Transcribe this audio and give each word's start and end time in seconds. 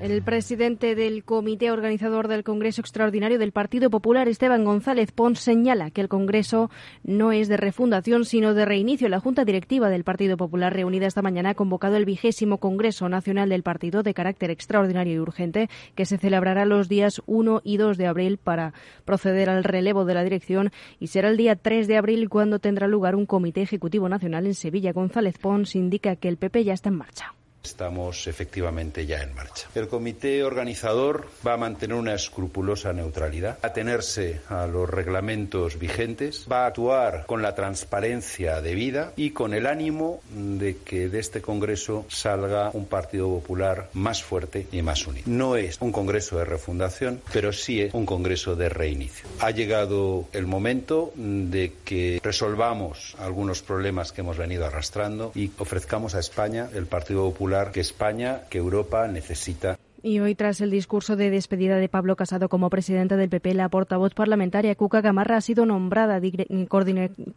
El 0.00 0.22
presidente 0.22 0.94
del 0.94 1.24
comité 1.24 1.70
organizador 1.70 2.28
del 2.28 2.44
Congreso 2.44 2.82
Extraordinario 2.82 3.38
del 3.38 3.52
Partido 3.52 3.88
Popular, 3.88 4.28
Esteban 4.28 4.62
González 4.62 5.10
Pons, 5.10 5.40
señala 5.40 5.90
que 5.90 6.02
el 6.02 6.08
Congreso 6.08 6.70
no 7.02 7.32
es 7.32 7.48
de 7.48 7.56
refundación, 7.56 8.26
sino 8.26 8.52
de 8.52 8.66
reinicio. 8.66 9.08
La 9.08 9.20
Junta 9.20 9.46
Directiva 9.46 9.88
del 9.88 10.04
Partido 10.04 10.36
Popular, 10.36 10.74
reunida 10.74 11.06
esta 11.06 11.22
mañana, 11.22 11.50
ha 11.50 11.54
convocado 11.54 11.96
el 11.96 12.04
vigésimo 12.04 12.58
Congreso 12.58 13.08
Nacional 13.08 13.48
del 13.48 13.62
Partido 13.62 14.02
de 14.02 14.12
carácter 14.12 14.50
extraordinario 14.50 15.14
y 15.14 15.18
urgente, 15.18 15.70
que 15.94 16.04
se 16.04 16.18
celebrará 16.18 16.66
los 16.66 16.90
días 16.90 17.22
1 17.24 17.62
y 17.64 17.78
2 17.78 17.96
de 17.96 18.06
abril 18.06 18.36
para 18.36 18.74
proceder 19.06 19.48
al 19.48 19.64
relevo 19.64 20.04
de 20.04 20.12
la 20.12 20.24
dirección 20.24 20.72
y 21.00 21.06
será 21.06 21.30
el 21.30 21.38
día 21.38 21.56
3 21.56 21.88
de 21.88 21.96
abril 21.96 22.28
cuando 22.28 22.58
tendrá 22.58 22.86
lugar 22.86 23.16
un 23.16 23.24
Comité 23.24 23.62
Ejecutivo 23.62 24.10
Nacional 24.10 24.44
en 24.44 24.54
Sevilla. 24.54 24.92
González 24.92 25.38
Pons 25.38 25.74
indica 25.74 26.16
que 26.16 26.28
el 26.28 26.36
PP 26.36 26.64
ya 26.64 26.74
está 26.74 26.90
en 26.90 26.96
marcha. 26.96 27.34
Estamos 27.66 28.28
efectivamente 28.28 29.06
ya 29.06 29.22
en 29.22 29.34
marcha. 29.34 29.66
El 29.74 29.88
comité 29.88 30.44
organizador 30.44 31.26
va 31.44 31.54
a 31.54 31.56
mantener 31.56 31.96
una 31.96 32.14
escrupulosa 32.14 32.92
neutralidad, 32.92 33.58
a 33.60 33.72
tenerse 33.72 34.40
a 34.48 34.68
los 34.68 34.88
reglamentos 34.88 35.76
vigentes, 35.76 36.46
va 36.50 36.62
a 36.62 36.66
actuar 36.68 37.26
con 37.26 37.42
la 37.42 37.56
transparencia 37.56 38.60
debida 38.62 39.12
y 39.16 39.30
con 39.30 39.52
el 39.52 39.66
ánimo 39.66 40.20
de 40.30 40.76
que 40.78 41.08
de 41.08 41.18
este 41.18 41.42
Congreso 41.42 42.06
salga 42.08 42.70
un 42.72 42.86
Partido 42.86 43.28
Popular 43.28 43.90
más 43.94 44.22
fuerte 44.22 44.68
y 44.70 44.82
más 44.82 45.04
unido. 45.06 45.24
No 45.26 45.56
es 45.56 45.76
un 45.80 45.90
Congreso 45.90 46.38
de 46.38 46.44
refundación, 46.44 47.20
pero 47.32 47.52
sí 47.52 47.82
es 47.82 47.94
un 47.94 48.06
Congreso 48.06 48.54
de 48.54 48.68
reinicio. 48.68 49.26
Ha 49.40 49.50
llegado 49.50 50.28
el 50.32 50.46
momento 50.46 51.12
de 51.16 51.72
que 51.84 52.20
resolvamos 52.22 53.16
algunos 53.18 53.62
problemas 53.62 54.12
que 54.12 54.20
hemos 54.20 54.36
venido 54.36 54.66
arrastrando 54.66 55.32
y 55.34 55.50
ofrezcamos 55.58 56.14
a 56.14 56.20
España 56.20 56.68
el 56.72 56.86
Partido 56.86 57.24
Popular 57.24 57.55
que 57.72 57.80
España, 57.80 58.42
que 58.50 58.58
Europa 58.58 59.08
necesita. 59.08 59.78
Y 60.02 60.20
hoy, 60.20 60.36
tras 60.36 60.60
el 60.60 60.70
discurso 60.70 61.16
de 61.16 61.30
despedida 61.30 61.78
de 61.78 61.88
Pablo 61.88 62.14
Casado 62.14 62.48
como 62.48 62.70
presidente 62.70 63.16
del 63.16 63.28
PP, 63.28 63.54
la 63.54 63.68
portavoz 63.68 64.14
parlamentaria 64.14 64.76
Cuca 64.76 65.00
Gamarra 65.00 65.38
ha 65.38 65.40
sido 65.40 65.66
nombrada 65.66 66.20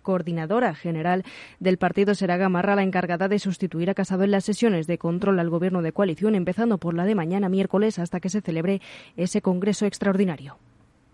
coordinadora 0.03 0.75
general 0.75 1.23
del 1.59 1.77
partido. 1.77 2.13
Será 2.13 2.37
Gamarra 2.37 2.75
la 2.75 2.83
encargada 2.83 3.27
de 3.27 3.39
sustituir 3.39 3.89
a 3.89 3.95
Casado 3.95 4.23
en 4.23 4.31
las 4.31 4.45
sesiones 4.45 4.85
de 4.85 4.99
control 4.99 5.39
al 5.39 5.49
gobierno 5.49 5.81
de 5.81 5.93
coalición, 5.93 6.35
empezando 6.35 6.77
por 6.77 6.93
la 6.93 7.05
de 7.05 7.15
mañana 7.15 7.49
miércoles 7.49 7.97
hasta 7.97 8.19
que 8.19 8.29
se 8.29 8.41
celebre 8.41 8.81
ese 9.17 9.41
congreso 9.41 9.87
extraordinario 9.87 10.57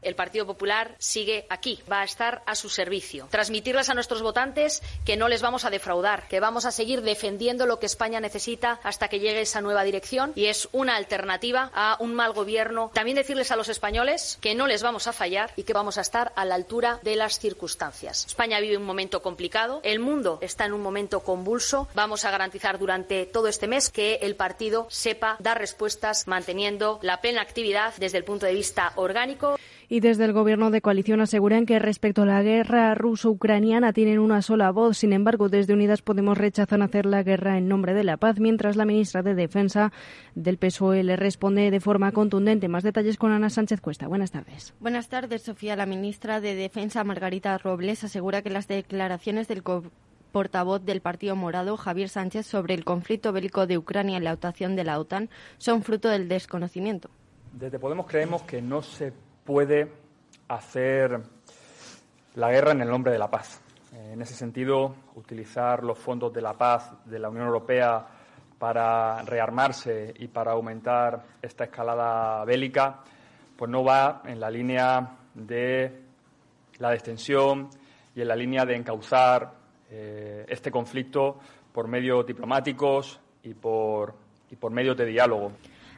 el 0.05 0.15
Partido 0.15 0.45
Popular 0.45 0.95
sigue 0.99 1.45
aquí, 1.49 1.81
va 1.91 2.01
a 2.01 2.05
estar 2.05 2.43
a 2.45 2.55
su 2.55 2.69
servicio. 2.69 3.27
Transmitirles 3.29 3.89
a 3.89 3.93
nuestros 3.93 4.21
votantes 4.21 4.81
que 5.05 5.17
no 5.17 5.27
les 5.27 5.41
vamos 5.41 5.65
a 5.65 5.69
defraudar, 5.69 6.27
que 6.27 6.39
vamos 6.39 6.65
a 6.65 6.71
seguir 6.71 7.01
defendiendo 7.01 7.65
lo 7.65 7.79
que 7.79 7.85
España 7.85 8.19
necesita 8.19 8.79
hasta 8.83 9.07
que 9.07 9.19
llegue 9.19 9.41
esa 9.41 9.61
nueva 9.61 9.83
dirección 9.83 10.31
y 10.35 10.45
es 10.45 10.69
una 10.71 10.95
alternativa 10.95 11.71
a 11.73 11.97
un 11.99 12.13
mal 12.13 12.33
gobierno. 12.33 12.91
También 12.93 13.15
decirles 13.15 13.51
a 13.51 13.55
los 13.55 13.69
españoles 13.69 14.37
que 14.41 14.55
no 14.55 14.67
les 14.67 14.83
vamos 14.83 15.07
a 15.07 15.13
fallar 15.13 15.51
y 15.55 15.63
que 15.63 15.73
vamos 15.73 15.97
a 15.97 16.01
estar 16.01 16.31
a 16.35 16.45
la 16.45 16.55
altura 16.55 16.99
de 17.03 17.15
las 17.15 17.39
circunstancias. 17.39 18.25
España 18.25 18.59
vive 18.59 18.77
un 18.77 18.83
momento 18.83 19.21
complicado, 19.21 19.81
el 19.83 19.99
mundo 19.99 20.39
está 20.41 20.65
en 20.65 20.73
un 20.73 20.81
momento 20.81 21.21
convulso. 21.21 21.87
Vamos 21.93 22.25
a 22.25 22.31
garantizar 22.31 22.79
durante 22.79 23.25
todo 23.25 23.47
este 23.47 23.67
mes 23.67 23.89
que 23.89 24.15
el 24.21 24.35
partido 24.35 24.87
sepa 24.89 25.37
dar 25.39 25.59
respuestas 25.59 26.27
manteniendo 26.27 26.99
la 27.01 27.21
plena 27.21 27.41
actividad 27.41 27.93
desde 27.97 28.17
el 28.17 28.23
punto 28.23 28.45
de 28.45 28.53
vista 28.53 28.93
orgánico 28.95 29.57
y 29.89 30.00
desde 30.00 30.25
el 30.25 30.33
Gobierno 30.33 30.72
de 30.72 30.81
coalición 30.81 31.22
aseguran 31.22 31.66
que 31.66 31.80
respecto 31.80 32.23
a 32.23 32.25
la 32.25 32.41
guerra 32.41 32.95
ruso-ucraniana 32.95 33.94
tienen 33.94 34.19
una 34.19 34.41
sola 34.41 34.72
voz. 34.72 34.97
Sin 34.97 35.14
embargo, 35.14 35.50
desde 35.50 35.73
Unidas 35.73 36.02
Podemos 36.02 36.38
rechazan 36.38 36.81
hacer 36.81 37.05
la 37.05 37.23
guerra 37.23 37.57
en 37.57 37.68
nombre 37.68 37.94
de 37.94 38.03
la 38.03 38.18
paz, 38.18 38.40
mientras 38.40 38.75
la 38.75 38.85
ministra 38.85 39.24
de 39.24 39.35
Defensa 39.35 39.91
del 40.35 40.57
PSOE 40.57 41.03
le 41.03 41.16
responde 41.16 41.72
de 41.72 41.79
forma 41.79 42.12
contundente. 42.12 42.68
Más 42.68 42.84
detalles 42.84 43.18
con 43.18 43.31
Ana 43.31 43.50
Sánchez 43.50 43.81
Cuesta. 43.81 44.07
Buenas 44.07 44.31
tardes. 44.31 44.74
Buenas 44.79 45.09
tardes, 45.09 45.41
Sofía. 45.41 45.75
La 45.75 45.85
ministra 45.85 46.41
de 46.41 46.56
Defensa, 46.56 47.03
Margarita 47.03 47.57
Robles, 47.57 48.03
asegura 48.03 48.41
que 48.41 48.50
las 48.50 48.68
declaraciones 48.68 49.47
del 49.47 49.63
portavoz 50.31 50.84
del 50.84 51.01
Partido 51.01 51.35
Morado, 51.35 51.78
Javier 51.78 52.09
Sánchez, 52.09 52.45
sobre 52.45 52.74
el 52.74 52.84
conflicto 52.84 53.31
bélico 53.31 53.68
de 53.68 53.78
Ucrania 53.78 54.18
y 54.18 54.22
la 54.22 54.31
dotación 54.31 54.75
de 54.75 54.84
la 54.84 55.00
OTAN 55.00 55.29
son 55.57 55.81
fruto 55.81 56.09
del 56.09 56.28
desconocimiento. 56.28 57.09
Desde 57.53 57.79
Podemos 57.79 58.06
creemos 58.06 58.41
que 58.44 58.62
no 58.62 58.81
se 58.81 59.13
puede 59.45 59.91
hacer 60.47 61.22
la 62.33 62.51
guerra 62.51 62.72
en 62.72 62.81
el 62.81 62.89
nombre 62.89 63.11
de 63.13 63.19
la 63.19 63.29
paz. 63.29 63.61
En 63.94 64.22
ese 64.22 64.33
sentido, 64.33 64.95
utilizar 65.16 65.83
los 65.83 65.97
fondos 65.97 66.33
de 66.33 66.41
la 66.41 66.53
paz 66.53 66.91
de 67.06 67.19
la 67.19 67.29
Unión 67.29 67.45
Europea 67.45 68.06
para 68.59 69.22
rearmarse 69.22 70.13
y 70.17 70.28
para 70.28 70.51
aumentar 70.51 71.23
esta 71.41 71.66
escalada 71.66 72.44
bélica, 72.44 73.03
pues 73.56 73.72
no 73.72 73.83
va 73.83 74.22
en 74.25 74.39
la 74.39 74.50
línea 74.50 75.16
de 75.33 76.01
la 76.79 76.89
destensión 76.89 77.69
y 78.16 78.22
en 78.22 78.27
la 78.27 78.35
línea 78.35 78.66
de 78.66 78.75
encauzar 78.75 79.53
eh, 79.89 80.45
este 80.50 80.72
conflicto 80.72 81.39
por 81.72 81.88
medios 81.88 82.25
diplomáticos 82.25 83.19
y 83.44 83.53
por, 83.53 84.16
y 84.50 84.56
por 84.56 84.72
medios 84.72 84.97
de 84.97 85.06
diálogo. 85.06 85.51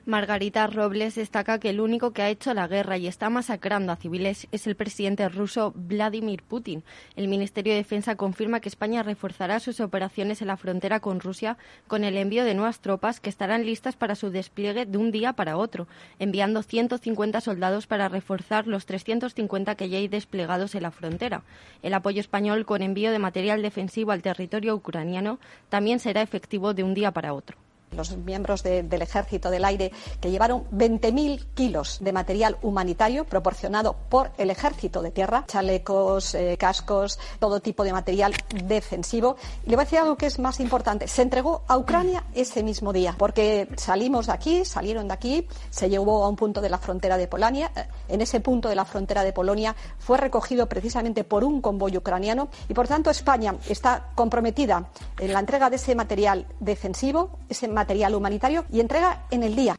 Margarita 0.08 0.66
Robles 0.68 1.16
destaca 1.16 1.60
que 1.60 1.70
el 1.70 1.82
único 1.82 2.14
que 2.14 2.22
ha 2.22 2.30
hecho 2.30 2.54
la 2.54 2.70
guerra 2.70 2.98
y 2.98 3.08
está 3.08 3.30
masacrando 3.30 3.92
a 3.92 3.98
civiles 3.98 4.48
es 4.54 4.66
el 4.66 4.78
presidente 4.78 5.28
ruso 5.28 5.74
Vladimir 5.76 6.44
Putin. 6.44 6.86
El 7.18 7.28
Ministerio 7.28 7.74
de 7.74 7.80
Defensa 7.80 8.16
confirma 8.16 8.62
que 8.62 8.70
España 8.70 9.04
reforzará 9.04 9.60
sus 9.60 9.82
operaciones 9.82 10.42
en 10.42 10.48
la 10.48 10.56
frontera 10.56 11.02
con 11.02 11.20
Rusia 11.20 11.58
con 11.88 12.06
el 12.06 12.16
envío 12.16 12.46
de 12.46 12.54
nuevas 12.54 12.80
tropas 12.80 13.20
que 13.20 13.30
estarán 13.30 13.66
listas 13.66 13.98
para 13.98 14.16
su 14.16 14.30
despliegue 14.30 14.86
de 14.86 14.98
un 14.98 15.12
día 15.12 15.34
para 15.34 15.58
otro, 15.58 15.90
enviando 16.20 16.64
150 16.64 17.42
soldados 17.42 17.86
para 17.86 18.08
reforzar 18.08 18.66
los 18.66 18.86
350 18.86 19.76
que 19.76 19.90
ya 19.90 19.98
hay 19.98 20.08
desplegados 20.08 20.74
en 20.76 20.84
la 20.84 20.92
frontera. 20.92 21.44
El 21.84 21.94
apoyo 21.94 22.22
español 22.22 22.66
con 22.66 22.82
envío 22.82 23.12
de 23.12 23.20
material 23.20 23.62
defensivo 23.62 24.14
al 24.14 24.22
territorio 24.22 24.74
ucraniano 24.74 25.38
también 25.68 26.00
será 26.00 26.22
efectivo 26.22 26.74
de 26.74 26.84
un 26.84 26.94
día 26.94 27.12
para 27.12 27.34
otro 27.34 27.58
los 27.92 28.16
miembros 28.18 28.64
del 28.64 29.02
Ejército 29.02 29.50
del 29.50 29.66
Aire, 29.66 29.92
que 30.20 30.30
llevaron 30.30 30.66
20.000 30.72 31.46
kilos 31.54 31.98
de 32.02 32.14
material 32.14 32.58
humanitario 32.62 33.26
proporcionado 33.26 33.96
por 34.10 34.32
el 34.38 34.50
Ejército 34.50 35.02
de 35.02 35.12
Tierra, 35.12 35.46
chalecos, 35.48 36.36
eh, 36.36 36.58
cascos, 36.60 37.20
todo 37.40 37.60
tipo 37.60 37.84
de 37.84 37.94
material 37.94 38.34
defensivo. 38.66 39.38
Y 39.66 39.70
le 39.70 39.76
voy 39.76 39.84
a 39.84 39.86
decir 39.86 40.00
algo 40.00 40.18
que 40.18 40.28
es 40.28 40.40
más 40.40 40.60
importante. 40.60 41.08
Se 41.08 41.22
entregó 41.22 41.64
a 41.68 41.78
Ucrania 41.78 42.24
ese 42.34 42.64
mismo 42.64 42.94
día, 42.94 43.16
porque 43.18 43.68
salimos 43.78 44.28
de 44.28 44.34
aquí, 44.34 44.66
salieron 44.66 45.08
de 45.08 45.14
aquí, 45.14 45.48
se 45.70 45.90
llevó 45.90 46.24
a 46.24 46.30
un 46.30 46.36
punto 46.36 46.62
de 46.62 46.70
la 46.70 46.78
frontera 46.78 47.18
de 47.18 47.28
Polonia. 47.28 47.72
Eh, 47.76 47.86
en 48.10 48.22
ese 48.22 48.40
punto 48.40 48.70
de 48.70 48.76
la 48.76 48.86
frontera 48.86 49.24
de 49.24 49.34
Polonia 49.34 49.76
fue 49.98 50.18
recogido 50.18 50.68
precisamente 50.68 51.24
por 51.24 51.44
un 51.44 51.62
convoy 51.62 51.98
ucraniano 51.98 52.50
y, 52.70 52.74
por 52.74 52.88
tanto, 52.88 53.10
España 53.10 53.56
está 53.68 54.10
comprometida 54.16 54.90
en 55.20 55.34
la 55.34 55.40
entrega 55.40 55.70
de 55.70 55.78
ese 55.78 55.96
material 55.96 56.46
defensivo, 56.60 57.40
ese 57.50 57.68
material 57.68 57.87
humanitario 58.18 58.66
y 58.72 58.80
entrega 58.80 59.26
en 59.32 59.44
el 59.44 59.56
día. 59.56 59.76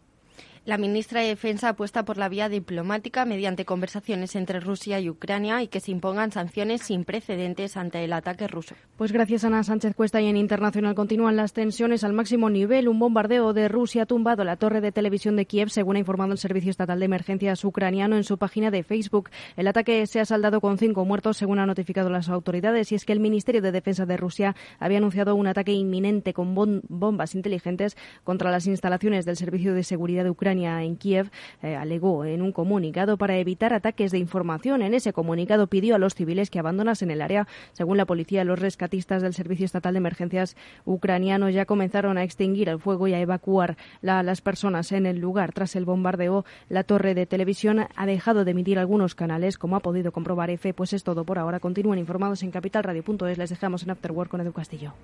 La 0.69 0.77
ministra 0.77 1.23
de 1.23 1.29
Defensa 1.29 1.71
apuesta 1.71 2.05
por 2.05 2.19
la 2.19 2.29
vía 2.29 2.51
diplomática 2.51 3.25
mediante 3.25 3.65
conversaciones 3.65 4.37
entre 4.37 4.61
Rusia 4.61 5.01
y 5.01 5.09
Ucrania 5.09 5.63
y 5.63 5.69
que 5.69 5.81
se 5.81 5.93
impongan 5.93 6.31
sanciones 6.31 6.83
sin 6.83 7.07
precedentes 7.07 7.79
ante 7.79 8.05
el 8.05 8.13
ataque 8.13 8.47
ruso. 8.47 8.75
Pues 8.99 9.11
gracias 9.11 9.45
Ana 9.45 9.63
Sánchez 9.63 9.95
Cuesta 9.95 10.21
y 10.21 10.27
en 10.27 10.37
Internacional 10.37 10.95
continúan 10.95 11.37
las 11.37 11.55
tensiones 11.55 12.05
al 12.05 12.13
máximo 12.13 12.51
nivel. 12.51 12.89
Un 12.89 12.99
bombardeo 12.99 13.55
de 13.55 13.67
Rusia 13.69 14.03
ha 14.03 14.07
tumbado 14.07 14.45
la 14.45 14.57
torre 14.57 14.83
de 14.83 14.93
televisión 14.93 15.37
de 15.37 15.47
Kiev, 15.47 15.71
según 15.71 15.97
ha 15.97 16.01
informado 16.01 16.33
el 16.33 16.39
Servicio 16.39 16.71
Estatal 16.71 16.99
de 16.99 17.07
Emergencias 17.07 17.65
ucraniano 17.65 18.17
en 18.17 18.25
su 18.25 18.37
página 18.37 18.71
de 18.71 18.83
Facebook. 18.83 19.31
El 19.57 19.69
ataque 19.69 20.07
se 20.07 20.21
ha 20.21 20.27
saldado 20.27 20.61
con 20.61 20.77
cinco 20.77 21.07
muertos, 21.07 21.39
según 21.39 21.61
han 21.61 21.69
notificado 21.69 22.11
las 22.11 22.29
autoridades, 22.29 22.93
y 22.93 22.95
es 22.95 23.07
que 23.07 23.15
el 23.15 23.21
Ministerio 23.21 23.63
de 23.63 23.73
Defensa 23.73 24.05
de 24.05 24.19
Rusia 24.19 24.55
había 24.79 24.99
anunciado 24.99 25.35
un 25.35 25.47
ataque 25.47 25.73
inminente 25.73 26.35
con 26.35 26.55
bombas 26.55 27.35
inteligentes 27.35 27.97
contra 28.23 28.51
las 28.51 28.67
instalaciones 28.67 29.25
del 29.25 29.39
Servicio 29.39 29.73
de 29.73 29.83
Seguridad 29.83 30.25
de 30.25 30.31
Ucrania 30.31 30.58
en 30.65 30.97
Kiev 30.97 31.31
eh, 31.63 31.77
alegó 31.77 32.25
en 32.25 32.43
un 32.43 32.53
comunicado 32.53 33.17
para 33.17 33.37
evitar 33.37 33.73
ataques 33.73 34.11
de 34.11 34.19
información. 34.19 34.83
En 34.83 34.95
ese 34.95 35.13
comunicado 35.13 35.67
pidió 35.67 35.95
a 35.95 35.99
los 35.99 36.15
civiles 36.15 36.51
que 36.51 36.59
abandonasen 36.59 37.11
el 37.11 37.23
área. 37.23 37.47
Según 37.73 37.97
la 37.97 38.07
policía, 38.07 38.45
los 38.45 38.59
rescatistas 38.59 39.23
del 39.23 39.35
Servicio 39.35 39.65
Estatal 39.65 39.95
de 39.95 39.99
Emergencias 39.99 40.57
ucraniano 40.85 41.49
ya 41.51 41.65
comenzaron 41.65 42.19
a 42.19 42.25
extinguir 42.25 42.69
el 42.69 42.79
fuego 42.79 43.09
y 43.09 43.15
a 43.15 43.21
evacuar 43.21 43.77
a 44.07 44.23
las 44.23 44.41
personas 44.41 44.93
en 44.93 45.07
el 45.07 45.19
lugar. 45.19 45.53
Tras 45.53 45.77
el 45.77 45.85
bombardeo, 45.85 46.45
la 46.69 46.85
torre 46.85 47.15
de 47.15 47.27
televisión 47.27 47.87
ha 47.95 48.07
dejado 48.07 48.45
de 48.45 48.51
emitir 48.51 48.79
algunos 48.79 49.15
canales, 49.15 49.59
como 49.59 49.77
ha 49.77 49.81
podido 49.81 50.13
comprobar 50.13 50.51
EFE. 50.51 50.75
Pues 50.75 50.93
es 50.93 51.05
todo 51.05 51.25
por 51.25 51.39
ahora. 51.39 51.61
Continúen 51.61 51.99
informados 51.99 52.43
en 52.43 52.51
capitalradio.es. 52.51 53.39
Les 53.39 53.51
dejamos 53.51 53.83
en 53.83 53.91
Afterwork 53.91 54.31
con 54.31 54.41
Edu 54.41 54.53
Castillo. 54.53 54.95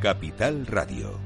Capital 0.00 0.66
Radio 0.66 1.25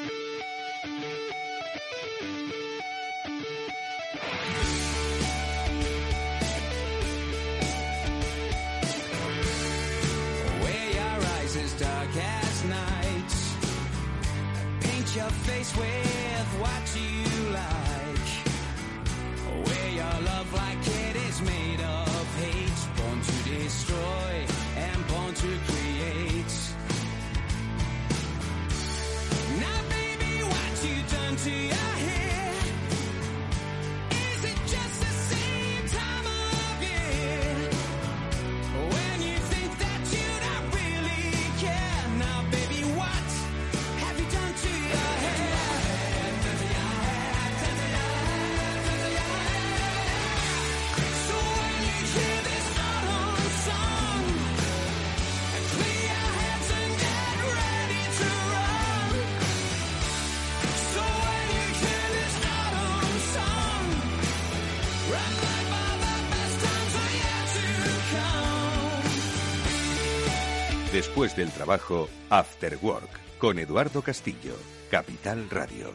Después 71.11 71.35
del 71.35 71.51
trabajo, 71.51 72.07
After 72.29 72.77
Work, 72.81 73.09
con 73.37 73.59
Eduardo 73.59 74.01
Castillo, 74.01 74.55
Capital 74.89 75.49
Radio. 75.49 75.93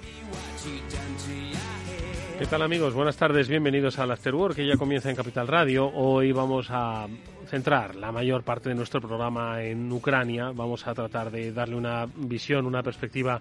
¿Qué 2.38 2.44
tal 2.44 2.60
amigos? 2.60 2.92
Buenas 2.92 3.16
tardes, 3.16 3.48
bienvenidos 3.48 3.98
al 3.98 4.10
Afterwork 4.10 4.56
que 4.56 4.66
ya 4.66 4.76
comienza 4.76 5.08
en 5.08 5.16
Capital 5.16 5.48
Radio. 5.48 5.86
Hoy 5.86 6.32
vamos 6.32 6.66
a 6.68 7.06
centrar 7.46 7.96
la 7.96 8.12
mayor 8.12 8.42
parte 8.42 8.68
de 8.68 8.74
nuestro 8.74 9.00
programa 9.00 9.62
en 9.62 9.90
Ucrania. 9.90 10.52
Vamos 10.54 10.86
a 10.86 10.92
tratar 10.92 11.30
de 11.30 11.50
darle 11.50 11.76
una 11.76 12.06
visión, 12.14 12.66
una 12.66 12.82
perspectiva 12.82 13.40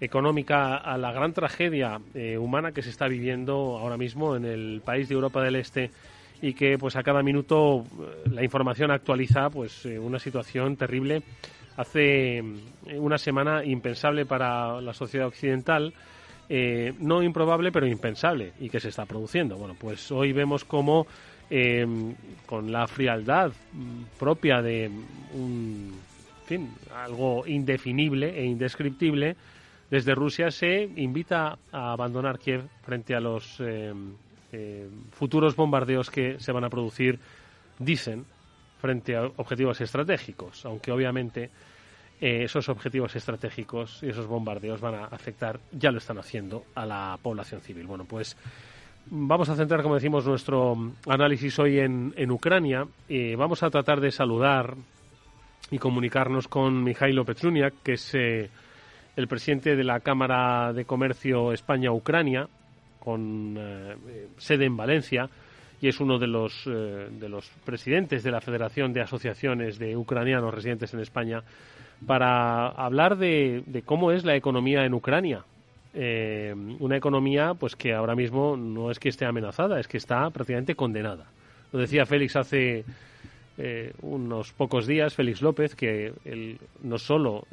económica 0.00 0.76
a 0.76 0.96
la 0.98 1.10
gran 1.10 1.32
tragedia 1.32 2.00
eh, 2.14 2.38
humana 2.38 2.70
que 2.70 2.82
se 2.82 2.90
está 2.90 3.08
viviendo 3.08 3.76
ahora 3.76 3.96
mismo 3.96 4.36
en 4.36 4.44
el 4.44 4.82
país 4.84 5.08
de 5.08 5.16
Europa 5.16 5.42
del 5.42 5.56
Este 5.56 5.90
y 6.42 6.52
que 6.52 6.76
pues 6.76 6.96
a 6.96 7.02
cada 7.02 7.22
minuto 7.22 7.84
eh, 7.84 8.28
la 8.30 8.44
información 8.44 8.90
actualiza 8.90 9.48
pues 9.48 9.86
eh, 9.86 9.98
una 9.98 10.18
situación 10.18 10.76
terrible 10.76 11.22
hace 11.76 12.38
eh, 12.38 12.44
una 12.98 13.16
semana 13.16 13.64
impensable 13.64 14.26
para 14.26 14.80
la 14.82 14.92
sociedad 14.92 15.28
occidental 15.28 15.94
no 16.98 17.22
improbable, 17.22 17.72
pero 17.72 17.86
impensable 17.86 18.52
y 18.60 18.68
que 18.68 18.78
se 18.78 18.90
está 18.90 19.06
produciendo. 19.06 19.56
Bueno, 19.56 19.74
pues 19.78 20.12
hoy 20.12 20.32
vemos 20.32 20.66
cómo 20.66 21.06
eh, 21.54 21.86
con 22.46 22.72
la 22.72 22.86
frialdad 22.86 23.52
mm, 23.72 24.18
propia 24.18 24.62
de 24.62 24.90
un, 25.34 25.92
en 26.40 26.46
fin, 26.46 26.70
algo 26.94 27.46
indefinible 27.46 28.38
e 28.38 28.46
indescriptible, 28.46 29.36
desde 29.90 30.14
Rusia 30.14 30.50
se 30.50 30.84
invita 30.96 31.58
a 31.70 31.92
abandonar 31.92 32.38
Kiev 32.38 32.62
frente 32.82 33.14
a 33.14 33.20
los 33.20 33.60
eh, 34.52 34.88
futuros 35.12 35.56
bombardeos 35.56 36.10
que 36.10 36.38
se 36.38 36.52
van 36.52 36.64
a 36.64 36.70
producir, 36.70 37.18
dicen, 37.78 38.24
frente 38.80 39.16
a 39.16 39.24
objetivos 39.36 39.80
estratégicos, 39.80 40.64
aunque 40.66 40.92
obviamente 40.92 41.50
eh, 42.20 42.44
esos 42.44 42.68
objetivos 42.68 43.16
estratégicos 43.16 44.02
y 44.02 44.08
esos 44.08 44.26
bombardeos 44.26 44.80
van 44.80 44.94
a 44.94 45.04
afectar, 45.06 45.58
ya 45.72 45.90
lo 45.90 45.98
están 45.98 46.18
haciendo, 46.18 46.64
a 46.74 46.86
la 46.86 47.18
población 47.20 47.60
civil. 47.60 47.86
Bueno, 47.86 48.04
pues 48.04 48.36
vamos 49.06 49.48
a 49.48 49.56
centrar, 49.56 49.82
como 49.82 49.96
decimos, 49.96 50.26
nuestro 50.26 50.76
análisis 51.06 51.58
hoy 51.58 51.80
en, 51.80 52.14
en 52.16 52.30
Ucrania. 52.30 52.86
Eh, 53.08 53.34
vamos 53.36 53.62
a 53.62 53.70
tratar 53.70 54.00
de 54.00 54.10
saludar 54.10 54.74
y 55.70 55.78
comunicarnos 55.78 56.48
con 56.48 56.84
Mijailo 56.84 57.24
Petruniak, 57.24 57.74
que 57.82 57.94
es 57.94 58.14
eh, 58.14 58.50
el 59.16 59.28
presidente 59.28 59.74
de 59.74 59.84
la 59.84 60.00
Cámara 60.00 60.72
de 60.72 60.84
Comercio 60.84 61.52
España-Ucrania, 61.52 62.48
con 63.02 63.56
eh, 63.58 63.96
sede 64.36 64.66
en 64.66 64.76
Valencia, 64.76 65.28
y 65.80 65.88
es 65.88 65.98
uno 65.98 66.20
de 66.20 66.28
los, 66.28 66.64
eh, 66.68 67.08
de 67.10 67.28
los 67.28 67.50
presidentes 67.64 68.22
de 68.22 68.30
la 68.30 68.40
Federación 68.40 68.92
de 68.92 69.00
Asociaciones 69.00 69.76
de 69.80 69.96
Ucranianos 69.96 70.54
residentes 70.54 70.94
en 70.94 71.00
España, 71.00 71.42
para 72.06 72.68
hablar 72.68 73.16
de, 73.16 73.82
cómo 73.84 74.12
es 74.12 74.24
la 74.24 74.36
economía 74.36 74.84
en 74.84 74.94
Ucrania. 74.94 75.44
Eh, 75.94 76.54
una 76.78 76.96
economía 76.96 77.54
pues 77.54 77.74
que 77.74 77.92
ahora 77.92 78.14
mismo 78.14 78.56
no 78.56 78.90
es 78.90 79.00
que 79.00 79.08
esté 79.08 79.26
amenazada, 79.26 79.80
es 79.80 79.88
que 79.88 79.98
está 79.98 80.30
prácticamente 80.30 80.76
condenada. 80.76 81.26
Lo 81.72 81.80
decía 81.80 82.06
Félix 82.06 82.36
hace 82.36 82.84
unos 84.00 84.52
pocos 84.52 84.86
días, 84.86 85.14
Félix 85.14 85.42
López, 85.42 85.74
que 85.74 86.12
el, 86.24 86.58
no 86.82 86.98
solo 86.98 87.46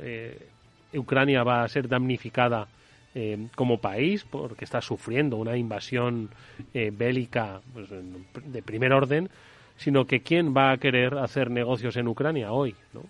Ucrania 0.93 1.43
va 1.43 1.63
a 1.63 1.67
ser 1.67 1.87
damnificada 1.87 2.67
eh, 3.15 3.47
como 3.55 3.79
país 3.79 4.23
porque 4.23 4.65
está 4.65 4.81
sufriendo 4.81 5.37
una 5.37 5.57
invasión 5.57 6.29
eh, 6.73 6.91
bélica 6.91 7.61
pues, 7.73 7.89
de 7.89 8.61
primer 8.61 8.93
orden, 8.93 9.29
sino 9.77 10.05
que 10.05 10.21
quién 10.21 10.53
va 10.55 10.71
a 10.71 10.77
querer 10.77 11.17
hacer 11.17 11.49
negocios 11.49 11.95
en 11.97 12.07
Ucrania 12.07 12.51
hoy, 12.51 12.75
¿no? 12.93 13.01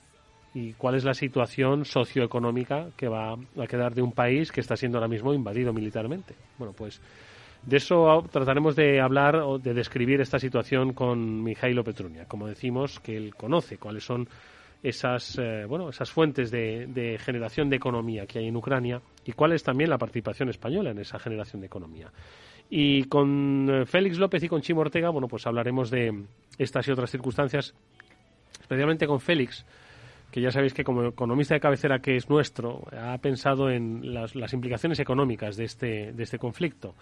y 0.53 0.73
cuál 0.73 0.95
es 0.95 1.03
la 1.03 1.13
situación 1.13 1.85
socioeconómica 1.85 2.89
que 2.97 3.07
va 3.07 3.33
a 3.33 3.67
quedar 3.67 3.93
de 3.93 4.01
un 4.01 4.11
país 4.11 4.51
que 4.51 4.61
está 4.61 4.75
siendo 4.75 4.97
ahora 4.97 5.07
mismo 5.07 5.33
invadido 5.33 5.73
militarmente. 5.73 6.35
Bueno, 6.57 6.73
pues 6.73 7.01
de 7.63 7.77
eso 7.77 8.23
trataremos 8.31 8.75
de 8.75 8.99
hablar 8.99 9.35
o 9.35 9.59
de 9.59 9.73
describir 9.73 10.21
esta 10.21 10.39
situación 10.39 10.93
con 10.93 11.43
Mijailo 11.43 11.83
Petrunia. 11.83 12.25
Como 12.25 12.47
decimos, 12.47 12.99
que 12.99 13.15
él 13.15 13.35
conoce 13.35 13.77
cuáles 13.77 14.03
son 14.03 14.27
esas, 14.81 15.37
eh, 15.37 15.65
bueno, 15.67 15.89
esas 15.89 16.09
fuentes 16.09 16.51
de, 16.51 17.19
generación 17.23 17.69
de 17.69 17.75
economía 17.75 18.25
que 18.25 18.39
hay 18.39 18.47
en 18.47 18.55
Ucrania 18.55 19.01
y 19.25 19.33
cuál 19.33 19.53
es 19.53 19.63
también 19.63 19.89
la 19.89 19.97
participación 19.97 20.49
española 20.49 20.91
en 20.91 20.99
esa 20.99 21.19
generación 21.19 21.61
de 21.61 21.67
economía. 21.67 22.11
Y 22.69 23.03
con 23.05 23.67
eh, 23.69 23.85
Félix 23.85 24.17
López 24.17 24.43
y 24.43 24.47
con 24.47 24.61
Chimo 24.61 24.81
Ortega, 24.81 25.09
bueno, 25.09 25.27
pues 25.27 25.45
hablaremos 25.47 25.89
de 25.89 26.23
estas 26.57 26.87
y 26.87 26.91
otras 26.91 27.09
circunstancias, 27.09 27.73
especialmente 28.61 29.07
con 29.07 29.19
Félix, 29.19 29.65
que 30.31 30.41
ya 30.41 30.51
sabéis 30.51 30.73
que 30.73 30.83
como 30.83 31.03
economista 31.05 31.55
de 31.55 31.59
cabecera 31.59 31.99
que 31.99 32.15
es 32.15 32.29
nuestro, 32.29 32.83
ha 32.91 33.17
pensado 33.17 33.69
en 33.69 34.13
las, 34.13 34.35
las 34.35 34.53
implicaciones 34.53 34.99
económicas 34.99 35.57
de 35.57 35.65
este, 35.65 36.13
de 36.13 36.23
este 36.23 36.37
conflicto. 36.37 36.95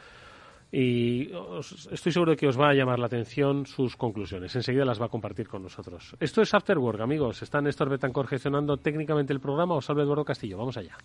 Y 0.72 1.32
os- 1.34 1.88
estoy 1.92 2.12
seguro 2.12 2.32
de 2.32 2.38
que 2.38 2.48
os 2.48 2.60
va 2.60 2.70
a 2.70 2.74
llamar 2.74 3.00
la 3.00 3.06
atención 3.06 3.66
sus 3.66 3.96
conclusiones. 3.96 4.56
Enseguida 4.56 4.84
las 4.86 5.02
va 5.02 5.06
a 5.06 5.10
compartir 5.10 5.48
con 5.48 5.64
nosotros. 5.64 6.16
Esto 6.20 6.42
es 6.42 6.54
After 6.54 6.78
Work, 6.78 7.02
amigos. 7.02 7.42
Está 7.42 7.62
Néstor 7.62 7.90
Betancor 7.90 8.28
gestionando 8.28 8.78
técnicamente 8.78 9.32
el 9.34 9.40
programa. 9.40 9.76
Os 9.76 9.90
habla 9.90 10.04
Eduardo 10.04 10.26
Castillo. 10.26 10.58
Vamos 10.58 10.76
allá. 10.78 10.98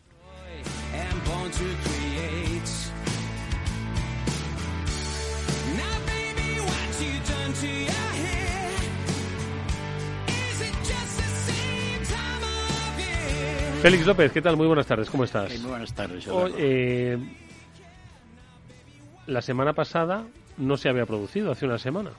Félix 13.83 14.07
López, 14.07 14.31
¿qué 14.33 14.40
tal? 14.40 14.57
Muy 14.57 14.66
buenas 14.69 14.87
tardes. 14.87 15.11
¿Cómo 15.11 15.25
estás? 15.25 15.59
muy 15.61 15.71
buenas 15.71 15.92
tardes. 15.92 16.26
Hoy, 16.28 16.52
eh, 16.57 17.19
la 19.26 19.43
semana 19.43 19.73
pasada 19.75 20.26
no 20.59 20.76
se 20.76 20.88
había 20.88 21.07
producido, 21.07 21.52
hace 21.52 21.67
una 21.67 21.79
semana. 21.79 22.11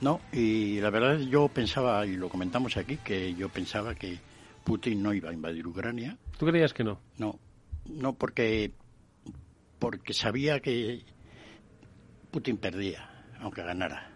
No, 0.00 0.20
y 0.32 0.80
la 0.80 0.90
verdad 0.90 1.18
yo 1.18 1.48
pensaba, 1.48 2.06
y 2.06 2.16
lo 2.16 2.28
comentamos 2.28 2.76
aquí, 2.76 2.98
que 2.98 3.34
yo 3.34 3.48
pensaba 3.48 3.94
que 3.94 4.18
Putin 4.64 5.02
no 5.02 5.12
iba 5.12 5.30
a 5.30 5.32
invadir 5.32 5.66
Ucrania. 5.66 6.16
¿Tú 6.38 6.46
creías 6.46 6.72
que 6.72 6.84
no? 6.84 7.00
No, 7.18 7.38
no 7.86 8.12
porque, 8.14 8.72
porque 9.80 10.12
sabía 10.12 10.60
que 10.60 11.02
Putin 12.30 12.56
perdía, 12.58 13.08
aunque 13.40 13.62
ganara. 13.62 14.08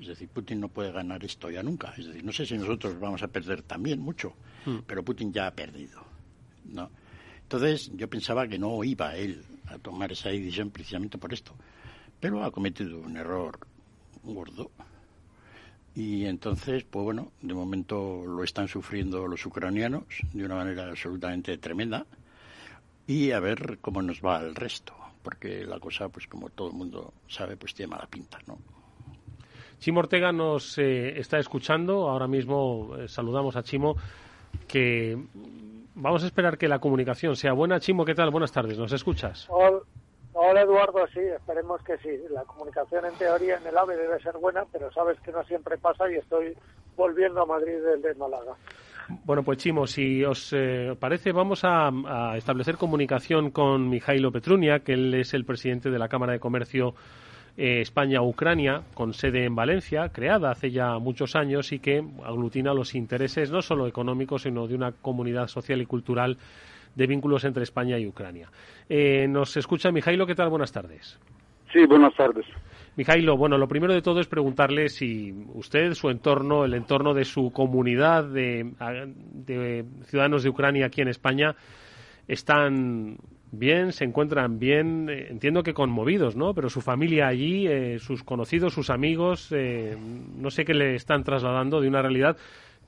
Es 0.00 0.08
decir, 0.08 0.28
Putin 0.28 0.60
no 0.60 0.68
puede 0.68 0.92
ganar 0.92 1.24
esto 1.24 1.50
ya 1.50 1.62
nunca. 1.62 1.92
Es 1.96 2.06
decir, 2.06 2.24
no 2.24 2.32
sé 2.32 2.46
si 2.46 2.56
nosotros 2.58 2.98
vamos 2.98 3.22
a 3.22 3.28
perder 3.28 3.62
también 3.62 4.00
mucho, 4.00 4.34
Hmm. 4.64 4.78
pero 4.86 5.04
Putin 5.04 5.32
ya 5.32 5.46
ha 5.46 5.52
perdido. 5.52 6.02
¿no? 6.64 6.90
Entonces 7.42 7.90
yo 7.94 8.08
pensaba 8.10 8.46
que 8.48 8.58
no 8.58 8.82
iba 8.84 9.16
él 9.16 9.42
a 9.70 9.78
tomar 9.78 10.12
esa 10.12 10.28
decisión 10.30 10.70
precisamente 10.70 11.18
por 11.18 11.32
esto. 11.32 11.54
Pero 12.20 12.42
ha 12.44 12.50
cometido 12.50 12.98
un 12.98 13.16
error 13.16 13.58
gordo. 14.22 14.70
Y 15.94 16.26
entonces, 16.26 16.84
pues 16.84 17.04
bueno, 17.04 17.32
de 17.42 17.54
momento 17.54 18.24
lo 18.26 18.44
están 18.44 18.68
sufriendo 18.68 19.26
los 19.26 19.44
ucranianos 19.46 20.04
de 20.32 20.44
una 20.44 20.56
manera 20.56 20.88
absolutamente 20.88 21.58
tremenda. 21.58 22.06
Y 23.06 23.32
a 23.32 23.40
ver 23.40 23.78
cómo 23.80 24.02
nos 24.02 24.20
va 24.20 24.40
el 24.40 24.54
resto. 24.54 24.94
Porque 25.22 25.64
la 25.64 25.80
cosa, 25.80 26.08
pues 26.08 26.26
como 26.26 26.50
todo 26.50 26.68
el 26.68 26.74
mundo 26.74 27.12
sabe, 27.26 27.56
pues 27.56 27.74
tiene 27.74 27.90
mala 27.90 28.06
pinta, 28.06 28.38
¿no? 28.46 28.58
Chimo 29.80 30.00
Ortega 30.00 30.32
nos 30.32 30.76
eh, 30.78 31.18
está 31.18 31.38
escuchando. 31.38 32.08
Ahora 32.08 32.26
mismo 32.26 32.96
eh, 32.98 33.08
saludamos 33.08 33.54
a 33.56 33.62
Chimo, 33.62 33.96
que 34.66 35.16
vamos 35.98 36.22
a 36.22 36.26
esperar 36.26 36.56
que 36.56 36.68
la 36.68 36.78
comunicación 36.78 37.36
sea 37.36 37.52
buena. 37.52 37.80
Chimo, 37.80 38.04
¿qué 38.04 38.14
tal? 38.14 38.30
Buenas 38.30 38.52
tardes. 38.52 38.78
¿Nos 38.78 38.92
escuchas? 38.92 39.46
Hola, 39.50 39.80
hola, 40.32 40.62
Eduardo, 40.62 41.06
sí, 41.12 41.20
esperemos 41.20 41.82
que 41.82 41.98
sí. 41.98 42.10
La 42.30 42.42
comunicación 42.44 43.04
en 43.06 43.14
teoría 43.14 43.56
en 43.56 43.66
el 43.66 43.76
AVE 43.76 43.96
debe 43.96 44.20
ser 44.20 44.36
buena, 44.38 44.64
pero 44.72 44.90
sabes 44.92 45.20
que 45.20 45.32
no 45.32 45.42
siempre 45.44 45.76
pasa 45.78 46.10
y 46.10 46.16
estoy 46.16 46.54
volviendo 46.96 47.42
a 47.42 47.46
Madrid 47.46 47.74
desde 47.84 48.14
Málaga. 48.18 48.54
Bueno, 49.24 49.42
pues 49.42 49.58
Chimo, 49.58 49.86
si 49.86 50.22
os 50.22 50.52
eh, 50.52 50.94
parece, 51.00 51.32
vamos 51.32 51.64
a, 51.64 51.88
a 51.88 52.36
establecer 52.36 52.76
comunicación 52.76 53.50
con 53.50 53.88
Mijailo 53.88 54.30
Petrunia, 54.30 54.80
que 54.80 54.92
él 54.92 55.14
es 55.14 55.32
el 55.32 55.46
presidente 55.46 55.90
de 55.90 55.98
la 55.98 56.08
Cámara 56.08 56.32
de 56.32 56.40
Comercio 56.40 56.94
eh, 57.60 57.80
España-Ucrania, 57.80 58.82
con 58.94 59.12
sede 59.12 59.44
en 59.44 59.56
Valencia, 59.56 60.10
creada 60.10 60.52
hace 60.52 60.70
ya 60.70 60.96
muchos 61.00 61.34
años 61.34 61.72
y 61.72 61.80
que 61.80 62.04
aglutina 62.24 62.72
los 62.72 62.94
intereses 62.94 63.50
no 63.50 63.62
solo 63.62 63.88
económicos, 63.88 64.42
sino 64.42 64.68
de 64.68 64.76
una 64.76 64.92
comunidad 64.92 65.48
social 65.48 65.80
y 65.80 65.86
cultural 65.86 66.38
de 66.94 67.06
vínculos 67.08 67.44
entre 67.44 67.64
España 67.64 67.98
y 67.98 68.06
Ucrania. 68.06 68.48
Eh, 68.88 69.26
nos 69.28 69.56
escucha 69.56 69.90
Mijailo, 69.90 70.24
¿qué 70.24 70.36
tal? 70.36 70.50
Buenas 70.50 70.70
tardes. 70.70 71.18
Sí, 71.72 71.84
buenas 71.84 72.14
tardes. 72.14 72.46
Mijailo, 72.94 73.36
bueno, 73.36 73.58
lo 73.58 73.66
primero 73.66 73.92
de 73.92 74.02
todo 74.02 74.20
es 74.20 74.28
preguntarle 74.28 74.88
si 74.88 75.32
usted, 75.54 75.94
su 75.94 76.10
entorno, 76.10 76.64
el 76.64 76.74
entorno 76.74 77.12
de 77.12 77.24
su 77.24 77.50
comunidad 77.50 78.22
de, 78.24 78.72
de 79.32 79.84
ciudadanos 80.04 80.44
de 80.44 80.48
Ucrania 80.48 80.86
aquí 80.86 81.00
en 81.00 81.08
España, 81.08 81.56
están 82.28 83.18
bien, 83.52 83.92
se 83.92 84.04
encuentran 84.04 84.58
bien, 84.58 85.08
eh, 85.08 85.28
entiendo 85.30 85.62
que 85.62 85.74
conmovidos, 85.74 86.36
¿no? 86.36 86.54
Pero 86.54 86.70
su 86.70 86.80
familia 86.80 87.28
allí, 87.28 87.66
eh, 87.66 87.98
sus 87.98 88.22
conocidos, 88.22 88.74
sus 88.74 88.90
amigos, 88.90 89.48
eh, 89.52 89.96
no 90.36 90.50
sé 90.50 90.64
qué 90.64 90.74
le 90.74 90.94
están 90.94 91.24
trasladando 91.24 91.80
de 91.80 91.88
una 91.88 92.02
realidad 92.02 92.36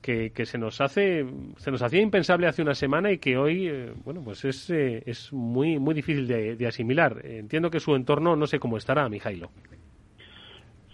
que, 0.01 0.31
que 0.31 0.45
se 0.45 0.57
nos 0.57 0.81
hace, 0.81 1.25
se 1.57 1.71
nos 1.71 1.81
hacía 1.81 2.01
impensable 2.01 2.47
hace 2.47 2.61
una 2.61 2.73
semana 2.73 3.11
y 3.11 3.19
que 3.19 3.37
hoy, 3.37 3.67
eh, 3.67 3.93
bueno, 4.03 4.21
pues 4.23 4.43
es, 4.45 4.69
eh, 4.69 5.03
es 5.05 5.31
muy, 5.31 5.79
muy 5.79 5.93
difícil 5.93 6.27
de, 6.27 6.67
asimilar. 6.67 7.21
Entiendo 7.23 7.69
que 7.69 7.79
su 7.79 7.95
entorno 7.95 8.35
no 8.35 8.47
sé 8.47 8.59
cómo 8.59 8.77
estará, 8.77 9.07
Mijailo. 9.09 9.51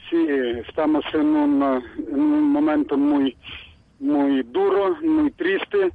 Sí, 0.09 0.25
estamos 0.67 1.03
en 1.13 1.27
un, 1.27 1.61
uh, 1.61 1.81
en 2.09 2.19
un 2.19 2.43
momento 2.51 2.97
muy, 2.97 3.35
muy 3.99 4.43
duro, 4.43 4.95
muy 5.01 5.31
triste. 5.31 5.91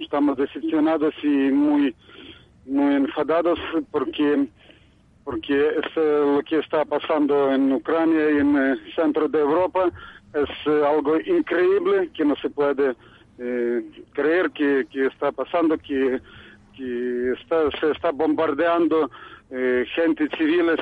Estamos 0.00 0.36
decepcionados 0.38 1.12
y 1.22 1.26
muy, 1.26 1.94
muy 2.66 2.94
enfadados 2.94 3.58
porque, 3.90 4.46
porque 5.24 5.68
es, 5.68 5.96
eh, 5.96 6.34
lo 6.36 6.42
que 6.42 6.58
está 6.58 6.84
pasando 6.84 7.52
en 7.52 7.72
Ucrania 7.72 8.30
y 8.30 8.38
en 8.38 8.56
el 8.56 8.94
centro 8.94 9.28
de 9.28 9.40
Europa 9.40 9.90
es 10.34 10.50
eh, 10.66 10.84
algo 10.86 11.18
increíble 11.20 12.10
que 12.14 12.24
no 12.24 12.36
se 12.36 12.50
puede 12.50 12.94
eh, 13.38 13.82
creer 14.12 14.50
que, 14.50 14.86
que 14.90 15.06
está 15.06 15.32
pasando, 15.32 15.76
que, 15.78 16.20
que 16.76 17.32
está, 17.32 17.70
se 17.80 17.90
está 17.90 18.10
bombardeando 18.10 19.10
eh, 19.50 19.84
gente 19.94 20.28
civiles 20.36 20.80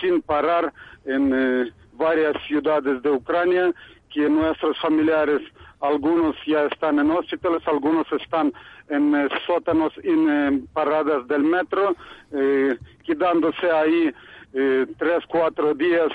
sin 0.00 0.22
parar 0.22 0.72
en 1.04 1.32
eh, 1.34 1.72
varias 1.92 2.34
ciudades 2.46 3.02
de 3.02 3.10
Ucrania, 3.10 3.72
que 4.10 4.28
nuestros 4.28 4.78
familiares, 4.78 5.42
algunos 5.86 6.36
ya 6.46 6.66
están 6.66 6.98
en 6.98 7.10
hospitales, 7.10 7.62
algunos 7.66 8.06
están 8.12 8.52
en 8.88 9.14
eh, 9.14 9.28
sótanos 9.46 9.92
y 10.02 10.08
en 10.08 10.28
eh, 10.30 10.60
paradas 10.72 11.26
del 11.28 11.42
metro, 11.42 11.94
eh, 12.32 12.76
quedándose 13.04 13.70
ahí 13.70 14.12
eh, 14.54 14.86
tres, 14.98 15.24
cuatro 15.28 15.74
días 15.74 16.08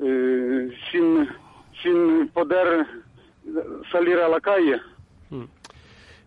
eh, 0.00 0.70
sin, 0.90 1.28
sin 1.82 2.28
poder 2.28 2.86
salir 3.90 4.18
a 4.18 4.28
la 4.28 4.40
calle. 4.40 4.80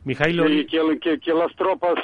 Mijailo, 0.04 0.48
Y 0.50 0.66
que, 0.68 1.00
que- 1.00 1.20
que 1.20 1.34
las 1.34 1.54
tropas 1.56 1.96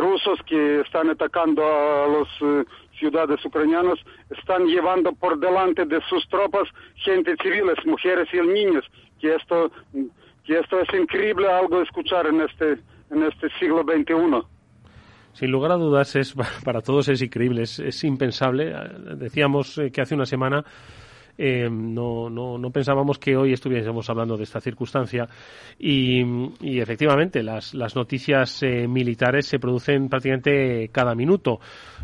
rusos 0.00 0.38
que 0.46 0.80
están 0.80 1.10
atacando 1.10 1.62
a 1.64 2.06
eh, 2.40 2.64
ciudades 2.98 3.44
ucranianas 3.44 3.98
están 4.36 4.66
llevando 4.66 5.12
por 5.12 5.38
delante 5.38 5.84
de 5.84 6.00
sus 6.08 6.26
tropas 6.28 6.68
gente 6.96 7.34
civiles, 7.42 7.76
mujeres 7.86 8.28
y 8.32 8.38
niños. 8.46 8.84
Que 9.20 9.34
esto, 9.34 9.70
que 10.44 10.58
esto 10.58 10.80
es 10.80 10.88
increíble 10.94 11.50
algo 11.50 11.82
escuchar 11.82 12.26
en 12.26 12.40
este, 12.40 12.78
en 13.10 13.22
este 13.22 13.48
siglo 13.58 13.82
XXI. 13.82 14.46
Sin 15.32 15.50
lugar 15.50 15.72
a 15.72 15.76
dudas, 15.76 16.16
es 16.16 16.34
para 16.64 16.80
todos 16.80 17.08
es 17.08 17.22
increíble, 17.22 17.62
es, 17.62 18.04
impensable. 18.04 18.72
Eh, 18.72 19.14
Decíamos 19.16 19.78
eh, 19.78 19.90
que 19.90 20.00
hace 20.00 20.14
una 20.14 20.26
semana 20.26 20.64
eh, 21.38 21.68
no, 21.70 22.28
no, 22.28 22.58
no 22.58 22.70
pensábamos 22.70 23.18
que 23.18 23.36
hoy 23.36 23.52
estuviésemos 23.52 24.10
hablando 24.10 24.36
de 24.36 24.42
esta 24.42 24.60
circunstancia 24.60 25.28
y, 25.78 26.20
efectivamente 26.80 27.42
las, 27.44 27.74
las 27.74 27.94
noticias 27.94 28.62
eh, 28.62 28.88
militares 28.88 29.46
se 29.46 29.60
producen 29.60 30.08
prácticamente 30.08 30.88
cada 30.92 31.14
minuto. 31.14 31.60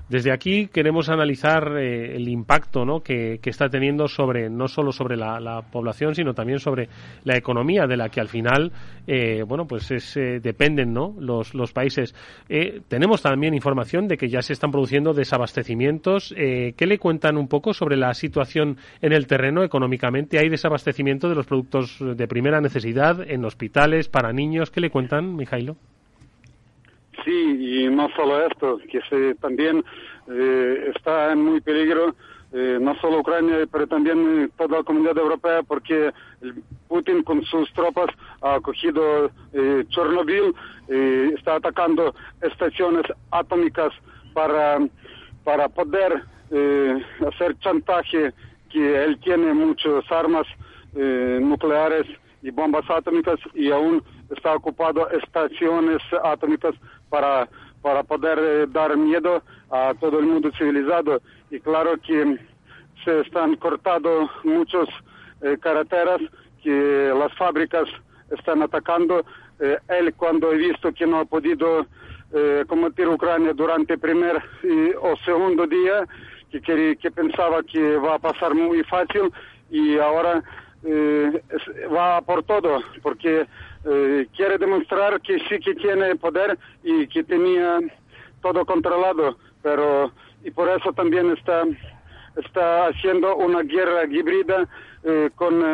Desde 0.09 0.33
aquí 0.33 0.67
queremos 0.67 1.09
analizar 1.09 1.79
eh, 1.79 2.17
el 2.17 2.29
impacto 2.29 2.85
¿no? 2.85 3.01
que, 3.01 3.39
que 3.41 3.49
está 3.49 3.71
teniendo 3.71 4.07
sobre 4.07 4.51
no 4.51 4.69
solo 4.69 4.93
sobre 4.93 5.17
la, 5.17 5.41
la 5.41 5.63
población 5.63 6.15
sino 6.15 6.35
también 6.35 6.59
sobre 6.59 6.91
la 7.25 7.39
economía 7.39 7.87
de 7.87 7.97
la 7.97 8.11
que 8.11 8.21
al 8.21 8.29
final 8.29 8.71
eh, 9.07 9.43
bueno 9.47 9.67
pues 9.67 9.91
es, 9.91 10.15
eh, 10.19 10.41
dependen 10.43 10.93
¿no? 10.93 11.15
los, 11.19 11.55
los 11.55 11.73
países. 11.73 12.15
Tenemos 12.89 13.23
también 13.23 13.55
información 13.55 14.07
de 14.07 14.19
que 14.19 14.29
ya 14.29 14.43
se 14.43 14.53
están 14.53 14.71
produciendo 14.71 15.15
desabastecimientos. 15.15 16.35
¿Qué 16.37 16.87
le 16.87 16.99
cuentan 16.99 17.37
un 17.37 17.49
poco 17.49 17.73
sobre 17.73 17.97
la 17.97 18.13
situación 18.15 18.77
en 19.01 19.13
el 19.13 19.24
terreno 19.27 19.63
económicamente? 19.63 20.39
¿Hay 20.39 20.49
desabastecimiento 20.49 21.29
de 21.29 21.35
los 21.35 21.47
productos 21.47 21.99
de 22.01 22.29
primera 22.29 22.61
necesidad 22.61 23.21
en 23.29 23.45
hospitales 23.45 24.09
para 24.09 24.33
niños? 24.33 24.71
¿Qué 24.71 24.81
le 24.81 24.91
cuentan, 24.91 25.37
Mijailo? 25.37 25.77
Sí, 27.25 27.31
y 27.31 27.89
no 27.89 28.09
solo 28.17 28.47
esto, 28.47 28.79
que 28.91 29.01
se 29.09 29.35
también 29.37 29.85
eh, 30.31 30.93
está 30.95 31.33
en 31.33 31.43
muy 31.43 31.61
peligro 31.61 32.15
eh, 32.57 32.79
no 32.81 32.95
solo 33.01 33.19
Ucrania, 33.19 33.67
pero 33.71 33.89
también 33.89 34.45
eh, 34.45 34.49
toda 34.57 34.79
la 34.79 34.85
comunidad 34.85 35.19
europea, 35.19 35.65
porque 35.65 36.13
el 36.41 36.63
Putin 36.87 37.25
con 37.25 37.43
sus 37.45 37.73
tropas 37.73 38.07
ha 38.43 38.61
cogido 38.61 39.31
eh, 39.53 39.85
Chernobyl, 39.89 40.55
está 41.37 41.57
atacando 41.57 42.15
estaciones 42.43 43.07
atómicas 43.31 43.93
para, 44.35 44.79
para 45.43 45.69
poder 45.69 46.23
eh, 46.51 47.03
hacer 47.27 47.59
chantaje 47.59 48.33
que 48.75 49.05
él 49.05 49.21
tiene 49.21 49.55
muchas 49.55 50.11
armas 50.11 50.49
eh, 50.97 51.39
nucleares 51.41 52.07
y 52.43 52.51
bombas 52.51 52.85
atómicas 52.91 53.39
y 53.55 53.71
aún 53.71 54.03
está 54.35 54.53
ocupado 54.53 55.09
estaciones 55.11 56.03
atómicas 56.25 56.75
para, 57.09 57.49
para 57.83 58.03
poder 58.03 58.39
eh, 58.41 58.67
dar 58.69 58.97
miedo 58.97 59.45
a 59.71 59.95
todo 60.01 60.19
el 60.19 60.27
mundo 60.27 60.51
civilizado. 60.59 61.23
Y 61.53 61.61
claro 61.61 61.93
que 62.05 62.37
se 63.05 63.21
están 63.21 63.55
cortando 63.55 64.29
muchas 64.43 64.89
eh, 65.41 65.57
carreteras, 65.61 66.21
que 66.61 67.13
las 67.17 67.33
fábricas 67.35 67.89
están 68.37 68.61
atacando. 68.63 69.25
Él 69.89 70.13
cuando 70.15 70.53
he 70.53 70.57
visto 70.57 70.93
que 70.93 71.07
no 71.07 71.21
ha 71.21 71.25
podido 71.25 71.87
combatir 72.67 73.07
Ucrania 73.07 73.53
durante 73.53 73.95
el 73.95 74.01
primer 74.01 74.43
o 75.01 75.15
segundo 75.25 75.65
día, 75.67 76.05
que, 76.61 76.97
que 76.97 77.11
pensaba 77.11 77.63
que 77.63 77.97
va 77.97 78.17
a 78.17 78.19
pasar 78.19 78.55
muy 78.55 78.83
fácil 78.85 79.33
y 79.71 79.99
ahora 79.99 80.43
eh, 80.85 81.43
va 81.95 82.21
por 82.21 82.43
todo, 82.45 82.83
porque 83.03 83.47
eh, 83.85 84.27
quiere 84.37 84.59
demostrar 84.59 85.21
que 85.21 85.39
sí 85.49 85.59
que 85.59 85.75
tiene 85.75 86.17
poder 86.17 86.59
y 86.83 87.07
que 87.07 87.25
tenía 87.25 87.81
todo 88.43 88.65
controlado, 88.67 89.39
pero 89.63 90.13
y 90.45 90.51
por 90.51 90.69
eso 90.69 90.93
también 90.93 91.31
está, 91.31 91.65
está 92.37 92.89
haciendo 92.89 93.35
una 93.37 93.63
guerra 93.63 94.05
híbrida 94.05 94.69
eh, 95.05 95.31
con, 95.35 95.65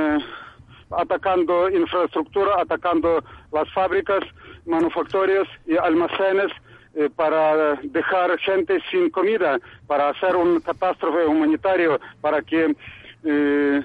atacando 0.90 1.68
infraestructura, 1.70 2.60
atacando 2.60 3.24
las 3.52 3.68
fábricas, 3.72 4.20
manufactorias 4.64 5.48
y 5.66 5.76
almacenes 5.76 6.52
eh, 6.94 7.08
para 7.14 7.76
dejar 7.82 8.38
gente 8.38 8.80
sin 8.90 9.10
comida, 9.10 9.58
para 9.86 10.08
hacer 10.08 10.34
un 10.34 10.60
catástrofe 10.60 11.24
humanitario, 11.24 12.00
para 12.20 12.42
que 12.42 12.74
eh, 13.24 13.84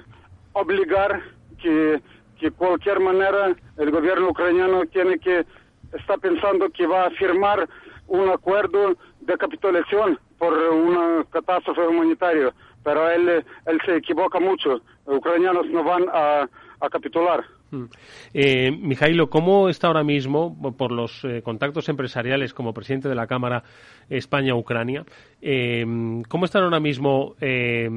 obligar 0.53 1.21
que, 1.61 2.01
que 2.39 2.51
cualquier 2.51 2.99
manera 2.99 3.55
el 3.77 3.91
gobierno 3.91 4.29
ucraniano 4.29 4.85
tiene 4.85 5.19
que 5.19 5.45
está 5.93 6.17
pensando 6.17 6.69
que 6.69 6.87
va 6.87 7.05
a 7.05 7.11
firmar 7.11 7.67
un 8.07 8.29
acuerdo 8.29 8.95
de 9.21 9.37
capitulación 9.37 10.19
por 10.37 10.53
una 10.53 11.25
catástrofe 11.29 11.81
humanitaria, 11.81 12.53
pero 12.83 13.09
él, 13.09 13.45
él 13.65 13.81
se 13.85 13.97
equivoca 13.97 14.39
mucho. 14.39 14.81
Los 15.05 15.17
ucranianos 15.17 15.67
no 15.67 15.83
van 15.83 16.05
a, 16.11 16.47
a 16.79 16.89
capitular. 16.89 17.43
Mm. 17.75 17.89
Eh, 18.33 18.71
Mijailo, 18.71 19.29
¿cómo 19.29 19.69
está 19.69 19.87
ahora 19.87 20.03
mismo, 20.03 20.55
por 20.77 20.91
los 20.91 21.23
eh, 21.25 21.41
contactos 21.43 21.89
empresariales 21.89 22.53
como 22.53 22.73
presidente 22.73 23.09
de 23.09 23.15
la 23.15 23.27
Cámara 23.27 23.63
España-Ucrania, 24.09 25.05
eh, 25.41 25.85
cómo 26.29 26.45
está 26.45 26.59
ahora 26.59 26.79
mismo 26.79 27.35
eh, 27.41 27.89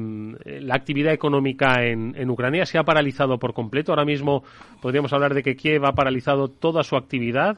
la 0.61 0.75
actividad 0.75 1.13
económica 1.13 1.85
en, 1.85 2.13
en, 2.15 2.29
Ucrania? 2.29 2.65
¿Se 2.65 2.77
ha 2.77 2.83
paralizado 2.83 3.37
por 3.37 3.53
completo? 3.53 3.91
Ahora 3.91 4.05
mismo 4.05 4.43
podríamos 4.81 5.13
hablar 5.13 5.33
de 5.33 5.43
que 5.43 5.55
Kiev 5.55 5.85
ha 5.85 5.93
paralizado 5.93 6.47
toda 6.49 6.83
su 6.83 6.95
actividad. 6.95 7.57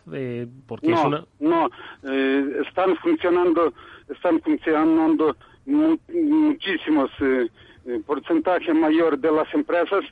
Porque 0.67 0.87
no, 0.87 0.97
es 0.97 1.05
una... 1.05 1.25
no, 1.39 1.69
están 2.67 2.95
funcionando, 2.97 3.73
están 4.09 4.39
funcionando 4.41 5.35
mu 5.65 5.97
muchísimos 6.11 7.11
porcentaje 8.05 8.73
mayor 8.73 9.17
de 9.17 9.31
las 9.31 9.51
empresas 9.53 10.03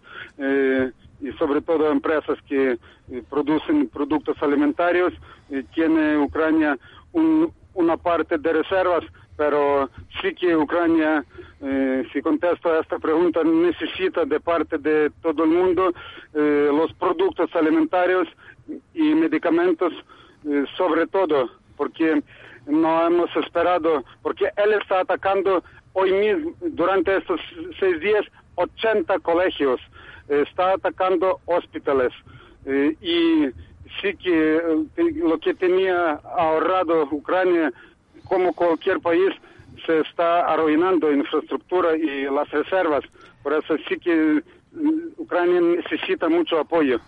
y 1.22 1.32
sobre 1.34 1.62
todo 1.62 1.92
empresas 1.92 2.38
que 2.48 2.78
eh, 3.12 3.24
producen 3.30 3.88
productos 3.90 4.38
alimentarios. 4.42 5.14
Eh, 5.50 5.64
tiene 5.74 6.18
Ucrania 6.18 6.78
un, 7.12 7.52
una 7.74 7.98
parte 7.98 8.38
de 8.38 8.54
reservas, 8.54 9.04
pero 9.36 9.90
sí 10.22 10.34
que 10.34 10.56
Ucrania, 10.56 11.24
eh, 11.62 12.04
si 12.12 12.22
contesto 12.22 12.72
a 12.72 12.80
esta 12.80 13.00
pregunta, 13.00 13.44
necesita 13.44 14.26
de 14.26 14.40
parte 14.40 14.78
de 14.78 15.12
todo 15.22 15.44
el 15.44 15.50
mundo 15.50 15.94
los 16.32 16.94
productos 16.94 17.50
alimentarios 17.56 18.28
y 18.94 19.16
medicamentos, 19.16 19.92
sobre 20.78 21.08
todo, 21.08 21.50
porque 21.76 22.22
no 22.68 23.08
hemos 23.08 23.36
esperado, 23.36 24.04
porque 24.22 24.46
él 24.58 24.74
está 24.80 25.00
atacando 25.00 25.64
hoy 25.94 26.12
mismo, 26.12 26.54
durante 26.62 27.18
estos 27.18 27.42
seis 27.80 28.00
días, 28.00 28.24
80 28.56 29.18
colegios 29.20 29.82
está 30.30 30.74
atacando 30.74 31.40
hospitales 31.46 32.14
eh, 32.66 32.96
y 33.02 33.50
sí 34.02 34.16
que 34.16 34.58
eh, 34.58 35.14
lo 35.16 35.40
que 35.40 35.54
tenía 35.54 36.14
ahorrado 36.38 37.08
Ucrania, 37.12 37.72
como 38.26 38.54
cualquier 38.54 39.00
país, 39.00 39.32
se 39.86 40.00
está 40.02 40.42
arruinando 40.42 41.12
infraestructura 41.12 41.96
y 41.98 42.24
las 42.26 42.50
reservas. 42.52 43.04
Por 43.42 43.54
eso 43.54 43.76
sí 43.88 43.98
que 43.98 44.44
Ucrania 45.18 45.62
necesita 45.62 46.28
mucho 46.30 46.60
apoyo. 46.60 47.00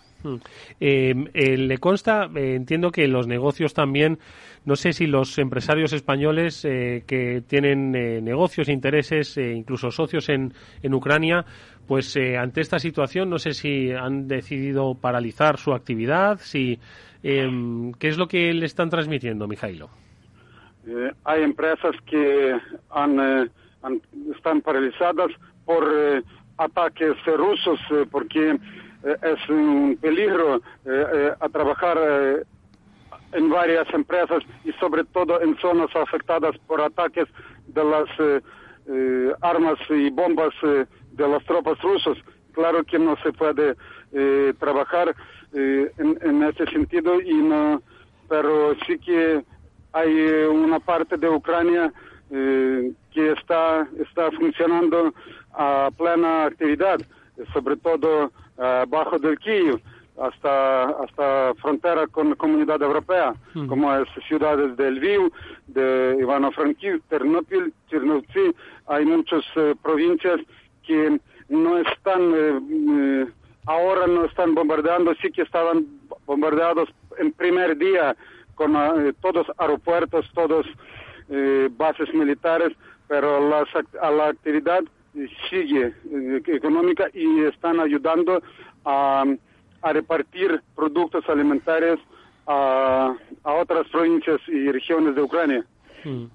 Eh, 0.79 1.15
eh, 1.33 1.57
le 1.57 1.77
consta, 1.79 2.29
entiendo 2.35 2.91
que 2.91 3.07
los 3.07 3.27
negocios 3.27 3.73
también, 3.73 4.19
no 4.65 4.75
sé 4.75 4.93
si 4.93 5.07
los 5.07 5.37
empresarios 5.39 5.93
españoles 5.93 6.61
que 6.61 7.43
tienen 7.47 7.91
negocios, 7.91 8.69
intereses, 8.69 9.37
incluso 9.37 9.91
socios 9.91 10.29
en, 10.29 10.53
en 10.83 10.93
Ucrania, 10.93 11.45
pues 11.87 12.17
ante 12.39 12.61
esta 12.61 12.79
situación, 12.79 13.29
no 13.29 13.39
sé 13.39 13.53
si 13.53 13.91
han 13.91 14.27
decidido 14.27 14.95
paralizar 14.95 15.57
su 15.57 15.73
actividad, 15.73 16.39
si, 16.39 16.79
¿qué 17.21 18.07
es 18.07 18.17
lo 18.17 18.27
que 18.27 18.53
le 18.53 18.65
están 18.65 18.89
transmitiendo, 18.89 19.47
Mijailo? 19.47 19.89
hay 21.25 21.43
empresas 21.43 21.95
que 22.07 22.57
han, 22.89 23.19
han, 23.19 24.01
están 24.35 24.61
paralizadas 24.61 25.31
por 25.63 25.85
ataques 26.57 27.15
rusos, 27.25 27.79
porque 28.09 28.57
es 29.03 29.49
un 29.49 29.97
peligro 29.99 30.57
eh, 30.57 30.59
eh, 30.85 31.31
a 31.39 31.49
trabajar 31.49 31.97
eh, 31.99 32.43
en 33.33 33.49
varias 33.49 33.91
empresas 33.93 34.43
y 34.63 34.71
sobre 34.73 35.03
todo 35.05 35.41
en 35.41 35.57
zonas 35.57 35.89
afectadas 35.95 36.57
por 36.67 36.81
ataques 36.81 37.27
de 37.67 37.83
las 37.83 38.09
armas 39.41 39.77
y 39.89 40.09
bombas 40.09 40.53
de 41.11 41.27
las 41.27 41.43
tropas 41.45 41.79
rusas. 41.81 42.17
Claro 42.53 42.83
que 42.83 42.99
no 42.99 43.15
se 43.23 43.31
puede 43.31 43.75
trabajar 44.59 45.15
en, 45.53 46.17
en, 46.21 46.43
ese 46.43 46.65
sentido 46.67 47.21
y 47.21 47.33
no, 47.33 47.81
pero 48.27 48.75
sí 48.85 48.97
que 48.99 49.41
hay 49.93 50.13
una 50.49 50.79
parte 50.79 51.17
de 51.17 51.29
Ucrania 51.29 51.93
que 52.29 53.31
está 53.31 53.87
está 53.99 54.31
funcionando 54.31 55.13
a 55.53 55.89
plena 55.97 56.45
actividad, 56.45 56.99
sobre 57.53 57.77
todo 57.77 58.31
bajo 58.87 59.17
del 59.19 59.37
Kiev 59.39 59.81
hasta 60.19 60.83
hasta 61.03 61.53
frontera 61.55 62.07
con 62.07 62.29
la 62.29 62.35
comunidad 62.35 62.81
europea, 62.81 63.33
mm. 63.53 63.67
como 63.67 63.93
es 63.95 64.07
ciudades 64.27 64.75
de 64.77 64.91
Lviv, 64.91 65.31
de 65.67 66.17
Ivano-Frankivsk, 66.21 67.03
Ternopil, 67.09 67.73
Chernovtsi. 67.89 68.53
Hay 68.87 69.05
muchas 69.05 69.43
provincias 69.81 70.39
que 70.91 71.19
no 71.49 71.77
están, 71.77 72.21
uh, 72.33 73.27
ahora 73.65 74.07
no 74.07 74.25
están 74.25 74.53
bombardeando, 74.53 75.13
sí 75.21 75.31
que 75.31 75.43
estaban 75.43 75.85
bombardeados 76.25 76.89
en 77.17 77.31
primer 77.31 77.77
día 77.77 78.15
con 78.55 78.73
todos 79.21 79.47
aeropuertos, 79.57 80.29
todos 80.33 80.67
bases 81.77 82.13
militares, 82.13 82.73
pero 83.07 83.49
las, 83.49 83.67
a 84.01 84.11
la 84.11 84.27
actividad 84.27 84.83
sigue 85.49 85.93
eh, 86.11 86.41
económica 86.47 87.07
y 87.13 87.41
están 87.43 87.79
ayudando 87.79 88.41
a, 88.85 89.25
a 89.81 89.93
repartir 89.93 90.61
productos 90.75 91.27
alimentarios 91.27 91.99
a, 92.47 93.15
a, 93.43 93.53
otras 93.53 93.87
provincias 93.89 94.39
y 94.47 94.71
regiones 94.71 95.15
de 95.15 95.21
Ucrania. 95.21 95.65
Mm. 96.03 96.25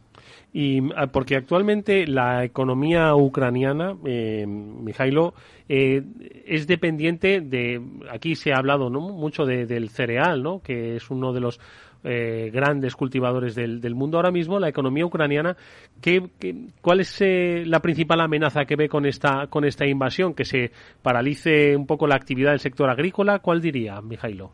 Y 0.58 0.80
porque 1.12 1.36
actualmente 1.36 2.06
la 2.06 2.42
economía 2.42 3.14
ucraniana, 3.14 3.94
eh, 4.06 4.46
Mijailo, 4.46 5.34
eh, 5.68 6.02
es 6.46 6.66
dependiente 6.66 7.42
de, 7.42 7.78
aquí 8.10 8.36
se 8.36 8.54
ha 8.54 8.56
hablado 8.56 8.88
¿no? 8.88 9.00
mucho 9.00 9.44
de, 9.44 9.66
del 9.66 9.90
cereal, 9.90 10.42
¿no? 10.42 10.62
que 10.62 10.96
es 10.96 11.10
uno 11.10 11.34
de 11.34 11.40
los 11.40 11.60
eh, 12.04 12.48
grandes 12.50 12.96
cultivadores 12.96 13.54
del, 13.54 13.94
mundo 13.94 14.16
ahora 14.16 14.30
mismo, 14.30 14.58
la 14.58 14.70
economía 14.70 15.04
ucraniana, 15.04 15.58
¿qué, 16.00 16.26
qué, 16.40 16.54
cuál 16.80 17.00
es 17.00 17.20
eh, 17.20 17.64
la 17.66 17.80
principal 17.80 18.22
amenaza 18.22 18.64
que 18.64 18.76
ve 18.76 18.88
con 18.88 19.04
esta, 19.04 19.48
con 19.48 19.66
esta 19.66 19.84
invasión? 19.84 20.32
¿Que 20.32 20.46
se 20.46 20.70
paralice 21.02 21.76
un 21.76 21.86
poco 21.86 22.06
la 22.06 22.14
actividad 22.14 22.52
del 22.52 22.60
sector 22.60 22.88
agrícola? 22.88 23.40
¿Cuál 23.40 23.60
diría, 23.60 24.00
Mijailo? 24.00 24.52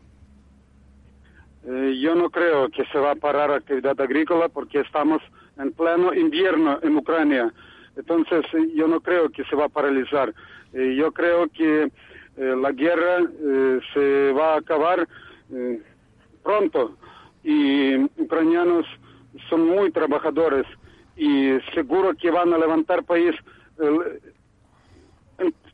Eh, 1.65 1.97
yo 2.01 2.13
no 2.13 2.29
creo 2.29 2.67
que 2.67 2.83
se 2.91 2.99
va 2.99 3.11
a 3.11 3.15
parar 3.15 3.51
actividad 3.51 4.01
agrícola 4.01 4.49
porque 4.49 4.81
estamos 4.81 5.21
en 5.57 5.71
pleno 5.73 6.13
invierno 6.13 6.79
en 6.81 6.97
Ucrania. 6.97 7.53
Entonces, 7.95 8.45
yo 8.75 8.87
no 8.87 9.01
creo 9.01 9.29
que 9.29 9.43
se 9.45 9.55
va 9.55 9.65
a 9.65 9.69
paralizar. 9.69 10.33
Eh, 10.73 10.95
yo 10.97 11.11
creo 11.11 11.47
que 11.49 11.83
eh, 11.83 12.55
la 12.59 12.71
guerra 12.71 13.19
se 13.93 14.31
va 14.31 14.55
a 14.55 14.57
acabar 14.57 15.07
pronto 16.41 16.97
y 17.43 17.95
ucranianos 18.17 18.85
son 19.49 19.67
muy 19.67 19.91
trabajadores 19.91 20.65
y 21.15 21.51
seguro 21.75 22.15
que 22.15 22.31
van 22.31 22.53
a 22.53 22.57
levantar 22.57 23.03
país 23.03 23.35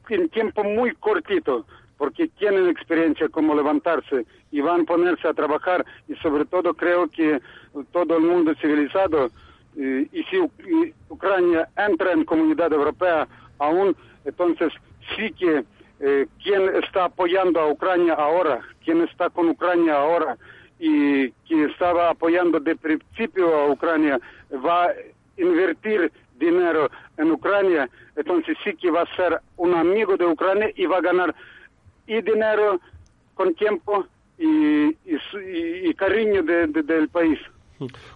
en 0.09 0.29
tiempo 0.29 0.63
muy 0.63 0.93
cortito 0.95 1.65
porque 1.97 2.29
tienen 2.29 2.69
experiencia 2.69 3.27
cómo 3.29 3.53
levantarse 3.53 4.25
y 4.51 4.61
van 4.61 4.81
a 4.81 4.85
ponerse 4.85 5.27
a 5.27 5.33
trabajar 5.33 5.85
y 6.07 6.15
sobre 6.15 6.45
todo 6.45 6.73
creo 6.73 7.07
que 7.09 7.41
todo 7.91 8.17
el 8.17 8.23
mundo 8.23 8.53
civilizado 8.61 9.29
y, 9.79 10.23
si 10.29 10.37
Ucrania 11.07 11.69
entra 11.77 12.11
en 12.11 12.25
comunidad 12.25 12.73
europea 12.73 13.27
aún, 13.59 13.95
entonces 14.25 14.73
sí 15.15 15.31
que 15.31 15.63
eh, 16.01 16.27
quien 16.43 16.75
está 16.75 17.05
apoyando 17.05 17.59
a 17.59 17.71
Ucrania 17.71 18.13
ahora, 18.13 18.59
quien 18.83 19.01
está 19.01 19.29
con 19.29 19.49
Ucrania 19.49 19.95
ahora 19.95 20.37
y 20.79 21.31
que 21.47 21.65
estaba 21.65 22.09
apoyando 22.09 22.59
de 22.59 22.75
principio 22.75 23.53
a 23.53 23.71
Ucrania 23.71 24.19
va 24.65 24.85
a 24.85 24.93
invertir 25.37 26.11
dinero 26.37 26.89
en 27.17 27.31
Ucrania, 27.31 27.89
entonces 28.15 28.57
sí 28.63 28.75
que 28.75 28.91
va 28.91 29.01
a 29.01 29.15
ser 29.15 29.39
un 29.57 29.73
amigo 29.73 30.17
de 30.17 30.25
Ucrania 30.25 30.71
y 30.75 30.85
va 30.85 30.97
a 30.97 31.01
ganar 31.01 31.35
y 32.07 32.21
dinero 32.21 32.81
con 33.35 33.53
tiempo 33.55 34.05
y, 34.37 34.93
cariño 35.95 36.43
de, 36.43 36.67
del 36.67 37.09
país. 37.09 37.39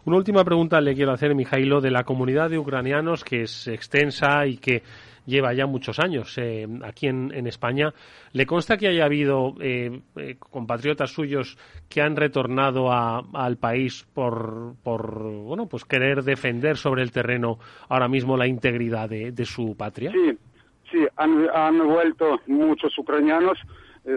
Una 0.06 0.18
última 0.18 0.44
pregunta 0.44 0.82
le 0.82 0.94
quiero 0.94 1.12
hacer, 1.12 1.34
Mijailo, 1.36 1.82
de 1.82 1.92
la 1.92 2.04
comunidad 2.04 2.50
de 2.50 2.58
ucranianos 2.60 3.24
que 3.24 3.44
es 3.44 3.68
extensa 3.68 4.46
y 4.46 4.58
que 4.58 4.84
lleva 5.26 5.54
ya 5.54 5.66
muchos 5.66 6.00
años 6.00 6.38
eh, 6.38 6.68
aquí 6.84 7.08
en, 7.08 7.48
España. 7.48 7.94
¿Le 8.34 8.46
consta 8.46 8.78
que 8.78 8.88
haya 8.88 9.06
habido 9.06 9.56
eh, 9.62 10.02
eh, 10.18 10.36
compatriotas 10.38 11.12
suyos 11.12 11.58
que 11.90 12.02
han 12.02 12.16
retornado 12.16 12.92
a- 12.92 13.24
al 13.34 13.58
país 13.58 14.06
por, 14.14 14.76
bueno, 14.84 15.68
pues 15.68 15.86
querer 15.86 16.24
defender 16.24 16.78
sobre 16.78 17.04
el 17.04 17.12
terreno 17.12 17.58
ahora 17.90 18.08
mismo 18.08 18.38
la 18.38 18.48
integridad 18.48 19.10
de, 19.10 19.46
su 19.46 19.76
patria? 19.78 20.12
Sí, 20.12 20.38
sí, 20.92 21.08
han, 21.18 21.48
han 21.54 21.86
vuelto 21.88 22.40
muchos 22.48 22.98
ucranianos, 22.98 23.58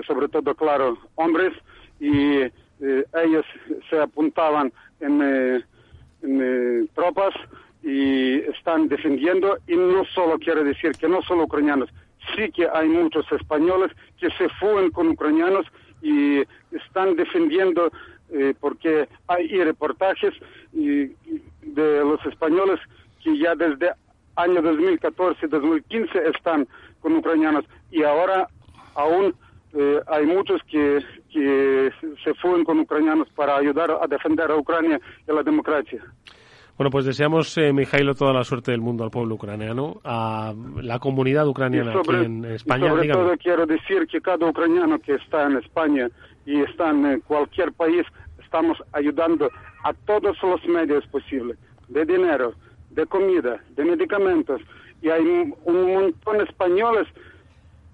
sobre 0.07 0.29
todo, 0.29 0.55
claro, 0.55 0.97
hombres, 1.17 1.53
y 2.01 2.41
ellos 2.81 3.45
se 3.91 4.01
apuntaban 4.01 4.73
en, 5.01 5.21
eh, 5.23 5.61
en, 6.23 6.41
eh, 6.43 6.87
tropas 6.95 7.35
y 7.83 8.41
están 8.41 8.89
defendiendo, 8.89 9.59
y 9.67 9.77
no 9.77 10.05
solo 10.07 10.39
quiere 10.39 10.65
decir 10.65 10.93
que 10.93 11.09
no 11.09 11.23
solo 11.23 11.45
ucranianos, 11.45 11.89
sí 12.35 12.51
que 12.51 12.69
hay 12.73 12.89
muchos 12.89 13.31
españoles 13.31 13.93
que 14.19 14.31
se 14.31 14.49
fueron 14.61 14.91
con 14.91 15.09
ucranianos 15.09 15.67
y 16.03 16.43
están 16.73 17.15
defendiendo 17.17 17.93
eh, 18.31 18.55
porque 18.59 19.09
hay 19.29 19.49
reportajes 19.63 20.35
de 20.73 22.01
los 22.01 22.25
españoles 22.27 22.81
que 23.23 23.39
ya 23.39 23.55
desde 23.55 23.93
año 24.35 24.61
2014-2015 24.63 26.35
están 26.35 26.67
con 27.01 27.17
ucranianos 27.17 27.65
y 27.91 28.03
ahora 28.03 28.49
aún 28.95 29.35
eh, 29.77 30.01
hay 30.07 30.27
muchos 30.27 30.61
que, 30.71 31.01
que 31.33 31.91
se 32.25 32.35
fueron 32.35 32.65
con 32.65 32.79
ucranianos 32.81 33.29
para 33.31 33.57
ayudar 33.57 33.91
a 33.91 34.07
defender 34.07 34.51
a 34.51 34.57
Ucrania 34.57 35.01
y 35.27 35.31
a 35.31 35.35
la 35.35 35.43
democracia. 35.43 36.03
Bueno, 36.79 36.91
pues 36.91 37.07
deseamos, 37.07 37.57
eh, 37.57 37.73
Mijailo, 37.73 38.15
toda 38.15 38.35
la 38.35 38.45
suerte 38.45 38.71
del 38.71 38.83
mundo 38.83 39.03
al 39.05 39.11
pueblo 39.11 39.37
ucraniano, 39.37 40.01
a 40.05 40.53
la 40.83 40.99
comunidad 40.99 41.47
ucraniana 41.49 41.93
sobre, 41.93 42.19
aquí 42.19 42.27
en 42.27 42.45
y 42.45 42.55
España. 42.55 42.89
sobre 42.89 43.03
Dígame. 43.03 43.23
todo 43.25 43.37
quiero 43.39 43.67
decir 43.67 44.07
que 44.07 44.21
cada 44.21 44.47
ucraniano 44.47 44.99
que 44.99 45.15
está 45.15 45.47
en 45.47 45.57
España 45.57 46.09
y 46.45 46.61
está 46.61 46.91
en 46.91 47.21
cualquier 47.21 47.73
país, 47.73 48.05
estamos 48.45 48.77
ayudando 48.93 49.51
a 49.85 49.93
todos 50.07 50.37
los 50.43 50.65
medios 50.67 51.07
posibles, 51.07 51.57
de 51.89 52.05
dinero, 52.05 52.53
de 52.91 53.07
comida, 53.07 53.59
de 53.75 53.85
medicamentos. 53.85 54.61
Y 55.01 55.09
hay 55.09 55.23
un, 55.23 55.55
un 55.65 55.95
montón 55.95 56.39
de 56.39 56.45
españoles, 56.45 57.07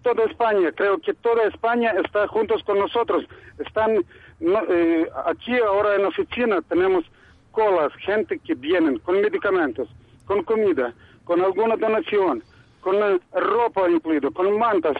toda 0.03 0.25
España, 0.25 0.73
creo 0.73 0.99
que 0.99 1.15
toda 1.15 1.45
España 1.45 1.95
está 2.05 2.27
juntos 2.29 2.63
con 2.65 2.79
nosotros. 2.79 3.25
Están 3.59 4.05
eh, 4.41 5.09
aquí 5.27 5.57
ahora 5.59 5.95
en 5.95 6.03
la 6.03 6.09
oficina 6.09 6.61
tenemos 6.63 7.05
colas, 7.53 7.93
gente 8.05 8.39
que 8.39 8.55
vienen 8.55 8.99
con 8.99 9.21
medicamentos, 9.21 9.89
con 10.27 10.43
comida, 10.43 10.93
con 11.25 11.41
alguna 11.41 11.77
donación, 11.77 12.43
con 12.81 12.97
eh, 12.97 13.21
ropa 13.33 13.89
incluido, 13.89 14.31
con 14.33 14.59
mantas. 14.59 14.97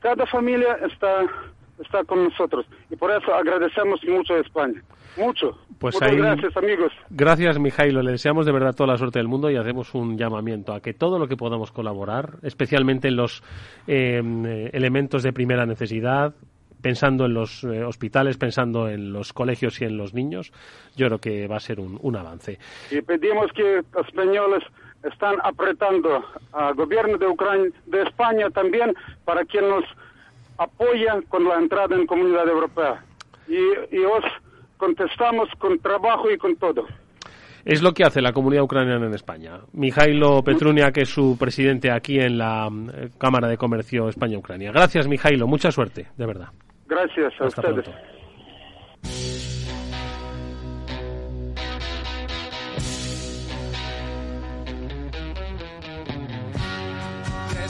Cada 0.00 0.26
familia 0.26 0.78
está, 0.86 1.24
está 1.78 2.04
con 2.04 2.24
nosotros 2.24 2.66
y 2.90 2.96
por 2.96 3.10
eso 3.10 3.34
agradecemos 3.34 4.00
mucho 4.06 4.34
a 4.34 4.38
España. 4.40 4.82
Mucho. 5.16 5.56
Pues 5.78 5.94
Muchas 5.94 6.10
ahí- 6.10 6.16
gracias, 6.18 6.56
amigos. 6.56 6.92
Gracias, 7.10 7.58
Mijailo. 7.60 8.02
Le 8.02 8.12
deseamos 8.12 8.46
de 8.46 8.52
verdad 8.52 8.74
toda 8.74 8.88
la 8.92 8.96
suerte 8.98 9.20
del 9.20 9.28
mundo 9.28 9.48
y 9.50 9.56
hacemos 9.56 9.94
un 9.94 10.18
llamamiento 10.18 10.72
a 10.72 10.80
que 10.80 10.92
todo 10.92 11.18
lo 11.20 11.28
que 11.28 11.36
podamos 11.36 11.70
colaborar, 11.70 12.38
especialmente 12.42 13.08
en 13.08 13.16
los 13.16 13.42
eh, 13.86 14.20
eh, 14.24 14.70
elementos 14.72 15.22
de 15.22 15.32
primera 15.32 15.66
necesidad, 15.66 16.34
pensando 16.82 17.26
en 17.26 17.34
los 17.34 17.62
eh, 17.64 17.84
hospitales, 17.84 18.36
pensando 18.38 18.88
en 18.88 19.12
los 19.12 19.32
colegios 19.32 19.80
y 19.80 19.84
en 19.84 19.96
los 19.96 20.14
niños, 20.14 20.52
yo 20.96 21.06
creo 21.06 21.18
que 21.18 21.46
va 21.46 21.56
a 21.56 21.60
ser 21.60 21.78
un, 21.80 21.98
un 22.02 22.16
avance. 22.16 22.58
Y 22.90 23.00
pedimos 23.00 23.52
que 23.52 23.82
los 23.94 24.06
españoles 24.08 24.64
están 25.04 25.36
apretando 25.44 26.24
al 26.52 26.74
gobierno 26.74 27.18
de 27.18 27.26
Ucrania, 27.26 27.70
de 27.86 28.02
España 28.02 28.50
también, 28.50 28.94
para 29.24 29.44
que 29.44 29.60
nos 29.60 29.84
apoya 30.58 31.20
con 31.28 31.44
la 31.44 31.56
entrada 31.56 31.96
en 31.96 32.06
Comunidad 32.06 32.48
Europea. 32.48 33.04
Y, 33.48 33.56
y 33.96 34.04
os 34.04 34.24
contestamos 34.76 35.48
con 35.58 35.78
trabajo 35.78 36.30
y 36.30 36.38
con 36.38 36.56
todo. 36.56 36.86
Es 37.64 37.82
lo 37.82 37.92
que 37.92 38.04
hace 38.04 38.20
la 38.20 38.32
comunidad 38.32 38.64
ucraniana 38.64 39.06
en 39.06 39.14
España. 39.14 39.60
Mijailo 39.72 40.42
Petrunia, 40.42 40.92
que 40.92 41.02
es 41.02 41.08
su 41.08 41.36
presidente 41.38 41.90
aquí 41.90 42.18
en 42.18 42.36
la 42.36 42.68
eh, 42.92 43.08
Cámara 43.18 43.48
de 43.48 43.56
Comercio 43.56 44.08
España-Ucrania. 44.08 44.70
Gracias, 44.70 45.08
Mijailo. 45.08 45.46
Mucha 45.46 45.70
suerte, 45.70 46.08
de 46.16 46.26
verdad. 46.26 46.48
Gracias 46.86 47.32
a 47.40 47.46
Hasta 47.46 47.62
ustedes. 47.62 47.84
pronto. 47.88 48.23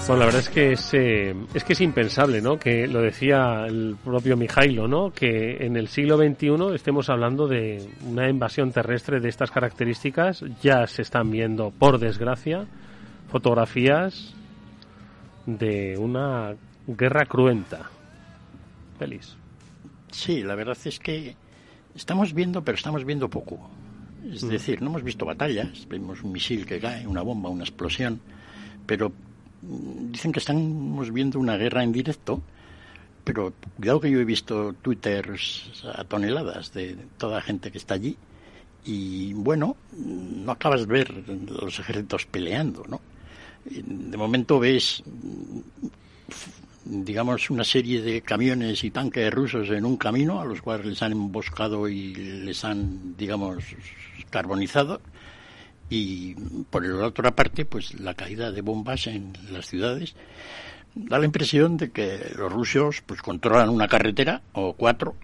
Bueno, 0.07 0.21
la 0.21 0.27
verdad 0.27 0.43
es 0.43 0.51
que 0.51 0.73
es, 0.73 0.93
eh, 0.93 1.35
es 1.55 1.65
que 1.65 1.73
es 1.73 1.81
impensable, 1.81 2.43
¿no? 2.43 2.59
Que 2.59 2.87
lo 2.87 3.01
decía 3.01 3.65
el 3.67 3.97
propio 4.05 4.37
Mijailo, 4.37 4.87
¿no? 4.87 5.11
Que 5.11 5.65
en 5.65 5.77
el 5.77 5.89
siglo 5.89 6.19
XXI 6.19 6.75
estemos 6.75 7.09
hablando 7.09 7.49
de 7.49 7.89
una 8.07 8.29
invasión 8.29 8.71
terrestre 8.71 9.19
de 9.21 9.31
estas 9.31 9.51
características. 9.51 10.45
Ya 10.63 10.87
se 10.87 11.01
están 11.01 11.31
viendo, 11.31 11.71
por 11.71 11.99
desgracia, 11.99 12.67
fotografías 13.31 14.35
de 15.47 15.97
una 15.99 16.55
guerra 16.87 17.25
cruenta. 17.25 17.89
Feliz. 18.99 19.37
Sí, 20.11 20.43
la 20.43 20.55
verdad 20.55 20.77
es 20.85 20.99
que 20.99 21.35
estamos 21.95 22.35
viendo, 22.35 22.63
pero 22.63 22.77
estamos 22.77 23.07
viendo 23.07 23.31
poco. 23.31 23.71
Es 24.31 24.45
Mm. 24.45 24.49
decir, 24.51 24.83
no 24.83 24.91
hemos 24.91 25.03
visto 25.03 25.25
batallas, 25.25 25.87
vemos 25.89 26.23
un 26.23 26.33
misil 26.33 26.67
que 26.67 26.79
cae, 26.79 27.07
una 27.07 27.23
bomba, 27.23 27.49
una 27.49 27.65
explosión, 27.65 28.21
pero 28.87 29.11
dicen 30.11 30.33
que 30.33 30.39
estamos 30.39 31.13
viendo 31.13 31.39
una 31.39 31.57
guerra 31.57 31.83
en 31.83 31.93
directo, 31.93 32.43
pero 33.25 33.53
cuidado 33.77 34.01
que 34.01 34.11
yo 34.11 34.21
he 34.21 34.25
visto 34.25 34.75
twitters 34.75 35.85
a 35.97 36.05
toneladas 36.05 36.73
de 36.73 36.97
toda 37.17 37.37
la 37.37 37.43
gente 37.43 37.71
que 37.71 37.79
está 37.79 37.95
allí 37.95 38.17
y 38.85 39.33
bueno, 39.33 39.77
no 39.97 40.53
acabas 40.53 40.81
de 40.81 40.87
ver 40.87 41.25
los 41.29 41.79
ejércitos 41.79 42.27
peleando, 42.27 42.85
¿no? 42.87 43.01
De 43.65 44.17
momento 44.19 44.59
ves 44.59 45.03
digamos, 46.85 47.49
una 47.51 47.65
serie 47.65 48.03
de 48.03 48.21
camiones 48.21 48.85
y 48.85 48.91
tanques 48.91 49.33
rusos 49.33 49.71
en 49.71 49.85
un 49.85 49.97
camino 49.97 50.41
a 50.41 50.45
los 50.45 50.61
cuales 50.61 50.87
les 50.87 51.03
han 51.03 51.13
emboscado 51.13 51.89
y 51.89 52.15
les 52.15 52.65
han, 52.65 53.17
digamos, 53.17 53.65
carbonizado. 54.31 55.01
Y 55.91 56.35
por 56.71 56.87
la 56.87 57.07
otra 57.07 57.35
parte, 57.35 57.65
pues 57.65 57.99
la 58.01 58.15
caída 58.15 58.51
de 58.51 58.63
bombas 58.63 59.07
en 59.07 59.33
las 59.51 59.67
ciudades. 59.67 60.15
Da 60.95 61.19
la 61.19 61.25
impresión 61.25 61.77
de 61.77 61.91
que 61.91 62.33
los 62.37 62.53
rusos 62.53 63.03
pues 63.05 63.21
controlan 63.21 63.69
una 63.69 63.89
carretera 63.89 64.43
o 64.53 64.75
cuatro 64.75 65.17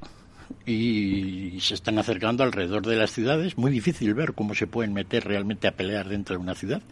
y 0.67 1.59
se 1.61 1.75
están 1.75 1.99
acercando 1.99 2.43
alrededor 2.43 2.87
de 2.87 2.97
las 2.97 3.13
ciudades. 3.13 3.57
Muy 3.57 3.71
difícil 3.71 4.15
ver 4.15 4.35
cómo 4.35 4.55
se 4.55 4.67
pueden 4.67 4.93
meter 4.93 5.25
realmente 5.25 5.69
a 5.69 5.77
pelear 5.77 6.09
dentro 6.09 6.37
de 6.37 6.43
una 6.43 6.55
ciudad, 6.55 6.83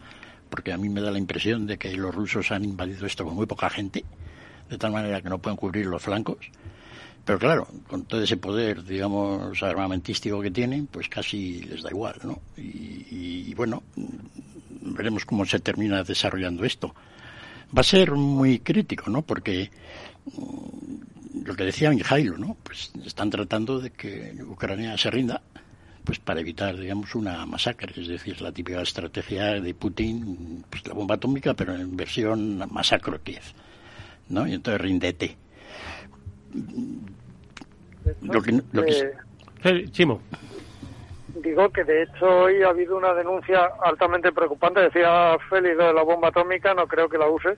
porque 0.49 0.73
a 0.73 0.79
mí 0.79 0.89
me 0.89 1.01
da 1.01 1.11
la 1.11 1.19
impresión 1.19 1.67
de 1.67 1.77
que 1.77 1.93
los 1.97 2.15
rusos 2.15 2.53
han 2.53 2.65
invadido 2.65 3.07
esto 3.07 3.25
con 3.25 3.35
muy 3.35 3.47
poca 3.47 3.69
gente 3.69 4.05
de 4.69 4.79
tal 4.79 4.93
manera 4.93 5.21
que 5.23 5.29
no 5.29 5.39
pueden 5.39 5.57
cubrir 5.57 5.87
los 5.87 6.03
flancos. 6.03 6.51
Pero 7.29 7.39
claro, 7.39 7.69
con 7.87 8.07
todo 8.07 8.23
ese 8.23 8.39
poder, 8.39 8.83
digamos, 8.83 9.63
armamentístico 9.63 10.41
que 10.41 10.51
tienen, 10.51 10.87
pues 10.87 11.11
casi 11.11 11.61
les 11.61 11.83
da 11.83 11.91
igual, 11.91 12.17
¿no? 12.25 12.41
Y, 12.57 13.45
y, 13.47 13.55
bueno, 13.55 13.83
veremos 14.81 15.27
cómo 15.27 15.45
se 15.45 15.61
termina 15.61 16.03
desarrollando 16.03 16.65
esto. 16.65 16.95
Va 17.77 17.83
a 17.83 17.85
ser 17.85 18.13
muy 18.13 18.61
crítico, 18.61 19.11
¿no? 19.11 19.21
Porque 19.21 19.71
mm, 20.25 21.45
lo 21.45 21.55
que 21.55 21.65
decía 21.65 21.91
Mijailo, 21.91 22.39
¿no? 22.39 22.57
Pues 22.63 22.93
están 23.05 23.29
tratando 23.29 23.79
de 23.79 23.91
que 23.91 24.35
Ucrania 24.49 24.97
se 24.97 25.11
rinda, 25.11 25.43
pues 26.05 26.19
para 26.21 26.41
evitar, 26.41 26.79
digamos, 26.79 27.15
una 27.15 27.45
masacre, 27.45 27.93
es 28.01 28.09
decir, 28.09 28.41
la 28.41 28.53
típica 28.53 28.81
estrategia 28.81 29.61
de 29.61 29.75
Putin, 29.75 30.65
pues 30.71 30.87
la 30.87 30.95
bomba 30.95 31.17
atómica, 31.17 31.53
pero 31.53 31.75
en 31.75 31.95
versión 31.95 32.67
masacro 32.73 33.23
Kiev. 33.23 33.43
¿no? 34.31 34.47
Y 34.47 34.55
entonces 34.55 34.81
rindete. 34.81 35.37
Lo 38.23 38.43
que, 38.43 38.61
lo 38.73 38.83
que, 38.85 39.13
Eh, 39.65 39.85
Chimo. 39.91 40.21
Digo 41.43 41.69
que 41.71 41.85
de 41.85 42.03
hecho 42.03 42.27
hoy 42.27 42.63
ha 42.63 42.69
habido 42.69 42.97
una 42.97 43.15
denuncia 43.15 43.71
altamente 43.83 44.33
preocupante. 44.33 44.81
Decía 44.81 45.37
Félix 45.49 45.77
lo 45.77 45.87
de 45.89 45.95
la 45.95 46.03
bomba 46.03 46.29
atómica, 46.29 46.75
no 46.75 46.87
creo 46.87 47.09
que 47.09 47.19
la 47.19 47.29
use, 47.29 47.57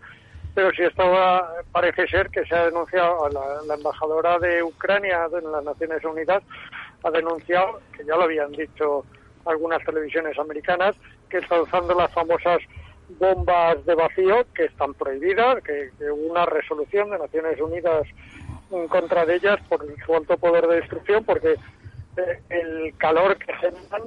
pero 0.54 0.70
sí 0.72 0.82
estaba, 0.82 1.48
parece 1.72 2.06
ser 2.08 2.28
que 2.30 2.44
se 2.44 2.54
ha 2.54 2.66
denunciado, 2.66 3.24
a 3.24 3.30
la, 3.30 3.62
la 3.66 3.74
embajadora 3.74 4.38
de 4.38 4.62
Ucrania 4.62 5.28
en 5.32 5.50
las 5.50 5.64
Naciones 5.64 6.04
Unidas 6.04 6.42
ha 7.02 7.10
denunciado, 7.10 7.80
que 7.96 8.04
ya 8.04 8.16
lo 8.16 8.24
habían 8.24 8.52
dicho 8.52 9.04
algunas 9.46 9.82
televisiones 9.84 10.38
americanas, 10.38 10.94
que 11.28 11.38
está 11.38 11.62
usando 11.62 11.94
las 11.94 12.12
famosas 12.12 12.58
bombas 13.18 13.84
de 13.86 13.94
vacío 13.94 14.46
que 14.54 14.66
están 14.66 14.94
prohibidas, 14.94 15.62
que, 15.64 15.90
que 15.98 16.10
hubo 16.10 16.30
una 16.30 16.46
resolución 16.46 17.10
de 17.10 17.18
Naciones 17.18 17.60
Unidas 17.60 18.06
en 18.70 18.88
contra 18.88 19.26
de 19.26 19.36
ellas 19.36 19.58
por 19.68 19.84
su 20.04 20.14
alto 20.14 20.36
poder 20.36 20.66
de 20.66 20.76
destrucción, 20.76 21.24
porque 21.24 21.56
eh, 22.16 22.40
el 22.48 22.96
calor 22.98 23.36
que 23.38 23.52
generan, 23.54 24.02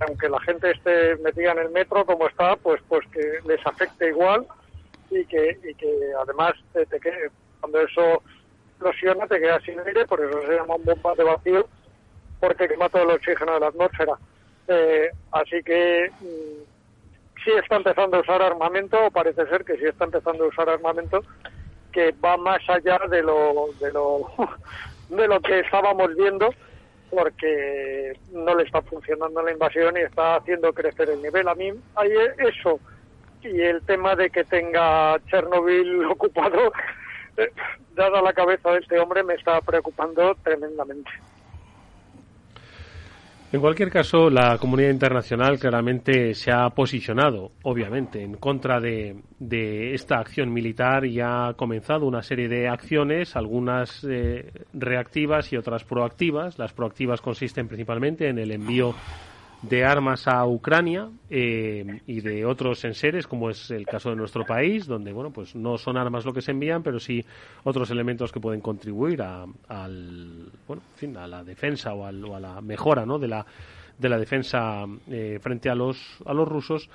aunque 0.00 0.28
la 0.28 0.40
gente 0.40 0.70
esté 0.70 1.16
metida 1.16 1.52
en 1.52 1.58
el 1.58 1.70
metro 1.70 2.04
como 2.04 2.28
está, 2.28 2.56
pues 2.56 2.80
pues 2.88 3.06
que 3.08 3.40
les 3.46 3.64
afecte 3.66 4.08
igual 4.08 4.46
y 5.10 5.24
que, 5.26 5.58
y 5.62 5.74
que 5.74 6.12
además 6.20 6.54
te, 6.72 6.86
cuando 7.60 7.80
eso 7.80 8.22
explosiona 8.70 9.26
te 9.26 9.40
quedas 9.40 9.62
sin 9.62 9.78
aire, 9.80 10.06
por 10.06 10.20
eso 10.20 10.42
se 10.46 10.54
llama 10.54 10.76
un 10.76 10.84
bomba 10.84 11.14
de 11.14 11.24
vacío, 11.24 11.66
porque 12.40 12.68
quema 12.68 12.88
todo 12.88 13.02
el 13.02 13.10
oxígeno 13.10 13.54
de 13.54 13.60
la 13.60 13.68
atmósfera. 13.68 14.14
Eh, 14.68 15.10
así 15.32 15.62
que 15.62 16.10
mm, 16.20 17.42
sí 17.44 17.50
está 17.60 17.76
empezando 17.76 18.16
a 18.16 18.20
usar 18.20 18.42
armamento, 18.42 19.06
o 19.06 19.10
parece 19.10 19.46
ser 19.46 19.64
que 19.64 19.76
sí 19.76 19.84
está 19.84 20.04
empezando 20.04 20.44
a 20.44 20.48
usar 20.48 20.68
armamento, 20.68 21.22
que 21.92 22.12
va 22.24 22.36
más 22.36 22.60
allá 22.68 22.98
de 23.08 23.22
lo, 23.22 23.68
de 23.80 23.92
lo, 23.92 24.30
de 25.08 25.28
lo 25.28 25.40
que 25.40 25.60
estábamos 25.60 26.14
viendo, 26.16 26.52
porque 27.10 28.18
no 28.32 28.54
le 28.54 28.64
está 28.64 28.80
funcionando 28.82 29.42
la 29.42 29.52
invasión 29.52 29.96
y 29.96 30.00
está 30.00 30.36
haciendo 30.36 30.72
crecer 30.72 31.10
el 31.10 31.22
nivel. 31.22 31.46
A 31.46 31.54
mí 31.54 31.70
hay 31.94 32.10
eso 32.38 32.80
y 33.42 33.60
el 33.60 33.82
tema 33.82 34.14
de 34.14 34.30
que 34.30 34.44
tenga 34.44 35.18
Chernobyl 35.26 36.04
ocupado, 36.10 36.72
eh, 37.36 37.50
dada 37.94 38.22
la 38.22 38.32
cabeza 38.32 38.70
de 38.70 38.78
este 38.78 38.98
hombre, 38.98 39.22
me 39.22 39.34
está 39.34 39.60
preocupando 39.60 40.34
tremendamente. 40.42 41.10
En 43.52 43.60
cualquier 43.60 43.90
caso, 43.90 44.30
la 44.30 44.56
comunidad 44.56 44.88
internacional 44.88 45.58
claramente 45.58 46.34
se 46.34 46.50
ha 46.50 46.70
posicionado, 46.70 47.52
obviamente, 47.64 48.22
en 48.22 48.38
contra 48.38 48.80
de, 48.80 49.14
esta 49.92 50.18
acción 50.18 50.50
militar 50.50 51.04
y 51.04 51.20
ha 51.20 51.52
comenzado 51.54 52.06
una 52.06 52.22
serie 52.22 52.48
de 52.48 52.66
acciones, 52.66 53.36
algunas 53.36 54.06
eh, 54.08 54.50
reactivas 54.72 55.52
y 55.52 55.58
otras 55.58 55.84
proactivas. 55.84 56.58
Las 56.58 56.72
proactivas 56.72 57.20
consisten 57.20 57.68
principalmente 57.68 58.26
en 58.26 58.38
el 58.38 58.52
envío 58.52 58.94
de 59.62 59.84
armas 59.84 60.26
a 60.26 60.44
Ucrania 60.46 61.08
eh, 61.30 62.00
y 62.06 62.20
de 62.20 62.44
otros 62.44 62.84
enseres, 62.84 63.26
como 63.28 63.48
es 63.48 63.70
el 63.70 63.86
caso 63.86 64.10
de 64.10 64.16
nuestro 64.16 64.44
país, 64.44 64.86
donde 64.86 65.12
bueno, 65.12 65.30
pues 65.30 65.54
no 65.54 65.78
son 65.78 65.96
armas 65.96 66.24
lo 66.24 66.32
que 66.32 66.42
se 66.42 66.50
envían, 66.50 66.82
pero 66.82 66.98
sí 66.98 67.24
otros 67.62 67.90
elementos 67.90 68.32
que 68.32 68.40
pueden 68.40 68.60
contribuir 68.60 69.22
a, 69.22 69.44
al, 69.68 70.46
bueno, 70.66 70.82
en 70.94 70.98
fin, 70.98 71.16
a 71.16 71.26
la 71.28 71.44
defensa 71.44 71.94
o, 71.94 72.04
al- 72.04 72.24
o 72.24 72.34
a 72.34 72.40
la 72.40 72.60
mejora 72.60 73.06
¿no? 73.06 73.18
de, 73.20 73.28
la, 73.28 73.46
de 73.98 74.08
la 74.08 74.18
defensa 74.18 74.84
eh, 75.08 75.38
frente 75.40 75.70
a 75.70 75.74
los, 75.76 76.18
a 76.26 76.34
los 76.34 76.48
rusos. 76.48 76.90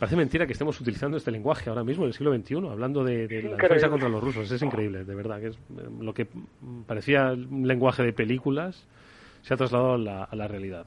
Parece 0.00 0.16
mentira 0.16 0.46
que 0.46 0.52
estemos 0.52 0.80
utilizando 0.80 1.16
este 1.16 1.30
lenguaje 1.32 1.70
ahora 1.70 1.82
mismo 1.84 2.04
en 2.04 2.08
el 2.08 2.14
siglo 2.14 2.32
XXI, 2.36 2.54
hablando 2.68 3.02
de, 3.04 3.26
de 3.28 3.42
la 3.42 3.56
defensa 3.56 3.88
contra 3.90 4.08
los 4.08 4.22
rusos. 4.22 4.50
Es 4.50 4.62
increíble, 4.62 5.04
de 5.04 5.14
verdad, 5.14 5.40
que 5.40 5.46
es 5.48 5.54
eh, 5.56 5.88
lo 6.00 6.12
que 6.14 6.26
parecía 6.86 7.32
un 7.32 7.66
lenguaje 7.66 8.02
de 8.02 8.12
películas 8.12 8.84
se 9.42 9.54
ha 9.54 9.56
trasladado 9.56 9.94
a 9.94 9.98
la, 9.98 10.24
a 10.24 10.36
la 10.36 10.46
realidad. 10.48 10.84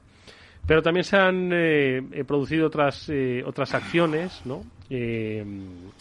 Pero 0.66 0.82
también 0.82 1.04
se 1.04 1.16
han 1.16 1.52
eh, 1.52 1.98
eh, 2.12 2.24
producido 2.24 2.66
otras, 2.66 3.08
eh, 3.08 3.42
otras 3.44 3.74
acciones, 3.74 4.42
¿no? 4.44 4.62
Eh, 4.90 5.44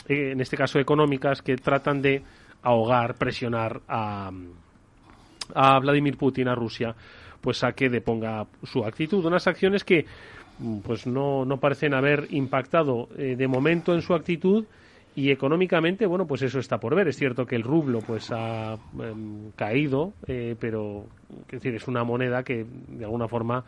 en 0.08 0.41
este 0.41 0.58
caso 0.58 0.80
económicas, 0.80 1.41
que 1.41 1.56
tratan 1.56 2.02
de 2.02 2.21
ahogar, 2.62 3.15
presionar 3.15 3.82
a, 3.88 4.30
a 5.56 5.80
Vladimir 5.80 6.17
Putin, 6.17 6.47
a 6.47 6.56
Rusia, 6.56 6.95
pues 7.39 7.63
a 7.63 7.71
que 7.71 7.89
deponga 7.89 8.45
su 8.63 8.84
actitud. 8.84 9.26
Unas 9.26 9.47
acciones 9.47 9.84
que 9.84 10.06
mm, 10.60 10.80
pues 10.80 11.08
no, 11.08 11.45
no 11.45 11.58
parecen 11.58 11.93
haber 11.93 12.28
impactado 12.32 13.10
eh, 13.17 13.36
de 13.36 13.47
momento 13.47 13.93
en 13.93 14.02
su 14.02 14.13
actitud 14.13 14.65
y 15.15 15.32
económicamente, 15.32 16.06
bueno, 16.06 16.26
pues 16.26 16.41
eso 16.43 16.60
está 16.60 16.78
por 16.78 16.95
ver. 16.95 17.08
Es 17.08 17.17
cierto 17.17 17.45
que 17.45 17.56
el 17.56 17.63
rublo 17.63 18.00
pues 18.00 18.32
ha 18.32 18.78
em, 19.00 19.52
caído, 19.56 20.13
eh, 20.28 20.56
pero 20.60 21.06
es 21.47 21.62
decir, 21.62 21.76
es 21.76 21.88
una 21.88 22.04
moneda 22.04 22.43
que 22.43 22.65
de 22.89 23.04
alguna 23.04 23.28
forma 23.28 23.63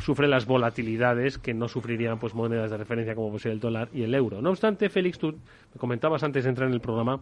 sufre 0.00 0.26
las 0.26 0.46
volatilidades 0.46 1.38
que 1.38 1.54
no 1.54 1.68
sufrirían 1.68 2.18
pues 2.18 2.34
monedas 2.34 2.70
de 2.70 2.76
referencia 2.76 3.14
como 3.14 3.36
el 3.36 3.60
dólar 3.60 3.88
y 3.92 4.02
el 4.02 4.14
euro. 4.14 4.42
No 4.42 4.50
obstante, 4.50 4.88
Félix, 4.88 5.18
tú 5.18 5.32
me 5.32 5.78
comentabas 5.78 6.22
antes 6.24 6.44
de 6.44 6.50
entrar 6.50 6.68
en 6.68 6.74
el 6.74 6.80
programa 6.80 7.20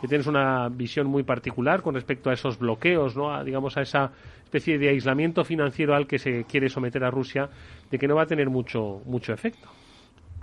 que 0.00 0.08
tienes 0.08 0.26
una 0.26 0.68
visión 0.68 1.08
muy 1.08 1.24
particular 1.24 1.82
con 1.82 1.94
respecto 1.94 2.30
a 2.30 2.34
esos 2.34 2.58
bloqueos, 2.58 3.16
¿no? 3.16 3.34
A, 3.34 3.42
digamos 3.42 3.76
a 3.76 3.82
esa 3.82 4.12
especie 4.44 4.78
de 4.78 4.90
aislamiento 4.90 5.44
financiero 5.44 5.94
al 5.94 6.06
que 6.06 6.18
se 6.18 6.44
quiere 6.44 6.68
someter 6.68 7.02
a 7.02 7.10
Rusia, 7.10 7.50
de 7.90 7.98
que 7.98 8.06
no 8.06 8.14
va 8.14 8.22
a 8.22 8.26
tener 8.26 8.48
mucho 8.48 9.02
mucho 9.04 9.32
efecto. 9.32 9.68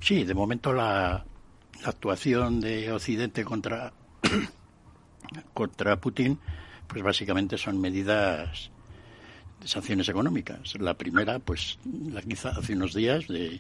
Sí, 0.02 0.24
de 0.24 0.34
momento 0.34 0.74
la, 0.74 1.24
la 1.82 1.90
actuación 1.90 2.60
de 2.60 2.92
Occidente 2.92 3.44
contra, 3.46 3.94
contra 5.54 5.98
Putin, 5.98 6.40
pues 6.88 7.04
básicamente 7.04 7.58
son 7.58 7.80
medidas 7.80 8.72
sanciones 9.64 10.10
económicas. 10.10 10.76
La 10.80 10.96
primera, 10.96 11.40
pues 11.40 11.80
la 12.12 12.22
que 12.22 12.34
hizo 12.34 12.50
hace 12.50 12.74
unos 12.74 12.94
días 12.94 13.28
de 13.28 13.60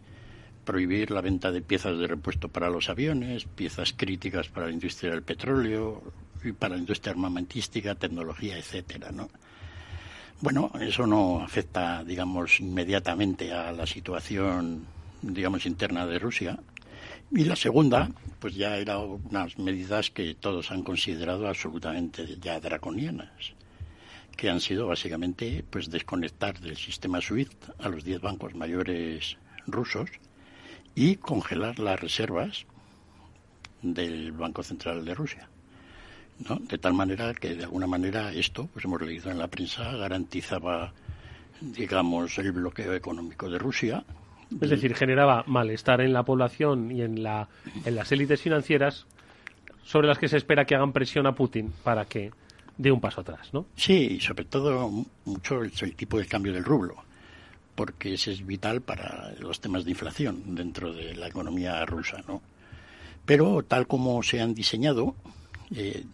prohibir 0.65 1.11
la 1.11 1.21
venta 1.21 1.51
de 1.51 1.61
piezas 1.61 1.97
de 1.97 2.07
repuesto 2.07 2.49
para 2.49 2.69
los 2.69 2.89
aviones, 2.89 3.45
piezas 3.45 3.93
críticas 3.95 4.49
para 4.49 4.67
la 4.67 4.73
industria 4.73 5.11
del 5.11 5.23
petróleo 5.23 6.03
y 6.43 6.51
para 6.51 6.75
la 6.75 6.81
industria 6.81 7.11
armamentística, 7.11 7.95
tecnología, 7.95 8.57
etcétera, 8.57 9.11
¿no? 9.11 9.29
Bueno, 10.41 10.71
eso 10.79 11.05
no 11.05 11.41
afecta, 11.41 12.03
digamos, 12.03 12.59
inmediatamente 12.61 13.51
a 13.51 13.71
la 13.73 13.85
situación, 13.85 14.85
digamos, 15.21 15.65
interna 15.65 16.05
de 16.05 16.17
Rusia. 16.17 16.57
Y 17.31 17.43
la 17.43 17.55
segunda, 17.55 18.09
pues 18.39 18.55
ya 18.55 18.77
eran 18.77 19.19
unas 19.29 19.57
medidas 19.59 20.09
que 20.11 20.35
todos 20.35 20.71
han 20.71 20.83
considerado 20.83 21.47
absolutamente 21.47 22.37
ya 22.39 22.59
draconianas, 22.59 23.53
que 24.39 24.49
han 24.49 24.61
sido 24.61 24.87
básicamente, 24.87 25.65
pues 25.69 25.89
desconectar 25.89 26.57
del 26.61 26.77
sistema 26.77 27.19
SWIFT 27.19 27.71
a 27.77 27.89
los 27.89 28.05
10 28.05 28.21
bancos 28.21 28.55
mayores 28.55 29.37
rusos 29.67 30.09
y 30.95 31.17
congelar 31.17 31.77
las 31.77 31.99
reservas 31.99 32.65
del 33.81 34.31
Banco 34.31 34.63
Central 34.63 35.03
de 35.03 35.13
Rusia. 35.13 35.49
¿no? 36.47 36.55
De 36.55 36.77
tal 36.77 36.93
manera 36.93 37.33
que, 37.33 37.53
de 37.53 37.65
alguna 37.65 37.85
manera, 37.85 38.31
esto, 38.31 38.69
pues 38.71 38.85
hemos 38.85 39.01
leído 39.01 39.29
en 39.29 39.39
la 39.39 39.49
prensa, 39.49 39.91
garantizaba, 39.97 40.93
digamos, 41.59 42.37
el 42.37 42.53
bloqueo 42.53 42.93
económico 42.93 43.49
de 43.49 43.59
Rusia. 43.59 44.05
Es 44.61 44.69
decir, 44.69 44.95
generaba 44.95 45.43
malestar 45.47 45.99
en 45.99 46.13
la 46.13 46.23
población 46.23 46.93
y 46.93 47.01
en, 47.01 47.23
la, 47.23 47.49
en 47.83 47.93
las 47.93 48.09
élites 48.13 48.41
financieras 48.41 49.05
sobre 49.83 50.07
las 50.07 50.17
que 50.17 50.29
se 50.29 50.37
espera 50.37 50.63
que 50.63 50.75
hagan 50.75 50.93
presión 50.93 51.27
a 51.27 51.35
Putin 51.35 51.73
para 51.83 52.05
que 52.05 52.31
dé 52.79 52.91
un 52.91 53.01
paso 53.01 53.21
atrás, 53.21 53.53
¿no? 53.53 53.65
Sí, 53.75 54.15
y 54.17 54.19
sobre 54.21 54.45
todo 54.45 54.89
mucho 55.25 55.61
el, 55.61 55.71
el 55.81 55.95
tipo 55.95 56.17
de 56.17 56.25
cambio 56.25 56.53
del 56.53 56.63
rublo, 56.63 56.95
porque 57.75 58.13
ese 58.13 58.31
es 58.31 58.45
vital 58.45 58.81
para 58.81 59.33
los 59.39 59.59
temas 59.59 59.83
de 59.83 59.91
inflación 59.91 60.55
dentro 60.55 60.93
de 60.93 61.13
la 61.13 61.27
economía 61.27 61.85
rusa, 61.85 62.23
¿no? 62.25 62.41
Pero 63.25 63.63
tal 63.63 63.85
como 63.85 64.23
se 64.23 64.39
han 64.39 64.53
diseñado, 64.53 65.13
eh, 65.75 66.05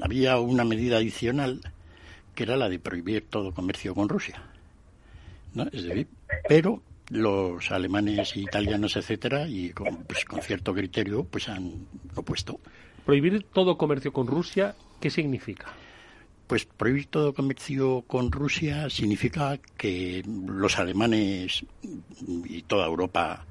había 0.00 0.38
una 0.38 0.64
medida 0.64 0.96
adicional 0.96 1.60
que 2.34 2.44
era 2.44 2.56
la 2.56 2.68
de 2.70 2.78
prohibir 2.78 3.26
todo 3.28 3.52
comercio 3.52 3.94
con 3.94 4.08
Rusia, 4.08 4.42
¿no? 5.52 5.64
Es 5.70 5.84
decir, 5.84 6.08
pero 6.48 6.82
los 7.10 7.70
alemanes, 7.70 8.36
italianos, 8.36 8.96
etcétera, 8.96 9.46
y 9.46 9.68
con, 9.70 10.04
pues, 10.04 10.24
con 10.24 10.40
cierto 10.40 10.72
criterio, 10.72 11.24
pues 11.24 11.50
han 11.50 11.86
opuesto. 12.14 12.58
Prohibir 13.04 13.44
todo 13.52 13.76
comercio 13.76 14.12
con 14.14 14.26
Rusia, 14.26 14.74
¿qué 15.00 15.10
significa? 15.10 15.66
Pues 16.46 16.66
prohibir 16.66 17.06
todo 17.06 17.32
comercio 17.32 18.02
con 18.06 18.30
Rusia 18.30 18.90
significa 18.90 19.58
que 19.76 20.22
los 20.26 20.78
alemanes 20.78 21.64
y 22.44 22.62
toda 22.62 22.86
Europa, 22.86 23.46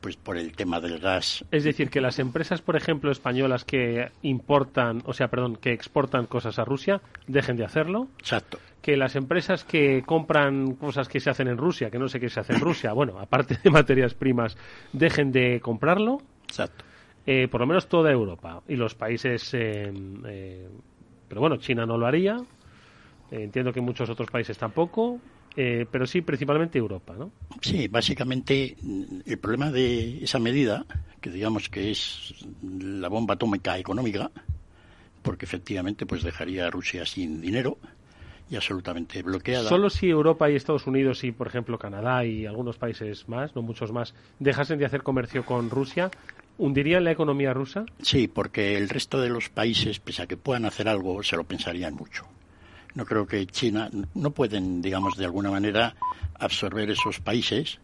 pues 0.00 0.16
por 0.16 0.36
el 0.36 0.52
tema 0.56 0.80
del 0.80 0.98
gas, 0.98 1.44
Es 1.52 1.62
decir, 1.62 1.88
que 1.88 2.00
las 2.00 2.18
empresas, 2.18 2.60
por 2.60 2.74
ejemplo, 2.74 3.12
españolas 3.12 3.64
que 3.64 4.10
importan, 4.22 5.02
o 5.06 5.12
sea, 5.12 5.28
perdón, 5.28 5.54
que 5.54 5.72
exportan 5.72 6.26
cosas 6.26 6.58
a 6.58 6.64
Rusia, 6.64 7.00
dejen 7.28 7.56
de 7.56 7.64
hacerlo. 7.64 8.08
Exacto. 8.18 8.58
Que 8.80 8.96
las 8.96 9.14
empresas 9.14 9.62
que 9.62 10.02
compran 10.04 10.74
cosas 10.74 11.08
que 11.08 11.20
se 11.20 11.30
hacen 11.30 11.46
en 11.46 11.56
Rusia, 11.56 11.90
que 11.90 12.00
no 12.00 12.08
sé 12.08 12.18
qué 12.18 12.28
se 12.28 12.40
hace 12.40 12.54
en 12.54 12.60
Rusia, 12.60 12.92
bueno, 12.92 13.20
aparte 13.20 13.56
de 13.62 13.70
materias 13.70 14.14
primas, 14.14 14.56
dejen 14.92 15.30
de 15.30 15.60
comprarlo. 15.60 16.20
Exacto. 16.48 16.84
Eh, 17.26 17.46
por 17.48 17.60
lo 17.60 17.66
menos 17.66 17.88
toda 17.88 18.10
Europa 18.10 18.62
y 18.68 18.74
los 18.74 18.94
países, 18.94 19.54
eh, 19.54 19.92
eh, 20.26 20.68
pero 21.28 21.40
bueno, 21.40 21.56
China 21.56 21.86
no 21.86 21.96
lo 21.96 22.06
haría. 22.06 22.36
Eh, 23.30 23.44
entiendo 23.44 23.72
que 23.72 23.80
muchos 23.80 24.10
otros 24.10 24.28
países 24.30 24.58
tampoco, 24.58 25.20
eh, 25.56 25.86
pero 25.90 26.06
sí 26.06 26.20
principalmente 26.20 26.78
Europa, 26.78 27.14
¿no? 27.16 27.30
Sí, 27.60 27.88
básicamente 27.88 28.76
el 29.24 29.38
problema 29.38 29.70
de 29.70 30.24
esa 30.24 30.38
medida, 30.38 30.84
que 31.20 31.30
digamos 31.30 31.68
que 31.68 31.90
es 31.92 32.44
la 32.62 33.08
bomba 33.08 33.34
atómica 33.34 33.78
económica, 33.78 34.30
porque 35.22 35.44
efectivamente 35.44 36.04
pues 36.06 36.22
dejaría 36.24 36.66
a 36.66 36.70
Rusia 36.70 37.06
sin 37.06 37.40
dinero 37.40 37.78
y 38.50 38.56
absolutamente 38.56 39.22
bloqueada. 39.22 39.68
Solo 39.68 39.88
si 39.88 40.10
Europa 40.10 40.50
y 40.50 40.56
Estados 40.56 40.86
Unidos 40.86 41.24
y, 41.24 41.32
por 41.32 41.46
ejemplo, 41.46 41.78
Canadá 41.78 42.24
y 42.26 42.44
algunos 42.44 42.76
países 42.76 43.28
más, 43.28 43.54
no 43.56 43.62
muchos 43.62 43.92
más, 43.92 44.14
dejasen 44.40 44.78
de 44.78 44.84
hacer 44.84 45.02
comercio 45.02 45.46
con 45.46 45.70
Rusia, 45.70 46.10
¿hundirían 46.64 47.04
la 47.04 47.10
economía 47.12 47.52
rusa? 47.52 47.84
Sí, 48.00 48.28
porque 48.28 48.76
el 48.76 48.88
resto 48.88 49.20
de 49.20 49.28
los 49.28 49.48
países, 49.48 49.98
pese 50.00 50.22
a 50.22 50.26
que 50.26 50.36
puedan 50.36 50.64
hacer 50.64 50.88
algo, 50.88 51.22
se 51.22 51.36
lo 51.36 51.44
pensarían 51.44 51.94
mucho. 51.94 52.24
No 52.94 53.04
creo 53.04 53.26
que 53.26 53.46
China 53.46 53.90
no 54.14 54.30
pueden, 54.32 54.82
digamos, 54.82 55.16
de 55.16 55.24
alguna 55.24 55.50
manera 55.50 55.94
absorber 56.38 56.90
esos 56.90 57.20
países 57.20 57.78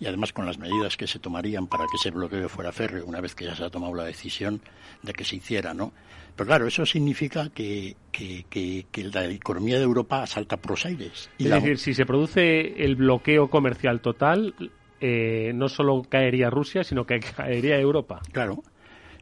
y 0.00 0.06
además 0.06 0.32
con 0.32 0.46
las 0.46 0.58
medidas 0.58 0.96
que 0.96 1.06
se 1.06 1.18
tomarían 1.18 1.66
para 1.66 1.84
que 1.84 1.96
ese 1.98 2.10
bloqueo 2.10 2.48
fuera 2.48 2.72
férreo 2.72 3.04
una 3.06 3.20
vez 3.20 3.34
que 3.34 3.44
ya 3.44 3.54
se 3.54 3.64
ha 3.64 3.70
tomado 3.70 3.94
la 3.94 4.04
decisión 4.04 4.60
de 5.02 5.12
que 5.12 5.24
se 5.24 5.36
hiciera, 5.36 5.72
¿no? 5.74 5.92
Pero 6.34 6.46
claro, 6.48 6.66
eso 6.66 6.84
significa 6.84 7.50
que, 7.50 7.94
que, 8.10 8.44
que, 8.50 8.86
que 8.90 9.04
la 9.04 9.26
economía 9.26 9.76
de 9.76 9.84
Europa 9.84 10.26
salta 10.26 10.56
por 10.56 10.72
los 10.72 10.84
aires. 10.86 11.30
Y 11.38 11.44
es 11.44 11.50
la- 11.50 11.56
decir, 11.60 11.78
si 11.78 11.94
se 11.94 12.06
produce 12.06 12.84
el 12.84 12.96
bloqueo 12.96 13.48
comercial 13.50 14.00
total, 14.00 14.54
eh, 15.00 15.52
no 15.54 15.68
solo 15.68 16.02
caería 16.08 16.50
Rusia, 16.50 16.84
sino 16.84 17.06
que 17.06 17.20
caería 17.20 17.78
Europa. 17.78 18.20
Claro. 18.32 18.62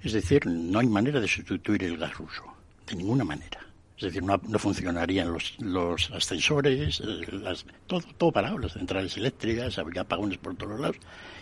Es 0.02 0.12
decir, 0.12 0.46
no 0.46 0.80
hay 0.80 0.86
manera 0.86 1.20
de 1.20 1.28
sustituir 1.28 1.84
el 1.84 1.96
gas 1.96 2.14
ruso, 2.14 2.42
de 2.86 2.96
ninguna 2.96 3.24
manera. 3.24 3.60
Es 3.96 4.06
decir, 4.06 4.22
no, 4.24 4.40
no 4.48 4.58
funcionarían 4.58 5.32
los, 5.32 5.54
los 5.60 6.10
ascensores, 6.10 7.00
eh, 7.00 7.54
todo, 7.86 8.00
todo 8.18 8.32
parado, 8.32 8.58
las 8.58 8.72
centrales 8.72 9.16
eléctricas, 9.16 9.78
habría 9.78 10.02
apagones 10.02 10.38
por 10.38 10.56
todos 10.56 10.80
lados. 10.80 10.96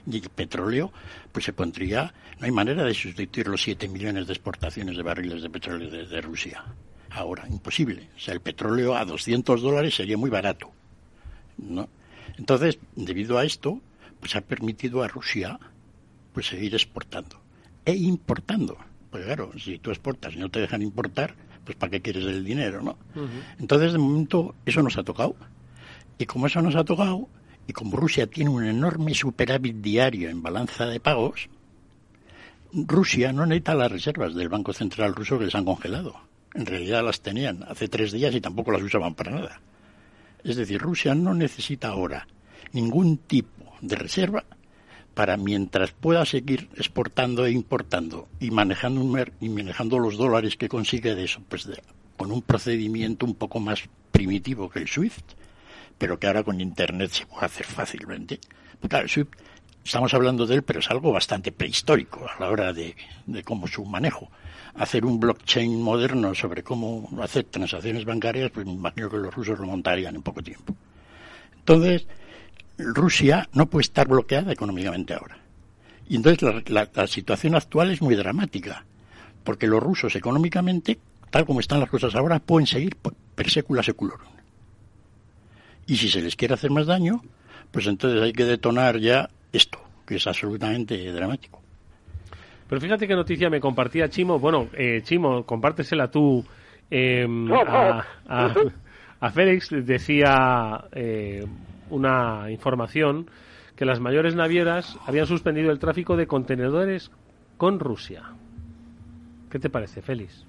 Y 0.07 0.17
el 0.17 0.29
petróleo, 0.29 0.93
pues 1.33 1.47
se 1.47 1.55
pondría, 1.55 2.13
no 2.39 2.45
hay 2.45 2.53
manera 2.53 2.85
de 2.85 2.93
sustituir 2.93 3.49
los 3.49 3.63
7 3.63 3.89
millones 3.89 4.27
de 4.27 4.35
exportaciones 4.35 4.95
de 4.95 5.03
barriles 5.03 5.41
de 5.41 5.49
petróleo 5.49 5.89
de, 5.89 6.07
de 6.07 6.21
Rusia. 6.21 6.63
Ahora, 7.09 7.47
imposible. 7.49 8.11
O 8.15 8.19
sea, 8.19 8.35
el 8.35 8.41
petróleo 8.41 8.95
a 8.95 9.07
200 9.07 9.63
dólares 9.63 9.95
sería 9.95 10.19
muy 10.19 10.29
barato. 10.29 10.71
¿no? 11.57 11.89
Entonces, 12.37 12.79
debido 12.95 13.39
a 13.39 13.45
esto, 13.45 13.81
pues 14.21 14.37
ha 14.37 14.43
permitido 14.43 15.03
a 15.03 15.09
Rusia 15.09 15.59
pues 16.33 16.47
seguir 16.47 16.75
exportando 16.75 17.41
e 17.85 17.95
importando. 17.95 18.77
Porque 19.11 19.27
claro, 19.27 19.51
si 19.59 19.79
tú 19.79 19.91
exportas 19.91 20.35
y 20.35 20.39
no 20.39 20.51
te 20.51 20.61
dejan 20.61 20.83
importar, 20.83 21.35
pues 21.65 21.77
¿para 21.77 21.91
qué 21.91 22.01
quieres 22.01 22.25
el 22.25 22.45
dinero, 22.45 22.83
no? 22.83 22.97
Entonces, 23.59 23.93
de 23.93 23.99
momento, 23.99 24.55
eso 24.65 24.83
nos 24.83 24.97
ha 24.97 25.03
tocado. 25.03 25.35
Y 26.19 26.27
como 26.27 26.47
eso 26.47 26.63
nos 26.63 26.77
ha 26.77 26.85
tocado, 26.85 27.29
y 27.67 27.73
como 27.73 27.97
Rusia 27.97 28.27
tiene 28.27 28.51
un 28.51 28.65
enorme 28.65 29.15
superávit 29.15 29.77
diario 29.77 30.29
en 30.31 30.43
balanza 30.43 30.87
de 30.87 31.01
pagos, 31.01 31.49
Rusia 32.73 33.33
no 33.33 33.47
necesita 33.47 33.75
las 33.75 33.91
reservas 33.91 34.35
del 34.35 34.49
Banco 34.49 34.73
Central 34.73 35.15
ruso 35.15 35.39
que 35.39 35.47
les 35.47 35.55
han 35.55 35.65
congelado. 35.65 36.15
En 36.55 36.67
realidad 36.67 37.05
las 37.05 37.21
tenían 37.21 37.65
hace 37.65 37.89
tres 37.89 38.13
días 38.13 38.35
y 38.35 38.41
tampoco 38.41 38.71
las 38.71 38.83
usaban 38.83 39.15
para 39.15 39.33
nada. 39.33 39.61
Es 40.45 40.57
decir, 40.57 40.81
Rusia 40.81 41.15
no 41.15 41.35
necesita 41.35 41.89
ahora 41.89 42.27
ningún 42.73 43.19
tipo 43.19 43.60
de 43.81 43.97
reserva 43.97 44.45
para 45.15 45.37
mientras 45.37 45.91
pueda 45.91 46.25
seguir 46.25 46.69
exportando 46.77 47.45
e 47.45 47.51
importando 47.51 48.29
y 48.39 48.51
manejando 48.51 49.01
un 49.01 49.11
mer- 49.13 49.33
y 49.41 49.49
manejando 49.49 49.99
los 49.99 50.17
dólares 50.17 50.57
que 50.57 50.69
consigue 50.69 51.15
de 51.15 51.25
eso, 51.25 51.41
pues 51.49 51.69
con 52.17 52.31
un 52.31 52.43
procedimiento 52.43 53.27
un 53.27 53.35
poco 53.35 53.61
más 53.61 53.83
primitivo 54.13 54.69
que 54.71 54.81
el 54.81 54.89
SWIFT, 54.89 55.25
pero 55.99 56.19
que 56.19 56.27
ahora 56.27 56.45
con 56.45 56.61
Internet 56.61 57.11
se 57.11 57.27
puede 57.27 57.47
hacer 57.47 57.67
fácilmente. 57.67 58.39
Claro, 58.89 59.05
el 59.05 59.11
SWIFT, 59.11 59.33
estamos 59.85 60.15
hablando 60.15 60.47
de 60.47 60.57
él, 60.57 60.63
pero 60.63 60.79
es 60.79 60.91
algo 60.91 61.13
bastante 61.13 61.53
prehistórico 61.53 62.27
a 62.29 62.41
la 62.41 62.51
hora 62.51 62.73
de, 62.73 62.95
de 63.27 63.43
cómo 63.43 63.67
su 63.67 63.85
manejo. 63.85 64.31
Hacer 64.75 65.05
un 65.05 65.19
blockchain 65.19 65.83
moderno 65.83 66.35
sobre 66.35 66.63
cómo 66.63 67.11
hacer 67.21 67.45
transacciones 67.45 68.05
bancarias, 68.05 68.51
pues 68.53 68.65
me 68.65 68.73
imagino 68.73 69.11
que 69.11 69.17
los 69.17 69.35
rusos 69.35 69.59
lo 69.59 69.67
montarían 69.67 70.15
en 70.15 70.23
poco 70.23 70.43
tiempo. 70.43 70.75
Entonces, 71.59 72.07
Rusia 72.95 73.49
no 73.53 73.67
puede 73.67 73.83
estar 73.83 74.09
bloqueada 74.09 74.53
económicamente 74.53 75.15
ahora. 75.15 75.39
Y 76.09 76.17
entonces 76.17 76.43
la, 76.43 76.63
la- 76.69 76.89
la 76.95 77.07
situación 77.07 77.55
actual 77.55 77.91
es 77.91 78.03
muy 78.03 78.15
dramática, 78.17 78.85
porque 79.45 79.67
los 79.67 79.83
rusos 79.83 80.17
económicamente, 80.17 80.99
tal 81.31 81.47
como 81.47 81.61
están 81.61 81.81
las 81.81 81.89
cosas 81.91 82.15
ahora, 82.15 82.39
pueden 82.41 82.67
seguir 82.67 82.97
per 83.35 83.49
secula 83.51 83.83
seculorum. 83.83 84.29
Y 85.87 85.97
si 85.97 86.09
se 86.09 86.21
les 86.23 86.37
quiere 86.37 86.55
hacer 86.55 86.71
más 86.71 86.87
daño, 86.87 87.23
pues 87.71 87.87
entonces 87.87 88.21
hay 88.23 88.33
que 88.33 88.45
detonar 88.45 88.99
ya 88.99 89.29
esto, 89.53 89.79
que 90.07 90.17
es 90.17 90.27
absolutamente 90.27 91.13
dramático. 91.13 91.61
Pero 92.69 92.81
fíjate 92.81 93.09
qué 93.09 93.15
noticia 93.17 93.51
me 93.51 93.61
compartía 93.61 94.09
Chimo. 94.09 94.39
Bueno, 94.39 94.69
eh, 94.75 95.01
Chimo, 95.05 95.45
compártesela 95.45 96.09
tú 96.11 96.45
eh, 96.91 97.27
a, 97.67 98.05
a- 98.29 98.55
a 99.21 99.31
Félix. 99.31 99.71
Decía 99.71 100.85
eh, 100.93 101.45
una 101.91 102.51
información 102.51 103.31
que 103.77 103.85
las 103.85 104.01
mayores 104.01 104.35
navieras 104.35 104.99
habían 105.07 105.27
suspendido 105.27 105.71
el 105.71 105.79
tráfico 105.79 106.17
de 106.17 106.27
contenedores 106.27 107.11
con 107.57 107.79
Rusia. 107.79 108.25
¿Qué 109.51 109.59
te 109.59 109.71
parece, 109.71 110.03
Félix? 110.03 110.45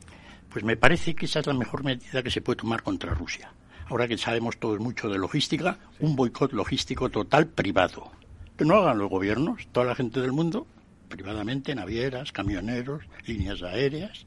Pues 0.50 0.64
me 0.64 0.78
parece 0.78 1.16
que 1.16 1.26
esa 1.26 1.40
es 1.40 1.48
la 1.48 1.54
mejor 1.54 1.84
medida 1.84 2.24
que 2.24 2.30
se 2.30 2.42
puede 2.42 2.58
tomar 2.58 2.84
contra 2.84 3.14
Rusia. 3.14 3.52
Ahora 3.88 4.08
que 4.08 4.18
sabemos 4.18 4.58
todos 4.58 4.80
mucho 4.80 5.10
de 5.10 5.18
logística, 5.18 5.78
un 6.00 6.16
boicot 6.16 6.54
logístico 6.54 7.10
total 7.10 7.48
privado. 7.48 8.12
Que 8.58 8.66
no 8.66 8.76
hagan 8.76 9.00
los 9.00 9.10
gobiernos, 9.10 9.68
toda 9.72 9.86
la 9.86 9.96
gente 9.96 10.22
del 10.22 10.34
mundo, 10.34 10.68
privadamente, 11.10 11.74
navieras, 11.76 12.32
camioneros, 12.32 13.04
líneas 13.26 13.62
aéreas, 13.64 14.26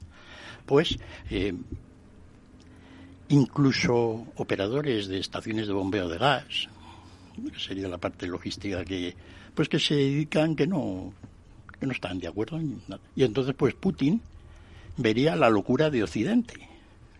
pues 0.66 0.98
eh, 1.31 1.55
incluso 3.29 4.27
operadores 4.37 5.09
de 5.09 5.18
estaciones 5.18 5.66
de 5.66 5.72
bombeo 5.72 6.09
de 6.09 6.18
gas, 6.18 6.68
sería 7.59 7.88
la 7.88 7.99
parte 7.99 8.27
logística 8.27 8.85
que 8.85 9.14
pues 9.55 9.68
que 9.68 9.79
se 9.79 9.94
dedican 9.94 10.57
que 10.57 10.66
no 10.66 11.12
que 11.79 11.87
no 11.87 11.92
están 11.92 12.18
de 12.18 12.29
acuerdo 12.29 12.61
y 13.16 13.25
entonces 13.25 13.55
pues 13.57 13.75
Putin 13.75 14.20
vería 14.97 15.37
la 15.37 15.51
locura 15.51 15.90
de 15.90 16.03
Occidente 16.03 16.68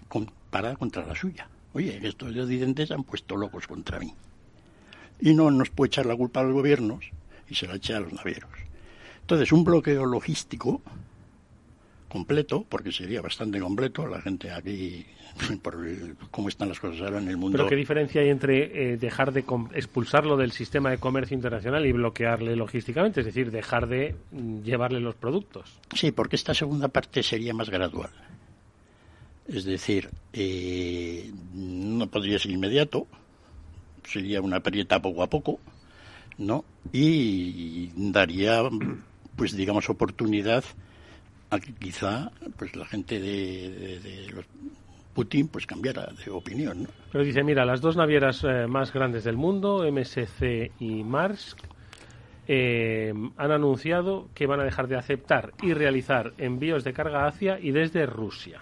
comparada 0.09 0.77
contra 0.77 1.05
la 1.07 1.15
suya. 1.15 1.49
Oye, 1.73 1.99
estos 2.03 2.33
de 2.33 2.43
Occidente 2.43 2.87
se 2.87 2.95
han 2.95 3.05
puesto 3.05 3.37
locos 3.37 3.67
contra 3.67 3.99
mí. 3.99 4.15
Y 5.21 5.35
no 5.35 5.51
nos 5.51 5.71
puede 5.71 5.89
echar 5.89 6.07
la 6.07 6.17
culpa 6.17 6.41
a 6.41 6.45
los 6.45 6.53
gobiernos 6.53 7.05
y 7.49 7.55
se 7.55 7.67
la 7.67 7.77
echa 7.77 7.97
a 7.97 8.01
los 8.01 8.13
navieros. 8.13 8.51
Entonces, 9.21 9.53
un 9.53 9.65
bloqueo 9.65 10.05
logístico 10.07 10.83
completo, 12.15 12.65
porque 12.69 12.93
sería 12.93 13.21
bastante 13.21 13.59
completo, 13.59 14.07
la 14.07 14.21
gente 14.23 14.49
aquí, 14.53 15.05
por 15.63 15.77
cómo 16.31 16.49
están 16.49 16.69
las 16.69 16.79
cosas 16.79 17.01
ahora 17.01 17.19
en 17.19 17.29
el 17.29 17.37
mundo. 17.37 17.59
Pero 17.59 17.69
¿qué 17.69 17.75
diferencia 17.75 18.21
hay 18.21 18.29
entre 18.29 18.93
eh, 18.93 18.97
dejar 18.97 19.33
de 19.33 19.45
expulsarlo 19.75 20.37
del 20.37 20.53
sistema 20.53 20.91
de 20.91 20.99
comercio 20.99 21.35
internacional 21.35 21.85
y 21.85 21.91
bloquearle 21.91 22.55
logísticamente? 22.55 23.19
Es 23.19 23.27
decir, 23.27 23.51
dejar 23.51 23.89
de 23.89 24.15
mm, 24.31 24.63
llevarle 24.63 25.01
los 25.01 25.17
productos. 25.17 25.81
Sí, 25.93 26.13
porque 26.13 26.37
esta 26.37 26.55
segunda 26.55 26.87
parte 26.87 27.21
sería 27.25 27.53
más 27.53 27.69
gradual. 27.69 28.11
Es 29.49 29.65
decir, 29.65 30.09
eh, 30.33 31.33
no 31.53 32.07
podría 32.07 32.39
ser 32.39 32.53
inmediato, 32.53 33.09
sería 34.05 34.41
una 34.41 34.61
prieta 34.61 35.03
poco 35.03 35.25
a 35.25 35.29
poco, 35.29 35.59
¿no? 36.39 36.65
Y 36.93 37.91
daría, 37.97 38.63
pues 39.35 39.57
digamos, 39.57 39.91
oportunidad 39.91 40.63
quizá 41.59 42.31
pues 42.57 42.75
la 42.77 42.85
gente 42.87 43.19
de, 43.21 43.71
de- 43.71 44.01
de 44.01 44.29
los 44.33 44.45
Putin 45.15 45.47
pues 45.49 45.65
cambiara 45.67 46.09
de 46.25 46.31
opinión, 46.31 46.83
¿no? 46.85 46.89
Pero 47.13 47.23
dice, 47.25 47.45
mira, 47.45 47.65
las 47.65 47.81
dos 47.81 47.97
navieras 47.97 48.43
eh, 48.45 48.67
más 48.67 48.93
grandes 48.93 49.23
del 49.25 49.37
mundo, 49.37 49.85
MSC 49.91 50.73
y 50.81 51.05
Maersk, 51.05 51.59
eh, 52.49 53.13
han 53.37 53.51
anunciado 53.53 54.29
que 54.35 54.47
van 54.47 54.61
a 54.61 54.65
dejar 54.65 54.89
de 54.89 54.97
aceptar 54.97 55.53
y 55.63 55.73
realizar 55.73 56.35
envíos 56.39 56.85
de 56.85 56.93
carga 56.93 57.27
hacia 57.27 57.59
y 57.61 57.71
desde 57.71 58.07
Rusia. 58.07 58.61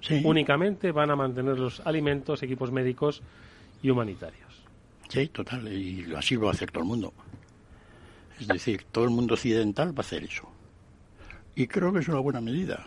Sí. 0.00 0.20
Únicamente 0.24 0.92
van 0.92 1.10
a 1.10 1.16
mantener 1.16 1.58
los 1.58 1.80
alimentos, 1.80 2.42
equipos 2.42 2.70
médicos 2.70 3.22
y 3.82 3.90
humanitarios. 3.90 4.62
Sí, 5.08 5.26
total, 5.28 5.70
y 5.72 6.06
así 6.16 6.34
lo 6.36 6.42
va 6.42 6.48
a 6.48 6.52
hacer 6.52 6.70
todo 6.70 6.82
el 6.84 6.88
mundo. 6.88 7.12
Es 8.40 8.46
decir, 8.48 8.84
todo 8.90 9.04
el 9.04 9.10
mundo 9.10 9.34
occidental 9.34 9.88
va 9.88 9.98
a 9.98 10.00
hacer 10.00 10.24
eso. 10.24 10.48
Y 11.54 11.66
creo 11.66 11.92
que 11.92 12.00
es 12.00 12.08
una 12.08 12.18
buena 12.18 12.40
medida. 12.40 12.86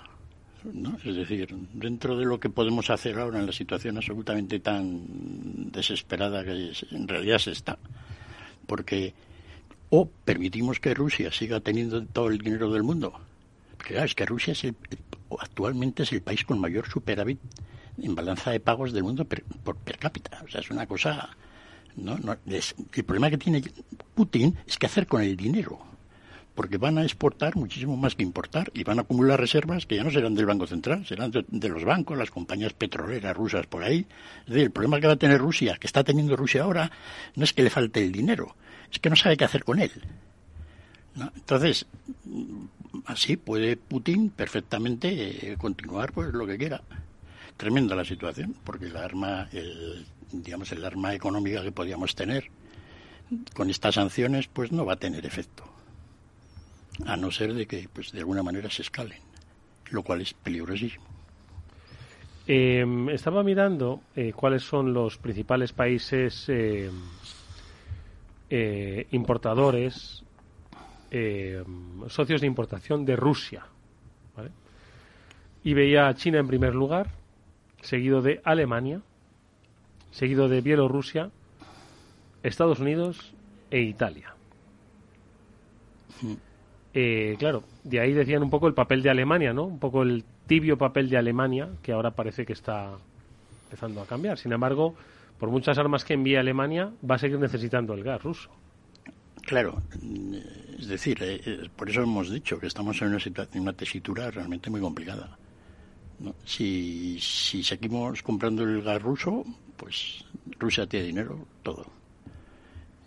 ¿no? 0.74 0.98
Es 1.06 1.16
decir, 1.16 1.56
dentro 1.74 2.18
de 2.18 2.26
lo 2.26 2.40
que 2.40 2.50
podemos 2.50 2.90
hacer 2.90 3.18
ahora 3.20 3.40
en 3.40 3.46
la 3.46 3.52
situación 3.54 3.98
absolutamente 3.98 4.60
tan 4.60 5.72
desesperada 5.72 6.44
que 6.44 6.74
en 6.92 7.08
realidad 7.08 7.38
se 7.38 7.52
está, 7.52 7.78
porque 8.66 9.14
o 9.90 10.10
permitimos 10.26 10.80
que 10.82 10.94
Rusia 10.94 11.32
siga 11.32 11.62
teniendo 11.62 12.04
todo 12.06 12.28
el 12.30 12.40
dinero 12.40 12.70
del 12.72 12.84
mundo, 12.84 13.14
claro, 13.78 14.06
es 14.06 14.16
que 14.16 14.26
Rusia 14.26 14.52
es 14.52 14.64
el- 14.66 14.76
actualmente 15.40 16.04
es 16.04 16.12
el 16.12 16.22
país 16.22 16.44
con 16.44 16.60
mayor 16.60 16.90
superávit 16.90 17.40
en 18.02 18.16
balanza 18.16 18.52
de 18.52 18.60
pagos 18.60 18.92
del 18.92 19.04
mundo 19.04 19.24
per, 19.24 19.44
por 19.64 19.78
per 19.78 19.98
cápita, 19.98 20.42
o 20.44 20.50
sea, 20.50 20.60
es 20.60 20.70
una 20.70 20.86
cosa 20.86 21.30
no, 21.96 22.18
no, 22.18 22.36
el 22.46 23.04
problema 23.06 23.30
que 23.30 23.38
tiene 23.38 23.64
Putin 24.14 24.56
es 24.68 24.78
qué 24.78 24.86
hacer 24.88 25.08
con 25.08 25.22
el 25.22 25.36
dinero. 25.38 25.80
Porque 26.58 26.80
van 26.80 26.98
a 26.98 27.04
exportar 27.04 27.56
muchísimo 27.56 27.96
más 27.96 28.16
que 28.16 28.24
importar 28.24 28.72
y 28.74 28.84
van 28.84 28.98
a 28.98 29.04
acumular 29.04 29.40
reservas 29.40 29.86
que 29.86 29.96
ya 29.96 30.04
no 30.04 30.10
serán 30.10 30.34
del 30.34 30.48
Banco 30.48 30.66
Central, 30.66 31.06
serán 31.06 31.30
de, 31.30 31.70
los 31.70 31.84
bancos, 31.86 32.18
las 32.18 32.32
compañías 32.32 32.74
petroleras 32.74 33.38
rusas 33.38 33.68
por 33.68 33.84
ahí. 33.84 34.08
Es 34.40 34.48
decir, 34.48 34.64
el 34.64 34.72
problema 34.72 35.00
que 35.00 35.06
va 35.06 35.14
a 35.14 35.18
tener 35.18 35.40
Rusia, 35.40 35.78
que 35.80 35.86
está 35.86 36.04
teniendo 36.04 36.36
Rusia 36.36 36.64
ahora, 36.64 36.92
no 37.36 37.44
es 37.44 37.54
que 37.54 37.62
le 37.62 37.70
falte 37.70 38.04
el 38.04 38.12
dinero, 38.12 38.56
es 38.92 38.98
que 38.98 39.12
no 39.12 39.16
sabe 39.16 39.38
qué 39.38 39.46
hacer 39.46 39.64
con 39.64 39.80
él. 39.80 39.92
Entonces, 41.36 41.86
así 43.06 43.38
puede 43.38 43.78
Putin 43.78 44.32
perfectamente 44.32 45.52
eh, 45.52 45.58
continuar 45.58 46.12
pues 46.12 46.34
lo 46.34 46.48
que 46.48 46.58
quiera. 46.58 46.82
tremenda 47.56 47.96
la 47.96 48.06
situación, 48.06 48.56
porque 48.64 48.88
el 48.88 48.98
arma, 48.98 49.48
el, 49.52 50.06
digamos, 50.32 50.72
el 50.72 50.84
arma 50.84 51.14
económica 51.14 51.62
que 51.62 51.72
podíamos 51.72 52.16
tener 52.16 52.50
con 53.54 53.70
estas 53.70 53.96
sanciones, 53.96 54.48
pues 54.48 54.72
no 54.72 54.86
va 54.86 54.94
a 54.94 54.98
tener 54.98 55.26
efecto, 55.26 55.64
a 57.06 57.16
no 57.16 57.32
ser 57.32 57.54
de 57.54 57.68
que, 57.68 57.88
pues, 57.92 58.12
de 58.12 58.20
alguna 58.20 58.44
manera 58.44 58.70
se 58.70 58.82
escalen, 58.82 59.20
lo 59.92 60.04
cual 60.04 60.22
es 60.22 60.34
peligrosísimo. 60.34 61.06
Eh, 62.48 62.86
estaba 63.12 63.44
mirando 63.44 64.02
eh, 64.16 64.32
cuáles 64.34 64.64
son 64.64 64.94
los 64.94 65.18
principales 65.18 65.74
países 65.74 66.46
eh, 66.48 66.90
eh, 68.50 69.08
importadores, 69.12 70.24
eh, 71.12 71.64
socios 72.08 72.40
de 72.40 72.48
importación 72.48 73.06
de 73.06 73.18
Rusia. 73.18 73.66
¿vale? 74.36 74.52
Y 75.64 75.74
veía 75.74 76.08
a 76.08 76.16
China 76.16 76.40
en 76.40 76.48
primer 76.48 76.74
lugar, 76.74 77.10
seguido 77.82 78.22
de 78.22 78.42
Alemania, 78.46 79.02
seguido 80.12 80.48
de 80.48 80.62
Bielorrusia, 80.62 81.32
Estados 82.44 82.80
Unidos 82.80 83.34
e 83.70 83.82
Italia. 83.82 84.34
Eh, 86.94 87.36
claro, 87.38 87.64
de 87.84 88.00
ahí 88.00 88.14
decían 88.14 88.44
un 88.44 88.50
poco 88.50 88.68
el 88.68 88.74
papel 88.74 89.02
de 89.02 89.10
Alemania, 89.10 89.54
¿no? 89.54 89.66
Un 89.66 89.80
poco 89.80 90.04
el 90.04 90.24
tibio 90.48 90.78
papel 90.78 91.10
de 91.10 91.18
Alemania, 91.18 91.70
que 91.82 91.92
ahora 91.92 92.12
parece 92.12 92.46
que 92.46 92.54
está 92.54 92.98
empezando 93.66 94.02
a 94.02 94.06
cambiar. 94.06 94.38
Sin 94.38 94.52
embargo, 94.52 94.96
por 95.40 95.50
muchas 95.50 95.78
armas 95.78 96.04
que 96.04 96.14
envíe 96.14 96.36
Alemania, 96.36 96.92
va 97.10 97.16
a 97.16 97.20
seguir 97.20 97.40
necesitando 97.40 97.94
el 97.94 98.04
gas 98.04 98.24
ruso. 98.24 98.50
Claro, 99.44 99.82
es 100.78 100.88
decir, 100.88 101.22
eh, 101.22 101.42
eh, 101.46 101.70
por 101.76 101.90
eso 101.90 102.02
hemos 102.02 102.30
dicho 102.30 102.60
que 102.60 102.68
estamos 102.68 103.02
en 103.02 103.10
una, 103.10 103.20
situación, 103.20 103.62
una 103.62 103.74
tesitura 103.74 104.30
realmente 104.30 104.70
muy 104.70 104.82
complicada. 104.82 105.38
¿no? 106.20 106.36
Si, 106.44 107.18
si 107.22 107.64
seguimos 107.64 108.22
comprando 108.24 108.64
el 108.64 108.82
gas 108.82 109.02
ruso, 109.02 109.46
pues 109.78 110.26
Rusia 110.60 110.88
tiene 110.88 111.08
dinero, 111.08 111.48
todo. 111.64 111.86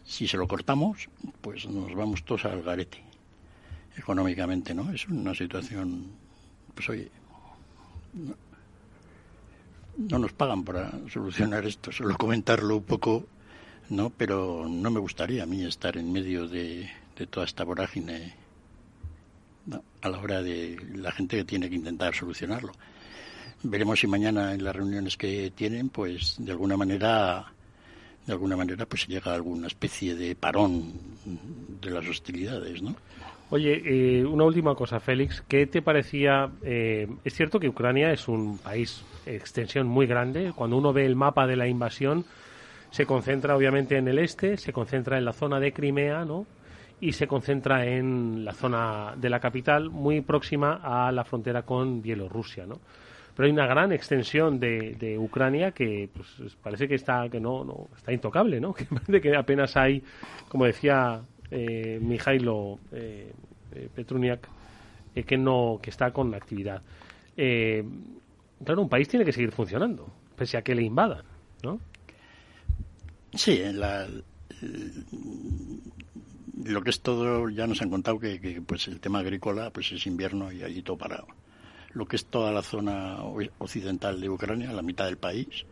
Si 0.05 0.26
se 0.26 0.37
lo 0.37 0.49
cortamos, 0.49 1.09
pues 1.41 1.66
nos 1.68 1.95
vamos 1.95 2.24
todos 2.24 2.47
al 2.47 2.62
garete, 2.62 3.03
económicamente, 4.01 4.74
¿no? 4.74 4.90
Es 4.92 5.07
una 5.09 5.34
situación, 5.34 6.07
pues 6.74 6.88
oye, 6.88 7.11
no, 8.14 8.34
no 9.96 10.18
nos 10.18 10.32
pagan 10.32 10.64
para 10.64 10.90
solucionar 11.12 11.66
esto, 11.66 11.92
solo 11.92 12.16
comentarlo 12.16 12.76
un 12.76 12.84
poco, 12.84 13.26
¿no? 13.90 14.11
Pero 14.11 14.66
no 14.68 14.90
me 14.90 15.01
gustaría 15.01 15.42
a 15.42 15.46
mí 15.46 15.64
estar 15.64 15.96
en 15.96 16.11
medio 16.11 16.48
de, 16.48 16.90
toda 17.30 17.44
esta 17.44 17.64
vorágine 17.64 18.34
a 20.01 20.09
la 20.09 20.18
hora 20.18 20.42
de 20.42 20.78
la 20.94 21.12
gente 21.12 21.36
que 21.36 21.44
tiene 21.44 21.68
que 21.68 21.76
intentar 21.76 22.14
solucionarlo. 22.14 22.72
Veremos 23.62 24.01
si 24.01 24.07
mañana 24.07 24.55
en 24.55 24.64
las 24.64 24.74
reuniones 24.74 25.18
que 25.18 25.53
tienen, 25.55 25.90
pues 25.90 26.36
de 26.38 26.51
alguna 26.51 26.78
manera, 26.78 27.53
de 28.26 28.32
alguna 28.32 28.57
manera, 28.57 28.86
pues 28.86 29.07
llega 29.07 29.32
a 29.32 29.34
alguna 29.34 29.66
especie 29.66 30.14
de 30.14 30.34
parón 30.34 30.94
de 31.82 31.90
las 31.90 32.09
hostilidades, 32.09 32.80
¿no? 32.80 32.96
Oye, 33.53 33.82
eh, 33.84 34.24
una 34.24 34.44
última 34.44 34.76
cosa, 34.76 35.01
Félix. 35.01 35.42
¿Qué 35.48 35.66
te 35.66 35.82
parecía? 35.82 36.51
eh, 36.62 37.09
es 37.24 37.34
cierto 37.34 37.59
que 37.59 37.68
Ucrania 37.68 38.12
es 38.12 38.28
un 38.28 38.59
país 38.59 39.05
extensión 39.26 39.88
muy 39.88 40.07
grande. 40.07 40.53
Cuando 40.55 40.76
uno 40.76 40.92
ve 40.92 41.05
el 41.05 41.16
mapa 41.16 41.48
de 41.48 41.57
la 41.57 41.66
invasión, 41.66 42.24
se 42.90 43.07
concentra 43.07 43.57
obviamente 43.57 43.96
en 43.96 44.07
el 44.07 44.20
este, 44.20 44.57
se 44.57 44.72
concentra 44.72 45.18
en 45.18 45.24
la 45.24 45.32
zona 45.32 45.59
de 45.59 45.72
Crimea, 45.72 46.24
¿no? 46.24 46.46
Y 47.01 47.12
se 47.12 47.26
concentra 47.26 47.86
en 47.86 48.44
la 48.44 48.53
zona 48.53 49.14
de 49.16 49.28
la 49.28 49.40
capital, 49.40 49.90
muy 49.90 50.20
próxima 50.20 50.80
a 50.84 51.11
la 51.11 51.24
frontera 51.24 51.62
con 51.62 52.03
Bielorrusia, 52.03 52.66
¿no? 52.66 52.78
Pero 53.34 53.46
hay 53.46 53.53
una 53.53 53.66
gran 53.66 53.90
extensión 53.90 54.61
de, 54.61 54.94
de 54.94 55.18
Ucrania 55.18 55.72
que 55.72 56.09
pues, 56.14 56.57
parece 56.62 56.86
que 56.86 56.94
está 56.94 57.28
que 57.28 57.40
no, 57.40 57.64
no 57.64 57.88
está 57.96 58.12
intocable, 58.12 58.61
¿no? 58.61 58.72
Que 58.74 58.84
parece 58.84 59.20
que 59.20 59.34
apenas 59.36 59.76
hay, 59.76 60.05
como 60.48 60.66
decía 60.66 61.20
eh, 61.51 61.98
Mijailo 62.01 62.78
eh, 62.92 63.32
eh, 63.72 63.88
Petruniak, 63.94 64.48
eh, 65.14 65.22
que 65.24 65.36
no 65.36 65.78
que 65.82 65.90
está 65.90 66.12
con 66.12 66.34
actividad. 66.34 66.82
Eh, 67.36 67.84
claro, 68.64 68.82
un 68.82 68.88
país 68.88 69.09
tiene 69.09 69.24
que 69.24 69.32
seguir 69.32 69.53
funcionando, 69.53 70.09
pese 70.36 70.57
a 70.57 70.62
que 70.62 70.74
le 70.74 70.82
invadan, 70.82 71.24
¿no? 71.62 71.80
Sí, 73.32 73.62
la, 73.72 74.09
lo 76.64 76.82
que 76.82 76.90
es 76.90 77.01
todo, 77.01 77.48
ya 77.48 77.66
nos 77.66 77.80
han 77.80 77.90
contado 77.90 78.18
que, 78.18 78.40
que, 78.40 78.61
pues 78.61 78.88
el 78.88 79.01
tema 79.01 79.20
agrícola 79.20 79.70
pues 79.70 79.92
es 79.92 80.07
invierno 80.07 80.51
y 80.53 80.62
allí 80.62 80.82
todo 80.82 80.98
parado. 80.98 81.26
Lo 81.92 82.07
que 82.07 82.16
es 82.16 82.26
toda 82.26 82.53
la 82.53 82.62
zona 82.62 83.18
occidental 83.59 84.20
de 84.20 84.28
Ucrania, 84.28 84.72
la 84.72 84.82
mitad 84.82 85.07
del 85.07 85.16
país, 85.16 85.64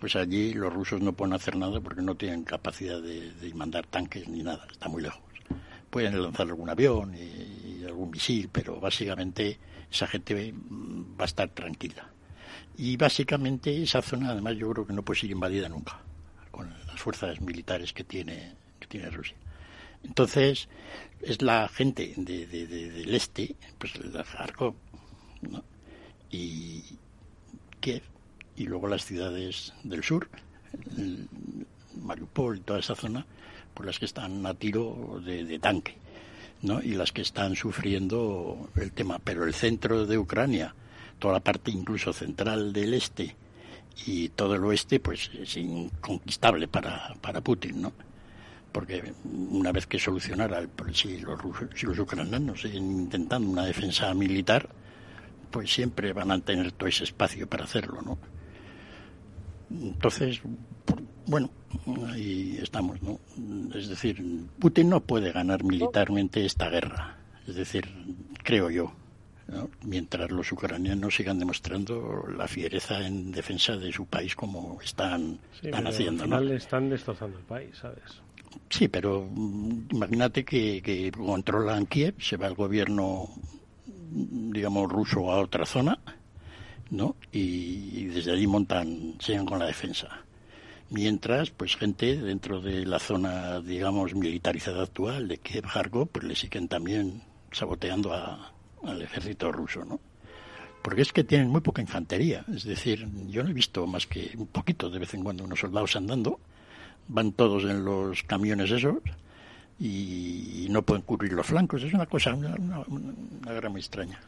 pues 0.00 0.16
allí 0.16 0.52
los 0.54 0.72
rusos 0.72 1.00
no 1.00 1.12
pueden 1.12 1.34
hacer 1.34 1.56
nada 1.56 1.80
porque 1.80 2.02
no 2.02 2.14
tienen 2.14 2.44
capacidad 2.44 3.00
de, 3.00 3.32
de 3.32 3.54
mandar 3.54 3.86
tanques 3.86 4.28
ni 4.28 4.42
nada, 4.42 4.66
está 4.70 4.88
muy 4.88 5.02
lejos. 5.02 5.20
Pueden 5.90 6.20
lanzar 6.22 6.46
algún 6.48 6.68
avión 6.68 7.14
y, 7.14 7.84
algún 7.84 8.10
misil, 8.10 8.48
pero 8.52 8.80
básicamente 8.80 9.58
esa 9.90 10.06
gente 10.06 10.52
mm, 10.52 11.18
va 11.18 11.24
a 11.24 11.26
estar 11.26 11.48
tranquila. 11.50 12.10
Y 12.76 12.96
básicamente 12.96 13.82
esa 13.82 14.02
zona, 14.02 14.30
además, 14.30 14.56
yo 14.56 14.70
creo 14.72 14.86
que 14.86 14.92
no 14.92 15.02
puede 15.02 15.20
ser 15.20 15.30
invadida 15.30 15.68
nunca 15.68 15.98
con 16.50 16.68
las 16.86 17.00
fuerzas 17.00 17.40
militares 17.40 17.92
que 17.92 18.04
tiene, 18.04 18.54
que 18.80 18.86
tiene 18.86 19.08
Rusia. 19.10 19.36
Entonces, 20.04 20.68
es 21.22 21.40
la 21.42 21.68
gente 21.68 22.12
de, 22.16 22.46
de- 22.46 22.66
de- 22.66 22.90
del 22.90 23.14
este, 23.14 23.56
pues 23.78 23.92
la 24.04 24.22
Kharkov, 24.24 24.74
¿no? 25.42 25.64
y 26.30 26.82
Kiev, 27.80 28.02
y 28.56 28.64
luego 28.64 28.88
las 28.88 29.04
ciudades 29.04 29.72
del 29.84 30.02
sur, 30.02 30.28
Mariupol, 32.02 32.60
toda 32.60 32.80
esa 32.80 32.94
zona, 32.94 33.26
por 33.74 33.86
las 33.86 33.98
que 33.98 34.06
están 34.06 34.44
a 34.46 34.54
tiro 34.54 35.20
de, 35.24 35.58
tanque, 35.58 35.96
¿no? 36.62 36.80
y 36.80 36.94
las 36.94 37.12
que 37.12 37.22
están 37.22 37.54
sufriendo 37.56 38.70
el 38.76 38.92
tema. 38.92 39.18
Pero 39.22 39.44
el 39.44 39.54
centro 39.54 40.06
de 40.06 40.18
Ucrania, 40.18 40.74
toda 41.18 41.34
la 41.34 41.40
parte 41.40 41.70
incluso 41.70 42.12
central 42.12 42.72
del 42.72 42.94
este 42.94 43.36
y 44.06 44.30
todo 44.30 44.54
el 44.54 44.64
oeste, 44.64 45.00
pues 45.00 45.30
es 45.38 45.56
inconquistable 45.56 46.68
para, 46.68 47.14
para 47.20 47.40
Putin, 47.40 47.82
¿no? 47.82 47.92
Porque 48.72 49.14
una 49.24 49.72
vez 49.72 49.86
que 49.86 49.98
solucionara, 49.98 50.58
el, 50.58 50.68
si, 50.94 51.18
los, 51.18 51.40
si 51.74 51.86
los 51.86 51.98
ucranianos 51.98 52.60
siguen 52.60 52.90
intentando 52.90 53.48
una 53.48 53.64
defensa 53.64 54.12
militar, 54.12 54.68
pues 55.50 55.72
siempre 55.72 56.12
van 56.12 56.30
a 56.30 56.38
tener 56.40 56.72
todo 56.72 56.86
ese 56.86 57.04
espacio 57.04 57.48
para 57.48 57.64
hacerlo, 57.64 58.02
¿no? 58.02 58.18
Entonces, 59.70 60.40
bueno, 61.26 61.50
ahí 62.08 62.58
estamos, 62.62 63.00
¿no? 63.02 63.18
Es 63.74 63.88
decir, 63.88 64.22
Putin 64.58 64.88
no 64.90 65.00
puede 65.00 65.32
ganar 65.32 65.64
militarmente 65.64 66.44
esta 66.44 66.68
guerra. 66.68 67.16
Es 67.46 67.54
decir, 67.56 67.88
creo 68.42 68.70
yo, 68.70 68.92
¿no? 69.48 69.68
mientras 69.84 70.30
los 70.30 70.50
ucranianos 70.52 71.14
sigan 71.14 71.38
demostrando 71.38 72.24
la 72.36 72.48
fiereza 72.48 73.06
en 73.06 73.30
defensa 73.32 73.76
de 73.76 73.92
su 73.92 74.06
país 74.06 74.34
como 74.34 74.80
están, 74.82 75.38
Sí, 75.60 75.66
están 75.66 75.86
haciendo, 75.86 76.24
al 76.24 76.30
¿no? 76.30 76.38
final 76.38 76.56
están 76.56 76.90
destrozando 76.90 77.38
el 77.38 77.44
país, 77.44 77.76
¿sabes? 77.80 78.02
Sí, 78.70 78.88
pero 78.88 79.28
mm, 79.30 79.88
imagínate 79.92 80.44
que, 80.44 80.80
que 80.82 81.12
controlan 81.12 81.86
Kiev, 81.86 82.14
se 82.20 82.36
va 82.36 82.46
el 82.46 82.54
gobierno, 82.54 83.28
digamos, 84.10 84.90
ruso 84.90 85.30
a 85.30 85.40
otra 85.40 85.66
zona, 85.66 85.98
¿no? 86.90 87.16
Y, 87.32 88.06
desde 88.06 88.32
allí 88.32 88.46
montan, 88.46 89.14
siguen 89.20 89.46
con 89.46 89.58
la 89.58 89.66
defensa. 89.66 90.08
Mientras, 90.90 91.50
pues 91.50 91.76
gente 91.76 92.16
dentro 92.16 92.60
de 92.60 92.86
la 92.86 92.98
zona, 92.98 93.60
digamos, 93.60 94.14
militarizada 94.14 94.84
actual 94.84 95.26
de 95.28 95.38
Kiev, 95.38 95.64
Kharkov, 95.66 96.08
pues 96.08 96.24
le 96.24 96.36
siguen 96.36 96.68
también 96.68 97.22
saboteando 97.50 98.12
a- 98.12 98.52
al 98.84 99.02
ejército 99.02 99.50
ruso, 99.50 99.84
¿no? 99.84 99.98
Porque 100.82 101.02
es 101.02 101.12
que 101.12 101.24
tienen 101.24 101.48
muy 101.48 101.60
poca 101.60 101.82
infantería. 101.82 102.44
Es 102.54 102.62
decir, 102.62 103.08
yo 103.26 103.42
no 103.42 103.50
he 103.50 103.52
visto 103.52 103.84
más 103.88 104.06
que 104.06 104.30
un 104.36 104.46
poquito 104.46 104.88
de 104.88 105.00
vez 105.00 105.12
en 105.14 105.24
cuando 105.24 105.42
unos 105.42 105.58
soldados 105.58 105.96
andando. 105.96 106.38
Van 107.08 107.32
todos 107.32 107.64
en 107.64 107.84
los 107.84 108.22
camiones 108.22 108.70
esos 108.70 108.98
y, 109.80 110.66
no 110.70 110.82
pueden 110.82 111.02
cubrir 111.02 111.32
los 111.32 111.46
flancos. 111.46 111.82
Es 111.82 111.92
una 111.92 112.06
cosa, 112.06 112.34
una, 112.34 112.54
una, 112.54 112.80
una 112.88 113.52
guerra 113.52 113.68
muy 113.68 113.80
extraña. 113.80 114.20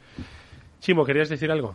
Chimo, 0.81 1.05
¿querías 1.05 1.29
decir 1.29 1.51
algo? 1.51 1.75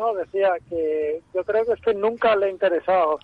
No, 0.00 0.14
decía 0.14 0.54
que 0.70 1.20
yo 1.34 1.44
creo 1.44 1.66
que 1.66 1.74
es 1.74 1.80
que 1.82 1.92
nunca 1.92 2.34
le 2.34 2.46
ha 2.46 2.48
interesado 2.48 3.18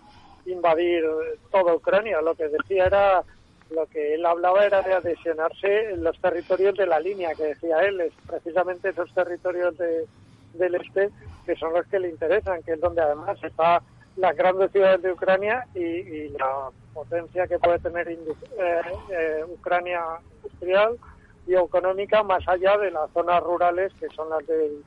invadir 0.45 1.05
toda 1.51 1.74
Ucrania. 1.74 2.20
Lo 2.20 2.35
que 2.35 2.49
decía 2.49 2.85
era, 2.85 3.22
lo 3.70 3.87
que 3.87 4.12
él 4.12 4.27
hablaba 4.27 4.66
era 4.66 4.83
de 4.83 4.93
adhesionarse 4.93 5.93
en 5.93 6.05
los 6.05 6.20
territorios 6.20 6.77
de 6.77 6.87
la 6.87 7.01
línea 7.01 7.35
que 7.35 7.45
decía 7.45 7.79
él, 7.79 8.03
es 8.03 8.12
precisamente 8.27 8.91
esos 8.91 9.11
territorios 9.14 9.79
de, 9.79 10.05
del 10.53 10.74
este 10.74 11.09
que 11.47 11.57
son 11.57 11.72
los 11.72 11.87
que 11.87 11.99
le 11.99 12.11
interesan, 12.11 12.62
que 12.62 12.72
es 12.72 12.81
donde 12.81 13.01
además 13.01 13.43
está 13.43 13.81
las 14.16 14.37
grandes 14.37 14.70
ciudades 14.70 15.01
de 15.01 15.12
Ucrania 15.12 15.66
y, 15.74 15.81
y 15.81 16.29
la 16.29 16.68
potencia 16.93 17.47
que 17.47 17.59
puede 17.59 17.79
tener 17.79 18.07
eh, 18.07 18.18
eh, 18.59 19.45
Ucrania 19.49 20.03
industrial 20.43 20.99
y 21.47 21.55
económica 21.55 22.22
más 22.22 22.47
allá 22.47 22.77
de 22.77 22.91
las 22.91 23.11
zonas 23.12 23.43
rurales 23.43 23.95
que 23.99 24.09
son 24.09 24.29
las 24.29 24.47
del 24.47 24.85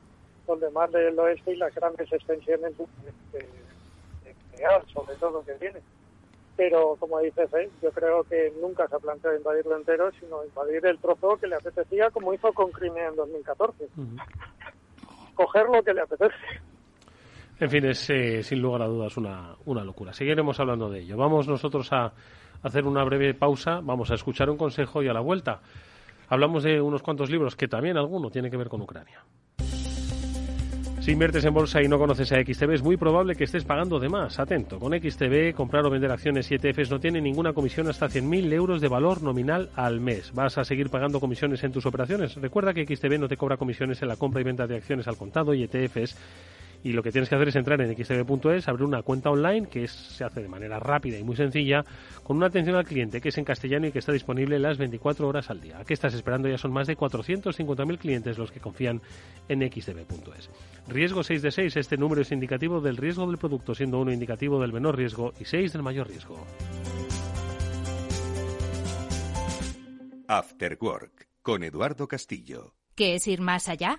con 0.50 0.62
el 0.64 0.72
mar 0.72 0.90
del 0.90 1.18
oeste 1.18 1.52
y 1.52 1.56
las 1.56 1.74
grandes 1.74 2.12
extensiones 2.12 2.76
de, 2.76 2.84
de- 3.32 3.38
de- 4.24 4.34
de 4.56 4.62
gas, 4.62 4.84
sobre 4.92 5.14
todo 5.16 5.44
que 5.44 5.52
tiene. 5.54 5.80
Pero, 6.56 6.96
como 6.98 7.18
dice 7.20 7.46
Fe, 7.48 7.70
yo 7.82 7.90
creo 7.90 8.22
que 8.24 8.52
nunca 8.60 8.86
se 8.88 8.96
ha 8.96 8.98
planteado 8.98 9.36
invadirlo 9.36 9.76
entero, 9.76 10.10
sino 10.20 10.44
invadir 10.44 10.84
el 10.84 10.98
trozo 10.98 11.36
que 11.38 11.46
le 11.46 11.54
apetecía, 11.56 12.10
como 12.10 12.34
hizo 12.34 12.52
con 12.52 12.70
Crimea 12.70 13.08
en 13.08 13.16
2014. 13.16 13.84
Coger 15.34 15.66
lo 15.70 15.82
que 15.82 15.94
le 15.94 16.02
apetece. 16.02 16.34
En 17.60 17.70
fin, 17.70 17.84
es 17.86 18.10
eh, 18.10 18.42
sin 18.42 18.60
lugar 18.60 18.82
a 18.82 18.86
dudas 18.86 19.16
una, 19.16 19.54
una 19.66 19.84
locura. 19.84 20.12
Seguiremos 20.12 20.58
hablando 20.60 20.90
de 20.90 21.00
ello. 21.00 21.16
Vamos 21.16 21.46
nosotros 21.48 21.90
a 21.92 22.12
hacer 22.62 22.84
una 22.86 23.04
breve 23.04 23.32
pausa, 23.34 23.80
vamos 23.82 24.10
a 24.10 24.14
escuchar 24.14 24.50
un 24.50 24.56
consejo 24.58 25.02
y 25.02 25.08
a 25.08 25.12
la 25.14 25.20
vuelta 25.20 25.60
hablamos 26.28 26.62
de 26.62 26.80
unos 26.80 27.02
cuantos 27.02 27.30
libros 27.30 27.56
que 27.56 27.68
también 27.68 27.96
alguno 27.96 28.30
tiene 28.30 28.50
que 28.50 28.56
ver 28.56 28.68
con 28.68 28.80
Ucrania. 28.82 29.24
Si 31.00 31.12
inviertes 31.12 31.46
en 31.46 31.54
bolsa 31.54 31.82
y 31.82 31.88
no 31.88 31.98
conoces 31.98 32.30
a 32.30 32.44
XTB, 32.44 32.72
es 32.74 32.82
muy 32.82 32.98
probable 32.98 33.34
que 33.34 33.44
estés 33.44 33.64
pagando 33.64 33.98
de 33.98 34.10
más. 34.10 34.38
Atento, 34.38 34.78
con 34.78 34.92
XTB, 34.92 35.54
comprar 35.54 35.86
o 35.86 35.90
vender 35.90 36.10
acciones 36.10 36.50
y 36.50 36.56
ETFs 36.56 36.90
no 36.90 37.00
tiene 37.00 37.22
ninguna 37.22 37.54
comisión 37.54 37.88
hasta 37.88 38.06
100.000 38.06 38.52
euros 38.52 38.82
de 38.82 38.88
valor 38.88 39.22
nominal 39.22 39.70
al 39.76 39.98
mes. 39.98 40.30
¿Vas 40.34 40.58
a 40.58 40.64
seguir 40.64 40.90
pagando 40.90 41.18
comisiones 41.18 41.64
en 41.64 41.72
tus 41.72 41.86
operaciones? 41.86 42.34
Recuerda 42.34 42.74
que 42.74 42.84
XTB 42.84 43.18
no 43.18 43.28
te 43.28 43.38
cobra 43.38 43.56
comisiones 43.56 44.02
en 44.02 44.08
la 44.08 44.16
compra 44.16 44.42
y 44.42 44.44
venta 44.44 44.66
de 44.66 44.76
acciones 44.76 45.08
al 45.08 45.16
contado 45.16 45.54
y 45.54 45.62
ETFs. 45.62 46.18
Y 46.82 46.92
lo 46.92 47.02
que 47.02 47.12
tienes 47.12 47.28
que 47.28 47.34
hacer 47.34 47.48
es 47.48 47.56
entrar 47.56 47.80
en 47.82 47.94
xtb.es, 47.94 48.66
abrir 48.68 48.86
una 48.86 49.02
cuenta 49.02 49.30
online 49.30 49.68
que 49.68 49.84
es- 49.84 49.90
se 49.92 50.24
hace 50.24 50.40
de 50.40 50.48
manera 50.48 50.78
rápida 50.80 51.18
y 51.18 51.24
muy 51.24 51.36
sencilla, 51.36 51.84
con 52.22 52.38
una 52.38 52.46
atención 52.46 52.76
al 52.76 52.86
cliente 52.86 53.20
que 53.20 53.28
es 53.28 53.38
en 53.38 53.44
castellano 53.44 53.86
y 53.86 53.92
que 53.92 53.98
está 53.98 54.12
disponible 54.12 54.58
las 54.58 54.78
24 54.78 55.28
horas 55.28 55.50
al 55.50 55.60
día. 55.60 55.78
¿A 55.78 55.84
qué 55.84 55.92
estás 55.94 56.14
esperando? 56.14 56.48
Ya 56.48 56.56
son 56.58 56.72
más 56.72 56.86
de 56.86 56.96
450.000 56.96 57.98
clientes 57.98 58.38
los 58.38 58.50
que 58.50 58.60
confían 58.60 59.00
en 59.48 59.60
xtb.es. 59.70 60.50
Riesgo 60.88 61.22
6 61.22 61.42
de 61.42 61.50
6, 61.50 61.76
este 61.76 61.96
número 61.98 62.22
es 62.22 62.32
indicativo 62.32 62.80
del 62.80 62.96
riesgo 62.96 63.26
del 63.26 63.36
producto, 63.38 63.74
siendo 63.74 63.98
uno 64.00 64.12
indicativo 64.12 64.60
del 64.60 64.72
menor 64.72 64.96
riesgo 64.96 65.32
y 65.38 65.44
6 65.44 65.72
del 65.74 65.82
mayor 65.82 66.08
riesgo. 66.08 66.46
After 70.28 70.78
Work 70.80 71.28
con 71.42 71.64
Eduardo 71.64 72.06
Castillo. 72.06 72.74
¿Qué 72.94 73.14
es 73.16 73.26
ir 73.26 73.40
más 73.40 73.68
allá? 73.68 73.98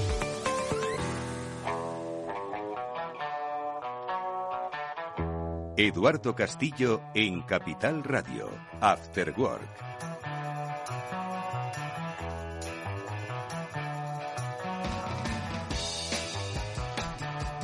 Eduardo 5.83 6.35
Castillo 6.35 7.01
en 7.15 7.41
Capital 7.41 8.03
Radio. 8.03 8.47
After 8.81 9.33
Work. 9.35 9.61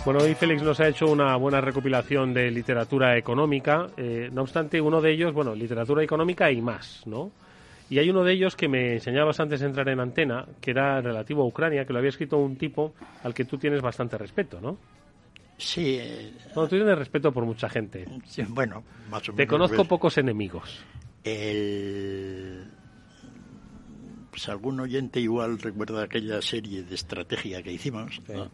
Bueno, 0.04 0.22
hoy 0.22 0.34
Félix 0.34 0.64
nos 0.64 0.80
ha 0.80 0.88
hecho 0.88 1.06
una 1.06 1.36
buena 1.36 1.62
recopilación 1.62 2.34
de 2.34 2.50
literatura 2.50 3.16
económica. 3.16 3.90
eh, 3.98 4.32
no 4.34 4.42
obstante, 4.42 4.82
uno 4.82 5.00
de 5.00 5.12
ellos, 5.12 5.32
bueno, 5.32 5.54
literatura 5.54 6.04
económica 6.04 6.50
y 6.52 6.60
más, 6.60 7.04
¿no? 7.06 7.30
Y 7.88 8.00
hay 8.00 8.10
uno 8.10 8.24
de 8.24 8.34
ellos 8.34 8.56
que 8.56 8.68
me 8.68 8.94
enseñabas 8.94 9.40
antes 9.40 9.60
de 9.60 9.68
entrar 9.68 9.88
en 9.90 10.00
antena, 10.00 10.44
que 10.60 10.72
era 10.72 11.02
relativo 11.02 11.44
a 11.44 11.46
Ucrania, 11.46 11.86
que 11.86 11.94
lo 11.94 12.00
había 12.00 12.10
escrito 12.10 12.38
un 12.38 12.56
tipo 12.56 12.96
al 13.24 13.36
que 13.36 13.46
tú 13.46 13.60
tienes 13.60 13.84
bastante 13.84 14.18
respeto, 14.18 14.60
¿no? 14.60 14.97
Sí, 15.58 15.98
eh, 16.00 16.34
Bueno, 16.54 16.70
tú 16.70 16.76
tienes 16.76 16.98
respeto 16.98 17.32
por 17.32 17.46
mucha 17.46 17.68
gente. 17.70 18.06
sí, 18.26 18.44
bueno, 18.48 18.84
más 19.10 19.22
o 19.28 19.32
Te 19.34 19.40
menos. 19.40 19.50
conozco 19.50 19.78
ves. 19.78 19.88
pocos 19.88 20.18
enemigos. 20.18 20.84
El... 21.24 22.68
Pues 24.30 24.48
algún 24.50 24.80
oyente 24.80 25.20
igual 25.20 25.58
recuerda 25.60 26.04
aquella 26.04 26.42
serie 26.42 26.84
de 26.84 26.94
estrategia 26.96 27.64
que 27.64 27.72
hicimos, 27.72 28.22
¿no? 28.28 28.52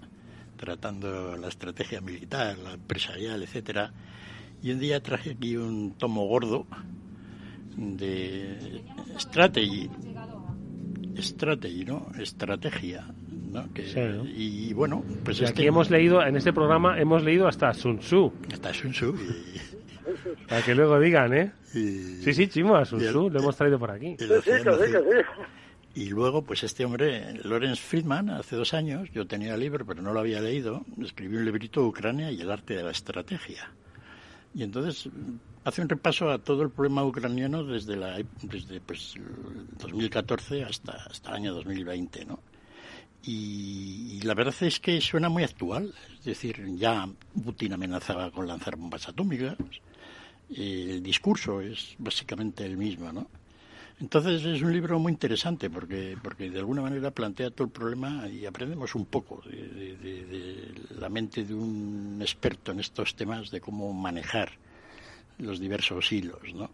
tratando 0.55 1.35
la 1.35 1.49
estrategia 1.49 1.99
militar, 1.99 2.57
la 2.57 2.73
empresarial, 2.73 3.43
etcétera. 3.43 3.91
Y 4.61 4.71
un 4.71 4.79
día 4.79 5.03
traje 5.03 5.31
aquí 5.31 5.57
un 5.57 5.95
tomo 5.97 6.25
gordo 6.25 6.65
de 7.75 8.81
strategy, 9.19 9.89
strategy, 11.17 11.83
¿no? 11.83 12.07
Estrategia, 12.17 13.05
¿no? 13.53 13.71
Que- 13.73 13.87
Sí, 13.87 13.99
¿no? 13.99 14.25
Y 14.25 14.73
bueno, 14.73 15.03
pues 15.23 15.39
Y 15.39 15.43
este- 15.45 15.61
aquí 15.61 15.67
hemos 15.67 15.89
leído, 15.89 16.21
en 16.25 16.35
este 16.35 16.51
programa 16.53 16.99
hemos 16.99 17.23
leído 17.23 17.47
hasta 17.47 17.73
Sun 17.73 17.99
Tzu. 17.99 18.33
Hasta 18.51 18.73
Sun 18.73 18.91
Tzu. 18.91 19.15
y- 19.15 19.73
Para 20.49 20.61
que 20.61 20.75
luego 20.75 20.99
digan, 20.99 21.33
¿eh? 21.33 21.51
y- 21.73 22.21
Sí, 22.23 22.33
sí, 22.33 22.47
Chimo, 22.47 22.75
a 22.75 22.83
Sun 22.85 22.99
Tzu 22.99 23.29
lo 23.29 23.39
hemos 23.39 23.55
traído 23.55 23.79
por 23.79 23.91
aquí. 23.91 24.15
océano 24.15 24.71
azul. 24.71 25.25
Y 25.95 26.09
luego, 26.09 26.41
pues 26.43 26.63
este 26.63 26.83
hombre, 26.85 27.35
Lawrence 27.43 27.79
Friedman, 27.81 28.31
hace 28.31 28.55
dos 28.55 28.73
años, 28.73 29.09
yo 29.13 29.27
tenía 29.27 29.53
el 29.53 29.59
libro, 29.59 29.85
pero 29.85 30.01
no 30.01 30.11
lo 30.11 30.19
había 30.21 30.41
leído, 30.41 30.83
escribió 30.99 31.37
un 31.37 31.45
librito 31.45 31.85
Ucrania 31.85 32.31
y 32.31 32.41
el 32.41 32.49
arte 32.51 32.75
de 32.75 32.81
la 32.83 32.89
estrategia. 32.89 33.69
Y 34.55 34.63
entonces 34.63 35.07
hace 35.63 35.81
un 35.83 35.89
repaso 35.89 36.31
a 36.31 36.39
todo 36.39 36.63
el 36.63 36.71
problema 36.71 37.05
ucraniano 37.05 37.63
desde 37.63 37.95
la 37.95 38.19
desde 38.41 38.81
pues 38.81 39.15
el 39.15 39.67
2014 39.77 40.63
hasta 40.63 40.93
hasta 41.09 41.29
el 41.29 41.35
año 41.35 41.53
2020, 41.53 42.25
¿no? 42.25 42.39
Y, 43.25 44.19
la 44.23 44.33
verdad 44.33 44.55
es 44.61 44.79
que 44.79 44.99
suena 44.99 45.29
muy 45.29 45.43
actual, 45.43 45.93
es 46.19 46.25
decir, 46.25 46.61
ya 46.75 47.07
Putin 47.43 47.73
amenazaba 47.73 48.31
con 48.31 48.47
lanzar 48.47 48.75
bombas 48.75 49.07
atómicas, 49.07 49.57
el 50.55 51.01
discurso 51.01 51.61
es 51.61 51.95
básicamente 51.97 52.65
el 52.65 52.77
mismo, 52.77 53.11
¿no? 53.11 53.27
Entonces 53.99 54.43
es 54.43 54.61
un 54.61 54.73
libro 54.73 54.99
muy 54.99 55.11
interesante 55.13 55.69
porque, 55.69 56.17
porque 56.21 56.49
de 56.49 56.59
alguna 56.59 56.81
manera 56.81 57.11
plantea 57.11 57.51
todo 57.51 57.65
el 57.65 57.71
problema 57.71 58.27
y 58.27 58.45
aprendemos 58.45 58.95
un 58.95 59.05
poco 59.05 59.41
de- 59.45 59.95
de 59.95 60.73
la 60.99 61.09
mente 61.09 61.45
de 61.45 61.53
un 61.53 62.17
experto 62.21 62.71
en 62.71 62.79
estos 62.79 63.15
temas 63.15 63.51
de 63.51 63.61
cómo 63.61 63.93
manejar 63.93 64.51
los 65.37 65.59
diversos 65.59 66.11
hilos, 66.11 66.53
¿no? 66.53 66.69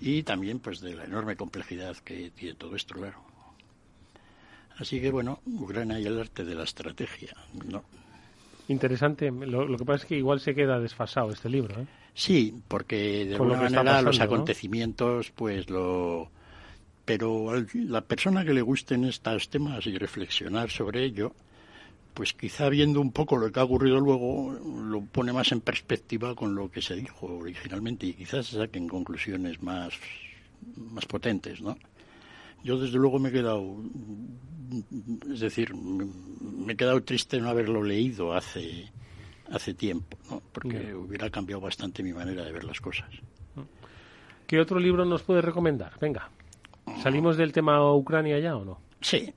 Y 0.00 0.22
también 0.22 0.58
pues 0.60 0.80
de 0.80 0.94
la 0.94 1.04
enorme 1.04 1.36
complejidad 1.36 1.96
que 1.98 2.30
tiene 2.30 2.54
todo 2.56 2.74
esto, 2.76 2.94
claro. 2.94 3.35
Así 4.78 5.00
que 5.00 5.10
bueno, 5.10 5.40
Ucrania 5.46 5.98
y 5.98 6.06
el 6.06 6.20
arte 6.20 6.44
de 6.44 6.54
la 6.54 6.64
estrategia, 6.64 7.32
¿no? 7.70 7.82
Interesante. 8.68 9.30
Lo, 9.30 9.66
lo 9.66 9.78
que 9.78 9.84
pasa 9.84 10.02
es 10.02 10.08
que 10.08 10.18
igual 10.18 10.40
se 10.40 10.54
queda 10.54 10.80
desfasado 10.80 11.30
este 11.30 11.48
libro, 11.48 11.80
¿eh? 11.80 11.86
Sí, 12.14 12.54
porque 12.68 13.24
de 13.26 13.36
Con 13.36 13.48
alguna 13.52 13.70
manera 13.78 14.02
los 14.02 14.20
acontecimientos, 14.20 15.30
pues 15.34 15.70
lo. 15.70 16.30
Pero 17.04 17.50
al- 17.50 17.68
la 17.74 18.00
persona 18.00 18.44
que 18.44 18.52
le 18.54 18.62
gusten 18.62 19.04
estos 19.04 19.48
temas 19.48 19.86
y 19.86 19.96
reflexionar 19.96 20.70
sobre 20.70 21.04
ello, 21.04 21.32
pues 22.14 22.32
quizá 22.32 22.68
viendo 22.68 23.00
un 23.00 23.12
poco 23.12 23.36
lo 23.36 23.52
que 23.52 23.60
ha 23.60 23.64
ocurrido 23.64 24.00
luego, 24.00 24.52
lo 24.52 25.00
pone 25.02 25.32
más 25.32 25.52
en 25.52 25.60
perspectiva 25.60 26.34
con 26.34 26.54
lo 26.56 26.70
que 26.70 26.82
se 26.82 26.96
dijo 26.96 27.26
originalmente 27.26 28.06
y 28.06 28.14
quizás 28.14 28.46
se 28.48 28.56
saquen 28.56 28.88
conclusiones 28.88 29.62
más, 29.62 29.94
más 30.76 31.06
potentes, 31.06 31.60
¿no? 31.60 31.78
Yo 32.66 32.76
desde 32.76 32.98
luego 32.98 33.20
me 33.20 33.28
he 33.28 33.32
quedado, 33.32 33.76
es 35.32 35.38
decir, 35.38 35.72
me 35.72 36.72
he 36.72 36.76
quedado 36.76 37.00
triste 37.04 37.40
no 37.40 37.48
haberlo 37.48 37.80
leído 37.80 38.34
hace, 38.34 38.90
hace 39.52 39.72
tiempo, 39.72 40.18
¿no? 40.28 40.42
Porque 40.52 40.92
hubiera 40.92 41.30
cambiado 41.30 41.60
bastante 41.60 42.02
mi 42.02 42.12
manera 42.12 42.42
de 42.44 42.50
ver 42.50 42.64
las 42.64 42.80
cosas. 42.80 43.08
¿Qué 44.48 44.58
otro 44.58 44.80
libro 44.80 45.04
nos 45.04 45.22
puede 45.22 45.42
recomendar? 45.42 45.92
Venga. 46.00 46.28
¿Salimos 47.04 47.36
del 47.36 47.52
tema 47.52 47.94
Ucrania 47.94 48.40
ya 48.40 48.56
o 48.56 48.64
no? 48.64 48.80
Sí. 49.00 49.32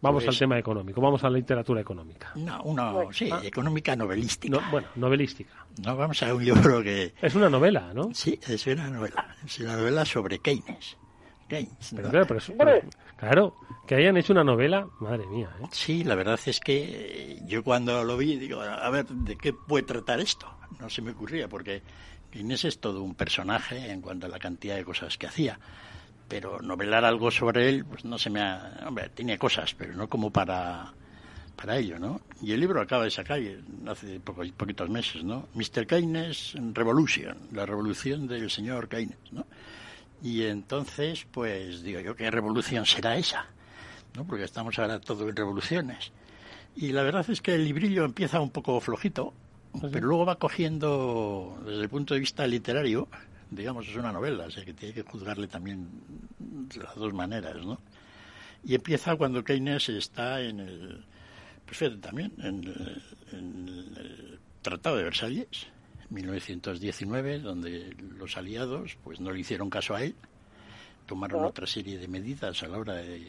Vamos 0.00 0.22
Pues- 0.22 0.36
al 0.36 0.38
tema 0.38 0.56
económico, 0.56 1.00
vamos 1.00 1.24
a 1.24 1.30
la 1.30 1.38
literatura 1.38 1.80
económica. 1.80 2.30
No, 2.36 2.62
una, 2.62 2.92
sí, 3.10 3.28
económica 3.42 3.96
novelística. 3.96 4.56
No, 4.60 4.70
bueno, 4.70 4.86
novelística. 4.94 5.66
No, 5.82 5.96
vamos 5.96 6.22
a 6.22 6.32
un 6.32 6.44
libro 6.44 6.80
que... 6.80 7.12
Es 7.20 7.34
una 7.34 7.50
novela, 7.50 7.92
¿no? 7.92 8.14
Sí, 8.14 8.38
es 8.46 8.64
una 8.68 8.88
novela. 8.88 9.34
Es 9.44 9.58
una 9.58 9.76
novela 9.76 10.04
sobre 10.04 10.38
Keynes. 10.38 10.96
Pero 11.48 12.02
¿no? 12.04 12.10
claro, 12.10 12.26
pero 12.26 12.40
claro, 13.16 13.56
que 13.86 13.94
hayan 13.94 14.16
hecho 14.16 14.32
una 14.32 14.44
novela, 14.44 14.88
madre 15.00 15.26
mía, 15.26 15.48
¿eh? 15.62 15.66
Sí, 15.70 16.04
la 16.04 16.14
verdad 16.14 16.38
es 16.46 16.58
que 16.60 17.40
yo 17.46 17.62
cuando 17.62 18.02
lo 18.04 18.16
vi 18.16 18.36
digo, 18.36 18.60
a 18.60 18.88
ver, 18.90 19.06
¿de 19.06 19.36
qué 19.36 19.52
puede 19.52 19.84
tratar 19.84 20.20
esto? 20.20 20.46
No 20.80 20.88
se 20.90 21.02
me 21.02 21.12
ocurría, 21.12 21.48
porque 21.48 21.82
Keynes 22.30 22.64
es 22.64 22.78
todo 22.80 23.02
un 23.02 23.14
personaje 23.14 23.90
en 23.90 24.00
cuanto 24.00 24.26
a 24.26 24.28
la 24.28 24.38
cantidad 24.38 24.76
de 24.76 24.84
cosas 24.84 25.16
que 25.18 25.26
hacía. 25.26 25.58
Pero 26.28 26.60
novelar 26.60 27.04
algo 27.04 27.30
sobre 27.30 27.68
él, 27.68 27.84
pues 27.84 28.04
no 28.04 28.18
se 28.18 28.30
me 28.30 28.40
ha... 28.40 28.84
Hombre, 28.86 29.10
tiene 29.10 29.38
cosas, 29.38 29.74
pero 29.74 29.92
no 29.94 30.08
como 30.08 30.30
para, 30.30 30.92
para 31.54 31.76
ello, 31.76 31.98
¿no? 31.98 32.22
Y 32.42 32.52
el 32.52 32.60
libro 32.60 32.80
acaba 32.80 33.04
de 33.04 33.10
sacar 33.10 33.38
hace 33.86 34.18
poco- 34.20 34.42
poquitos 34.56 34.88
meses, 34.88 35.22
¿no? 35.22 35.48
Mr. 35.54 35.86
Keynes 35.86 36.54
Revolution, 36.72 37.36
la 37.52 37.66
revolución 37.66 38.26
del 38.26 38.50
señor 38.50 38.88
Keynes, 38.88 39.18
¿no? 39.32 39.46
Y 40.24 40.44
entonces, 40.46 41.26
pues 41.30 41.82
digo 41.82 42.00
yo, 42.00 42.16
¿qué 42.16 42.30
revolución 42.30 42.86
será 42.86 43.18
esa? 43.18 43.44
¿No? 44.16 44.26
Porque 44.26 44.44
estamos 44.44 44.78
ahora 44.78 44.98
todo 44.98 45.28
en 45.28 45.36
revoluciones. 45.36 46.12
Y 46.74 46.92
la 46.92 47.02
verdad 47.02 47.28
es 47.28 47.42
que 47.42 47.54
el 47.54 47.64
librillo 47.66 48.06
empieza 48.06 48.40
un 48.40 48.48
poco 48.48 48.80
flojito, 48.80 49.34
pero 49.92 50.06
luego 50.06 50.24
va 50.24 50.36
cogiendo, 50.36 51.60
desde 51.66 51.82
el 51.82 51.90
punto 51.90 52.14
de 52.14 52.20
vista 52.20 52.46
literario, 52.46 53.06
digamos, 53.50 53.86
es 53.86 53.96
una 53.96 54.12
novela, 54.12 54.46
o 54.46 54.50
sea 54.50 54.64
que 54.64 54.72
tiene 54.72 54.94
que 54.94 55.02
juzgarle 55.02 55.46
también 55.46 55.90
de 56.38 56.82
las 56.82 56.94
dos 56.94 57.12
maneras, 57.12 57.56
¿no? 57.56 57.78
Y 58.64 58.74
empieza 58.74 59.16
cuando 59.16 59.44
Keynes 59.44 59.90
está 59.90 60.40
en 60.40 60.60
el, 60.60 61.04
pues 61.66 62.00
también, 62.00 62.32
en 62.38 62.64
el 63.26 64.38
Tratado 64.62 64.96
de 64.96 65.04
Versalles, 65.04 65.66
1919, 66.14 67.40
donde 67.40 67.94
los 68.16 68.36
aliados 68.36 68.96
pues 69.02 69.20
no 69.20 69.32
le 69.32 69.40
hicieron 69.40 69.68
caso 69.68 69.94
a 69.94 70.02
él, 70.02 70.14
tomaron 71.06 71.44
otra 71.44 71.66
serie 71.66 71.98
de 71.98 72.08
medidas 72.08 72.62
a 72.62 72.68
la 72.68 72.78
hora 72.78 72.94
de 72.94 73.22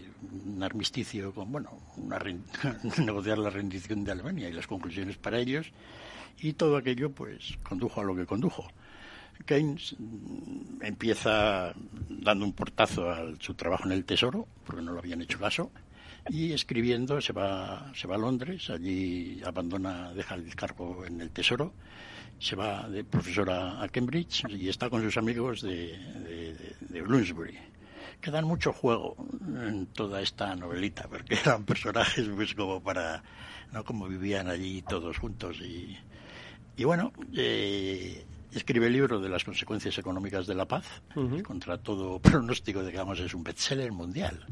un 0.45 0.63
armisticio 0.63 1.33
con, 1.33 1.51
bueno, 1.51 1.71
una 1.97 2.19
negociar 2.97 3.37
la 3.37 3.49
rendición 3.49 4.03
de 4.03 4.11
Alemania 4.11 4.49
y 4.49 4.53
las 4.53 4.67
conclusiones 4.67 5.17
para 5.17 5.39
ellos, 5.39 5.71
y 6.39 6.53
todo 6.53 6.77
aquello 6.77 7.11
pues 7.11 7.57
condujo 7.63 8.01
a 8.01 8.03
lo 8.03 8.15
que 8.15 8.25
condujo. 8.25 8.67
Keynes 9.45 9.95
empieza 10.81 11.73
dando 12.07 12.45
un 12.45 12.53
portazo 12.53 13.09
a 13.09 13.33
su 13.39 13.53
trabajo 13.53 13.85
en 13.85 13.91
el 13.91 14.05
Tesoro, 14.05 14.47
porque 14.65 14.81
no 14.81 14.93
lo 14.93 14.99
habían 14.99 15.21
hecho 15.21 15.39
caso, 15.39 15.71
y 16.29 16.53
escribiendo 16.53 17.19
se 17.21 17.33
va, 17.33 17.91
se 17.93 18.07
va 18.07 18.15
a 18.15 18.17
Londres, 18.17 18.69
allí 18.69 19.41
abandona, 19.43 20.13
deja 20.13 20.35
el 20.35 20.55
cargo 20.55 21.05
en 21.05 21.21
el 21.21 21.31
Tesoro, 21.31 21.73
se 22.39 22.55
va 22.55 22.87
de 22.89 23.03
profesor 23.03 23.49
a, 23.49 23.87
Cambridge 23.91 24.43
y 24.49 24.69
está 24.69 24.89
con 24.89 25.01
sus 25.01 25.17
amigos 25.17 25.61
de, 25.61 25.97
de, 25.97 26.75
de 26.79 27.01
Bloomsbury, 27.01 27.57
que 28.21 28.31
dan 28.31 28.45
mucho 28.45 28.73
juego 28.73 29.15
en 29.41 29.87
toda 29.87 30.21
esta 30.21 30.55
novelita, 30.55 31.07
porque 31.07 31.35
eran 31.43 31.63
personajes 31.63 32.27
pues 32.33 32.53
como 32.53 32.81
para, 32.81 33.23
¿no? 33.71 33.83
como 33.83 34.07
vivían 34.07 34.47
allí 34.47 34.81
todos 34.81 35.17
juntos 35.17 35.57
y, 35.61 35.97
y 36.77 36.83
bueno, 36.83 37.13
eh, 37.35 38.25
escribe 38.51 38.87
el 38.87 38.93
libro 38.93 39.19
de 39.19 39.29
las 39.29 39.43
consecuencias 39.43 39.97
económicas 39.97 40.47
de 40.47 40.55
la 40.55 40.65
paz, 40.65 40.85
contra 41.43 41.77
todo 41.77 42.19
pronóstico, 42.19 42.83
digamos, 42.83 43.19
es 43.19 43.33
un 43.33 43.43
bestseller 43.43 43.91
mundial. 43.91 44.45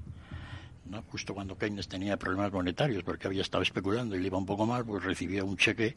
¿no? 0.85 1.01
Justo 1.03 1.33
cuando 1.33 1.57
Keynes 1.57 1.87
tenía 1.87 2.17
problemas 2.17 2.51
monetarios, 2.51 3.03
porque 3.03 3.27
había 3.27 3.41
estado 3.41 3.63
especulando 3.63 4.15
y 4.15 4.19
le 4.19 4.27
iba 4.27 4.37
un 4.37 4.45
poco 4.45 4.65
mal, 4.65 4.85
pues 4.85 5.03
recibía 5.03 5.43
un 5.43 5.57
cheque 5.57 5.95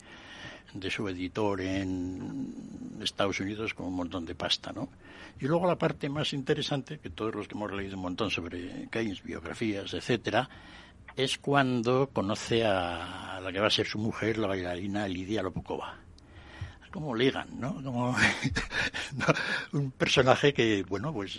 de 0.75 0.91
su 0.91 1.09
editor 1.09 1.61
en 1.61 2.97
Estados 3.03 3.41
Unidos 3.41 3.75
con 3.75 3.87
un 3.87 3.95
montón 3.95 4.25
de 4.25 4.35
pasta, 4.35 4.73
¿no? 4.73 4.89
Y 5.41 5.47
luego 5.47 5.67
la 5.67 5.77
parte 5.77 6.09
más 6.09 6.33
interesante, 6.33 6.99
que 6.99 7.11
todos 7.11 7.35
los 7.35 7.49
que 7.49 7.55
hemos 7.55 7.73
leído 7.73 7.97
un 7.97 8.03
montón 8.03 8.31
sobre 8.31 8.89
Keynes, 8.91 9.23
biografías, 9.23 9.93
etcétera, 9.95 10.49
es 11.14 11.39
cuando 11.39 12.09
conoce 12.12 12.64
a 12.64 13.41
la 13.43 13.53
que 13.53 13.61
va 13.61 13.67
a 13.67 13.71
ser 13.71 13.87
su 13.87 13.99
mujer, 13.99 14.39
la 14.39 14.49
bailarina 14.49 15.07
Lidia 15.09 15.43
Lopukova 15.43 16.07
como 16.97 17.14
ligan, 17.14 17.61
¿no? 17.61 17.75
Como 17.83 18.17
un 19.73 19.91
personaje 19.91 20.55
que, 20.55 20.83
bueno, 20.83 21.12
pues 21.12 21.39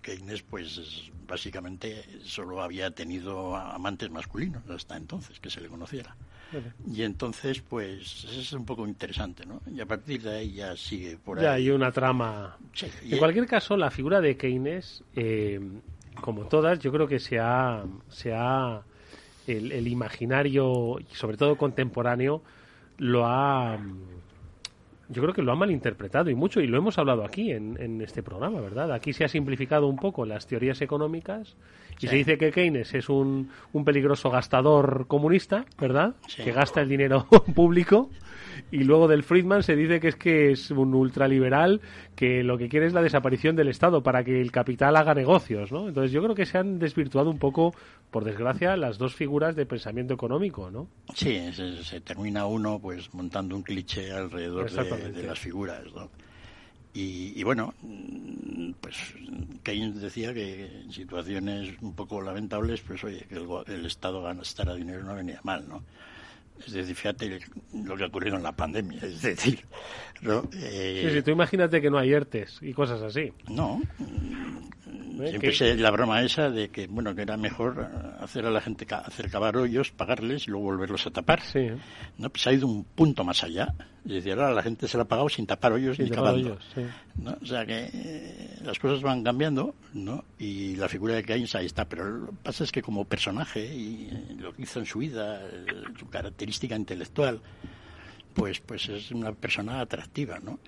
Keynes, 0.00 0.42
pues 0.42 1.10
básicamente 1.26 2.04
solo 2.22 2.62
había 2.62 2.92
tenido 2.92 3.56
amantes 3.56 4.10
masculinos 4.10 4.62
hasta 4.70 4.96
entonces, 4.96 5.40
que 5.40 5.50
se 5.50 5.60
le 5.60 5.68
conociera. 5.68 6.14
Y 6.88 7.02
entonces, 7.02 7.60
pues 7.60 8.24
es 8.24 8.52
un 8.52 8.64
poco 8.64 8.86
interesante, 8.86 9.44
¿no? 9.44 9.60
Y 9.72 9.80
a 9.80 9.86
partir 9.86 10.22
de 10.22 10.36
ahí 10.36 10.52
ya 10.54 10.76
sigue 10.76 11.16
por 11.16 11.40
Ya 11.40 11.54
ahí. 11.54 11.64
hay 11.64 11.70
una 11.70 11.90
trama. 11.92 12.56
Sí, 12.72 12.86
y- 13.04 13.12
En 13.14 13.18
cualquier 13.18 13.46
caso, 13.46 13.76
la 13.76 13.90
figura 13.90 14.20
de 14.20 14.36
Keynes, 14.36 15.02
eh, 15.14 15.60
como 16.20 16.46
todas, 16.46 16.78
yo 16.78 16.92
creo 16.92 17.08
que 17.08 17.18
se 17.18 17.38
ha, 17.38 17.84
se 18.08 18.32
ha 18.34 18.82
el, 19.46 19.72
el 19.72 19.88
imaginario, 19.88 20.98
sobre 21.12 21.36
todo 21.36 21.56
contemporáneo, 21.56 22.42
lo 22.98 23.26
ha, 23.26 23.78
yo 25.08 25.22
creo 25.22 25.34
que 25.34 25.42
lo 25.42 25.52
ha 25.52 25.56
malinterpretado 25.56 26.30
y 26.30 26.34
mucho, 26.34 26.60
y 26.60 26.66
lo 26.66 26.78
hemos 26.78 26.98
hablado 26.98 27.24
aquí 27.24 27.52
en, 27.52 27.80
en 27.80 28.00
este 28.02 28.22
programa, 28.22 28.60
¿verdad? 28.60 28.92
Aquí 28.92 29.12
se 29.12 29.24
ha 29.24 29.28
simplificado 29.28 29.86
un 29.86 29.96
poco 29.96 30.24
las 30.26 30.46
teorías 30.46 30.80
económicas 30.82 31.56
y 31.98 32.00
Sí. 32.02 32.08
se 32.08 32.16
dice 32.16 32.38
que 32.38 32.50
Keynes 32.52 32.92
es 32.94 33.08
un, 33.08 33.50
un 33.72 33.84
peligroso 33.84 34.30
gastador 34.30 35.06
comunista, 35.06 35.64
¿verdad? 35.80 36.14
Sí. 36.28 36.42
Que 36.44 36.52
gasta 36.52 36.80
el 36.82 36.88
dinero 36.88 37.26
público. 37.54 38.10
Y 38.70 38.84
luego 38.84 39.08
del 39.08 39.22
Friedman 39.22 39.62
se 39.62 39.76
dice 39.76 40.00
que 40.00 40.08
es 40.08 40.16
que 40.16 40.50
es 40.52 40.70
un 40.70 40.94
ultraliberal 40.94 41.80
que 42.14 42.42
lo 42.42 42.58
que 42.58 42.68
quiere 42.68 42.86
es 42.86 42.92
la 42.92 43.02
desaparición 43.02 43.56
del 43.56 43.68
Estado 43.68 44.02
para 44.02 44.24
que 44.24 44.40
el 44.40 44.52
capital 44.52 44.96
haga 44.96 45.14
negocios, 45.14 45.72
¿no? 45.72 45.88
Entonces 45.88 46.12
yo 46.12 46.22
creo 46.22 46.34
que 46.34 46.46
se 46.46 46.58
han 46.58 46.78
desvirtuado 46.78 47.30
un 47.30 47.38
poco, 47.38 47.74
por 48.10 48.24
desgracia, 48.24 48.76
las 48.76 48.98
dos 48.98 49.14
figuras 49.14 49.56
de 49.56 49.66
pensamiento 49.66 50.14
económico, 50.14 50.70
¿no? 50.70 50.88
Sí, 51.14 51.52
se, 51.52 51.82
se 51.82 52.00
termina 52.00 52.46
uno 52.46 52.78
pues 52.78 53.12
montando 53.14 53.56
un 53.56 53.62
cliché 53.62 54.12
alrededor 54.12 54.70
de, 54.70 55.22
las 55.22 55.38
figuras, 55.38 55.84
¿no? 55.94 56.08
Y, 56.94 57.38
y 57.38 57.42
bueno, 57.42 57.74
pues 58.80 58.96
Keynes 59.62 60.00
decía 60.00 60.32
que 60.32 60.64
en 60.64 60.90
situaciones 60.90 61.74
un 61.82 61.94
poco 61.94 62.22
lamentables, 62.22 62.80
pues 62.80 63.04
oye, 63.04 63.26
que 63.28 63.34
el, 63.34 63.46
el 63.66 63.84
Estado 63.84 64.22
gastara 64.22 64.74
dinero 64.74 65.04
no 65.04 65.14
venía 65.14 65.40
mal, 65.42 65.68
¿no? 65.68 65.82
Es 66.64 66.72
decir, 66.72 66.94
fíjate 66.94 67.40
lo 67.84 67.96
que 67.96 68.04
ha 68.04 68.06
ocurrido 68.06 68.36
en 68.36 68.42
la 68.42 68.52
pandemia, 68.52 68.98
es 69.02 69.20
decir, 69.22 69.64
¿no? 70.22 70.48
Eh, 70.54 71.06
Sí, 71.08 71.14
sí, 71.16 71.22
tú 71.22 71.30
imagínate 71.32 71.80
que 71.80 71.90
no 71.90 71.98
hay 71.98 72.12
ERTES 72.12 72.58
y 72.62 72.72
cosas 72.72 73.02
así. 73.02 73.32
No. 73.48 73.80
¿Eh? 75.20 75.28
Siempre 75.30 75.76
la 75.76 75.90
broma 75.90 76.22
esa 76.22 76.50
de 76.50 76.68
que, 76.68 76.86
bueno, 76.88 77.14
que 77.14 77.22
era 77.22 77.36
mejor 77.36 77.88
hacer 78.20 78.44
a 78.46 78.50
la 78.50 78.60
gente 78.60 78.84
ca- 78.84 78.98
hacer 78.98 79.30
cavar 79.30 79.56
hoyos, 79.56 79.90
pagarles 79.90 80.46
y 80.46 80.50
luego 80.50 80.66
volverlos 80.66 81.06
a 81.06 81.10
tapar. 81.10 81.40
Sí. 81.40 81.68
No, 82.18 82.28
pues 82.30 82.46
ha 82.46 82.52
ido 82.52 82.66
un 82.66 82.84
punto 82.84 83.24
más 83.24 83.42
allá. 83.42 83.74
Es 84.04 84.12
decir, 84.12 84.32
ahora 84.32 84.52
la 84.52 84.62
gente 84.62 84.86
se 84.88 84.96
la 84.98 85.04
ha 85.04 85.08
pagado 85.08 85.28
sin 85.30 85.46
tapar 85.46 85.72
hoyos 85.72 85.96
Sin 85.96 86.04
ni 86.06 86.10
tapar 86.10 86.24
cavando. 86.26 86.48
hoyos, 86.52 86.64
sí. 86.74 86.82
¿No? 87.18 87.36
O 87.40 87.46
sea 87.46 87.64
que 87.64 87.90
eh, 87.92 88.58
las 88.62 88.78
cosas 88.78 89.02
van 89.02 89.22
cambiando, 89.22 89.74
¿no? 89.94 90.24
Y 90.38 90.76
la 90.76 90.88
figura 90.88 91.14
de 91.14 91.24
Keynes 91.24 91.54
ahí 91.54 91.66
está. 91.66 91.88
Pero 91.88 92.04
lo 92.10 92.26
que 92.26 92.36
pasa 92.42 92.64
es 92.64 92.72
que 92.72 92.82
como 92.82 93.04
personaje 93.04 93.64
y 93.74 94.08
eh, 94.10 94.36
lo 94.38 94.52
que 94.52 94.62
hizo 94.62 94.80
en 94.80 94.86
su 94.86 94.98
vida, 94.98 95.40
su 95.98 96.08
característica 96.08 96.76
intelectual, 96.76 97.40
pues, 98.34 98.60
pues 98.60 98.88
es 98.90 99.10
una 99.10 99.32
persona 99.32 99.80
atractiva, 99.80 100.38
¿no? 100.38 100.58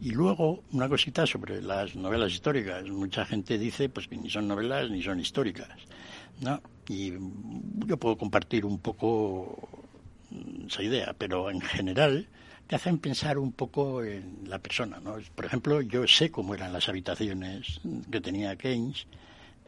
Y 0.00 0.12
luego, 0.12 0.64
una 0.72 0.88
cosita 0.88 1.26
sobre 1.26 1.60
las 1.60 1.94
novelas 1.94 2.32
históricas. 2.32 2.88
Mucha 2.88 3.26
gente 3.26 3.58
dice 3.58 3.90
pues 3.90 4.08
que 4.08 4.16
ni 4.16 4.30
son 4.30 4.48
novelas 4.48 4.90
ni 4.90 5.02
son 5.02 5.20
históricas, 5.20 5.68
¿no? 6.40 6.62
Y 6.88 7.12
yo 7.86 7.96
puedo 7.98 8.16
compartir 8.16 8.64
un 8.64 8.78
poco 8.78 9.68
mm, 10.30 10.66
esa 10.68 10.82
idea, 10.82 11.14
pero 11.18 11.50
en 11.50 11.60
general 11.60 12.26
te 12.70 12.76
hacen 12.76 12.98
pensar 12.98 13.36
un 13.36 13.50
poco 13.50 14.04
en 14.04 14.44
la 14.46 14.60
persona, 14.60 15.00
¿no? 15.00 15.16
Por 15.34 15.44
ejemplo, 15.44 15.80
yo 15.80 16.06
sé 16.06 16.30
cómo 16.30 16.54
eran 16.54 16.72
las 16.72 16.88
habitaciones 16.88 17.80
que 18.08 18.20
tenía 18.20 18.54
Keynes 18.54 19.08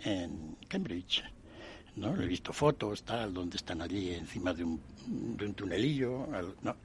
en 0.04 0.56
Cambridge, 0.68 1.24
¿no? 1.96 2.14
He 2.14 2.26
visto 2.28 2.52
fotos, 2.52 3.02
tal, 3.02 3.34
donde 3.34 3.56
están 3.56 3.82
allí 3.82 4.14
encima 4.14 4.54
de 4.54 4.62
un, 4.62 4.80
de 5.36 5.46
un 5.46 5.54
tunelillo, 5.54 6.28
¿no? 6.62 6.76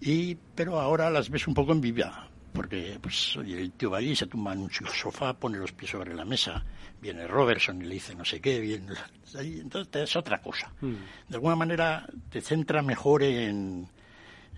Y, 0.00 0.36
pero 0.54 0.80
ahora 0.80 1.10
las 1.10 1.28
ves 1.28 1.46
un 1.46 1.52
poco 1.52 1.72
en 1.72 1.82
vida, 1.82 2.30
porque 2.54 2.98
pues 2.98 3.36
oye, 3.36 3.60
el 3.60 3.72
tío 3.72 3.90
va 3.90 3.98
allí, 3.98 4.16
se 4.16 4.26
tumba 4.26 4.54
en 4.54 4.60
un 4.60 4.70
sofá, 4.70 5.34
pone 5.34 5.58
los 5.58 5.72
pies 5.72 5.90
sobre 5.90 6.14
la 6.14 6.24
mesa, 6.24 6.64
viene 6.98 7.26
Robertson 7.26 7.82
y 7.82 7.84
le 7.84 7.94
dice 7.96 8.14
no 8.14 8.24
sé 8.24 8.40
qué, 8.40 8.58
viene, 8.58 8.94
entonces 9.34 10.04
es 10.04 10.16
otra 10.16 10.40
cosa. 10.40 10.72
De 10.80 11.34
alguna 11.34 11.56
manera 11.56 12.08
te 12.30 12.40
centra 12.40 12.80
mejor 12.80 13.22
en, 13.22 13.86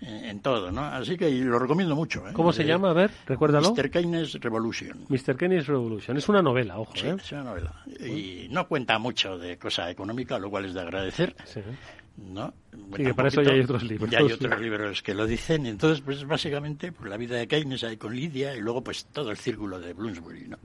en, 0.01 0.39
todo, 0.41 0.71
¿no? 0.71 0.81
Así 0.83 1.17
que 1.17 1.29
lo 1.31 1.59
recomiendo 1.59 1.95
mucho. 1.95 2.27
¿eh? 2.27 2.33
¿Cómo 2.33 2.51
se 2.51 2.63
Eh, 2.63 2.65
llama? 2.67 2.89
A 2.89 2.93
ver, 2.93 3.11
recuérdalo. 3.27 3.73
Mr. 3.73 3.89
Keynes 3.89 4.33
Revolution. 4.33 5.05
Mr. 5.09 5.37
Keynes 5.37 5.67
Revolution. 5.67 6.17
Es 6.17 6.27
una 6.29 6.41
novela, 6.41 6.79
ojo, 6.79 6.93
Sí, 6.95 7.07
¿eh? 7.07 7.15
es 7.17 7.31
una 7.31 7.43
novela. 7.43 7.73
Y 7.99 8.47
no 8.49 8.67
cuenta 8.67 8.97
mucho 8.99 9.37
de 9.37 9.57
cosa 9.57 9.89
económica, 9.89 10.39
lo 10.39 10.49
cual 10.49 10.65
es 10.65 10.73
de 10.73 10.81
agradecer. 10.81 11.35
¿no? 12.17 12.53
Sí, 12.95 13.03
que 13.03 13.13
para 13.13 13.29
eso 13.29 13.41
ya 13.41 13.51
hay 13.51 13.61
otros 13.61 13.83
libros. 13.83 14.09
Ya 14.09 14.19
hay 14.19 14.31
otros 14.31 14.59
libros 14.59 15.01
que 15.01 15.13
lo 15.13 15.25
dicen. 15.25 15.65
Entonces, 15.65 16.01
pues 16.01 16.25
básicamente, 16.25 16.91
pues, 16.91 17.09
la 17.09 17.17
vida 17.17 17.37
de 17.37 17.47
Keynes 17.47 17.83
ahí 17.83 17.97
con 17.97 18.15
Lidia 18.15 18.55
y 18.55 18.59
luego, 18.59 18.83
pues 18.83 19.05
todo 19.05 19.31
el 19.31 19.37
círculo 19.37 19.79
de 19.79 19.93
Bloomsbury, 19.93 20.47
¿no? 20.49 20.57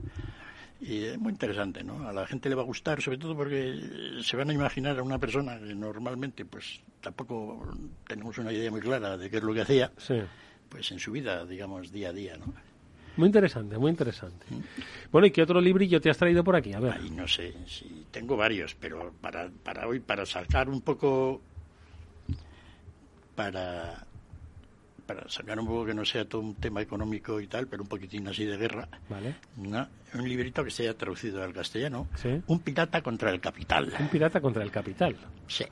Y 0.79 1.05
es 1.05 1.17
muy 1.17 1.31
interesante, 1.31 1.83
¿no? 1.83 2.07
A 2.07 2.13
la 2.13 2.27
gente 2.27 2.49
le 2.49 2.55
va 2.55 2.61
a 2.61 2.65
gustar, 2.65 3.01
sobre 3.01 3.17
todo 3.17 3.35
porque 3.35 4.19
se 4.21 4.37
van 4.37 4.49
a 4.49 4.53
imaginar 4.53 4.97
a 4.99 5.03
una 5.03 5.17
persona 5.17 5.57
que 5.59 5.73
normalmente, 5.73 6.45
pues 6.45 6.81
tampoco 7.01 7.67
tenemos 8.07 8.37
una 8.37 8.51
idea 8.51 8.69
muy 8.69 8.81
clara 8.81 9.17
de 9.17 9.29
qué 9.29 9.37
es 9.37 9.43
lo 9.43 9.53
que 9.53 9.61
hacía, 9.61 9.91
Sí. 9.97 10.19
pues 10.69 10.91
en 10.91 10.99
su 10.99 11.11
vida, 11.11 11.45
digamos, 11.45 11.91
día 11.91 12.09
a 12.09 12.13
día, 12.13 12.37
¿no? 12.37 12.53
Muy 13.15 13.25
interesante, 13.25 13.75
muy 13.79 13.89
interesante. 13.89 14.45
Bueno, 15.11 15.25
¿y 15.25 15.31
qué 15.31 15.41
otro 15.41 15.59
librillo 15.59 15.99
te 15.99 16.11
has 16.11 16.17
traído 16.17 16.43
por 16.43 16.55
aquí? 16.55 16.73
A 16.73 16.79
ver. 16.79 16.93
Ay, 17.01 17.09
no 17.09 17.27
sé, 17.27 17.55
si 17.65 18.05
tengo 18.11 18.37
varios, 18.37 18.75
pero 18.75 19.11
para, 19.19 19.49
para 19.63 19.87
hoy, 19.87 19.99
para 19.99 20.23
sacar 20.27 20.69
un 20.69 20.81
poco, 20.81 21.41
para, 23.35 24.05
para 25.07 25.27
sacar 25.29 25.57
un 25.59 25.65
poco 25.65 25.85
que 25.85 25.93
no 25.93 26.05
sea 26.05 26.25
todo 26.25 26.41
un 26.41 26.55
tema 26.55 26.81
económico 26.81 27.39
y 27.41 27.47
tal, 27.47 27.65
pero 27.67 27.81
un 27.83 27.89
poquitín 27.89 28.27
así 28.27 28.45
de 28.45 28.57
guerra, 28.57 28.87
Vale. 29.09 29.35
¿no? 29.55 29.87
un 30.13 30.27
librito 30.29 30.63
que 30.63 30.69
se 30.71 30.83
haya 30.83 30.93
traducido 30.97 31.43
al 31.43 31.53
castellano, 31.53 32.07
Sí. 32.15 32.41
Un 32.47 32.59
pirata 32.59 33.01
contra 33.01 33.31
el 33.31 33.39
capital. 33.39 33.91
Un 33.99 34.07
pirata 34.09 34.39
contra 34.41 34.63
el 34.63 34.71
capital. 34.71 35.15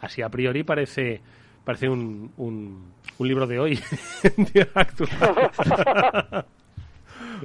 Así 0.02 0.22
a 0.22 0.30
priori 0.30 0.64
parece 0.64 1.22
parece 1.64 1.90
un, 1.90 2.32
un, 2.38 2.94
un 3.18 3.28
libro 3.28 3.46
de 3.48 3.60
hoy, 3.60 3.80
actual. 4.76 5.10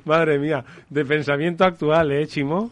Madre 0.05 0.39
mía, 0.39 0.65
de 0.89 1.05
pensamiento 1.05 1.65
actual, 1.65 2.13
¿eh, 2.13 2.27
Chimo? 2.27 2.71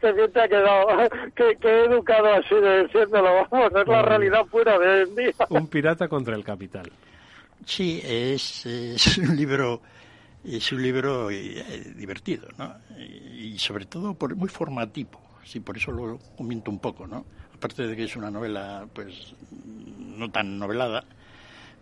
Que 0.00 0.12
bien 0.12 0.30
te 0.32 0.40
ha 0.40 0.48
quedado, 0.48 0.86
que, 1.34 1.56
que 1.60 1.68
he 1.68 1.84
educado 1.84 2.34
así 2.34 2.54
de 2.56 2.82
diciéndolo, 2.84 3.46
vamos, 3.50 3.72
es 3.80 3.86
la 3.88 4.02
realidad 4.02 4.44
pura 4.46 4.78
de 4.78 4.86
hoy 4.88 5.08
en 5.08 5.16
día. 5.16 5.32
Un 5.50 5.68
pirata 5.68 6.08
contra 6.08 6.34
el 6.34 6.44
capital. 6.44 6.90
Sí, 7.66 8.00
es, 8.02 8.64
es 8.64 9.18
un 9.28 9.36
libro 9.36 9.82
es 10.44 10.70
un 10.72 10.82
libro 10.82 11.30
eh, 11.30 11.92
divertido, 11.96 12.48
¿no? 12.56 12.74
Y, 12.98 13.52
y 13.54 13.58
sobre 13.58 13.84
todo 13.86 14.14
por, 14.14 14.34
muy 14.36 14.48
formativo. 14.48 15.20
Sí, 15.44 15.58
por 15.60 15.76
eso 15.76 15.90
lo 15.90 16.18
comento 16.36 16.70
un 16.70 16.78
poco, 16.78 17.06
¿no? 17.06 17.26
Aparte 17.52 17.86
de 17.86 17.96
que 17.96 18.04
es 18.04 18.14
una 18.16 18.30
novela, 18.30 18.86
pues, 18.92 19.34
no 19.98 20.30
tan 20.30 20.56
novelada, 20.58 21.04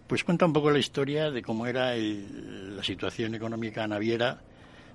pues 0.07 0.25
cuenta 0.25 0.47
un 0.47 0.53
poco 0.55 0.71
la 0.71 0.79
historia 0.79 1.31
de 1.31 1.43
cómo 1.43 1.67
era 1.67 1.95
el- 1.95 2.77
la 2.77 2.83
situación 2.83 3.35
económica 3.35 3.87
naviera, 3.87 4.41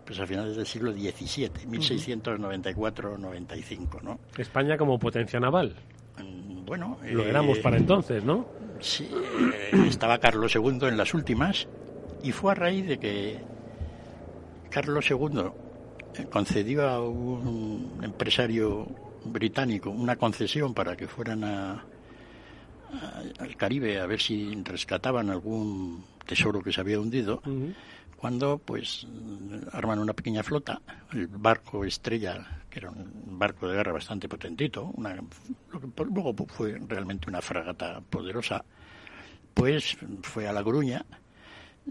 pues 0.05 0.19
a 0.19 0.25
finales 0.25 0.55
del 0.55 0.65
siglo 0.65 0.91
XVII, 0.91 1.67
1694-95, 1.67 4.01
¿no? 4.01 4.19
España 4.37 4.77
como 4.77 4.97
potencia 4.99 5.39
naval. 5.39 5.75
Bueno, 6.69 6.99
Lo 7.01 7.25
eh, 7.25 7.29
éramos 7.29 7.57
para 7.59 7.77
entonces, 7.77 8.23
¿no? 8.23 8.47
Sí, 8.79 9.09
eh, 9.11 9.71
estaba 9.87 10.19
Carlos 10.19 10.53
II 10.55 10.79
en 10.87 10.97
las 10.97 11.15
últimas 11.15 11.67
y 12.21 12.31
fue 12.31 12.51
a 12.51 12.55
raíz 12.55 12.85
de 12.87 12.99
que 12.99 13.41
Carlos 14.69 15.09
II 15.09 15.51
eh, 16.13 16.25
concedió 16.29 16.87
a 16.87 17.01
un 17.01 17.99
empresario 18.03 18.85
británico 19.23 19.89
una 19.89 20.15
concesión 20.15 20.75
para 20.75 20.95
que 20.95 21.07
fueran 21.07 21.43
a, 21.43 21.71
a- 22.93 23.23
al 23.39 23.55
Caribe 23.55 23.99
a 23.99 24.05
ver 24.05 24.21
si 24.21 24.53
rescataban 24.63 25.31
algún 25.31 26.05
tesoro 26.27 26.61
que 26.61 26.71
se 26.71 26.81
había 26.81 26.99
hundido, 26.99 27.41
cuando 28.15 28.59
pues 28.59 29.07
arman 29.71 29.97
una 29.97 30.13
pequeña 30.13 30.43
flota, 30.43 30.81
el 31.13 31.25
barco 31.27 31.83
Estrella, 31.83 32.58
que 32.69 32.79
era 32.79 32.89
un 32.91 33.37
barco 33.39 33.67
de 33.67 33.75
guerra 33.77 33.91
bastante 33.93 34.27
potentito, 34.29 34.91
una, 34.95 35.15
lo 35.15 35.79
que 35.79 36.03
luego 36.05 36.33
fue 36.47 36.77
realmente 36.87 37.29
una 37.29 37.41
fragata 37.41 38.01
poderosa, 38.01 38.63
pues 39.53 39.97
fue 40.21 40.47
a 40.47 40.53
La 40.53 40.63
Coruña 40.63 41.05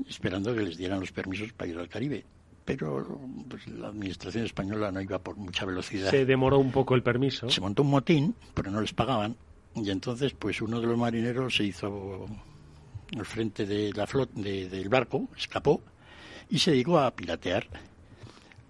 esperando 0.09 0.55
que 0.55 0.61
les 0.63 0.77
dieran 0.77 1.01
los 1.01 1.13
permisos 1.13 1.53
para 1.53 1.71
ir 1.71 1.79
al 1.79 1.89
Caribe. 1.89 2.25
Pero 2.65 3.21
pues, 3.49 3.67
la 3.69 3.89
administración 3.89 4.45
española 4.45 4.93
no 4.93 5.01
iba 5.01 5.19
por 5.19 5.37
mucha 5.37 5.65
velocidad. 5.65 6.11
Se 6.11 6.27
demoró 6.27 6.59
un 6.59 6.71
poco 6.71 6.95
el 6.95 7.03
permiso. 7.03 7.49
Se 7.49 7.61
montó 7.63 7.83
un 7.83 7.91
motín, 7.91 8.35
pero 8.55 8.71
no 8.71 8.81
les 8.81 8.93
pagaban. 8.93 9.37
Y 9.75 9.91
entonces, 9.91 10.35
pues 10.39 10.61
uno 10.61 10.81
de 10.81 10.87
los 10.87 10.99
marineros 10.99 11.57
se 11.57 11.65
hizo 11.65 12.27
al 13.17 13.25
frente 13.25 13.65
de 13.65 13.93
la 13.95 14.07
flot 14.07 14.31
de- 14.35 14.69
del 14.69 14.89
barco, 14.91 15.29
escapó 15.37 15.83
y 16.51 16.59
se 16.59 16.73
dedicó 16.73 16.99
a 16.99 17.11
piratear. 17.11 17.67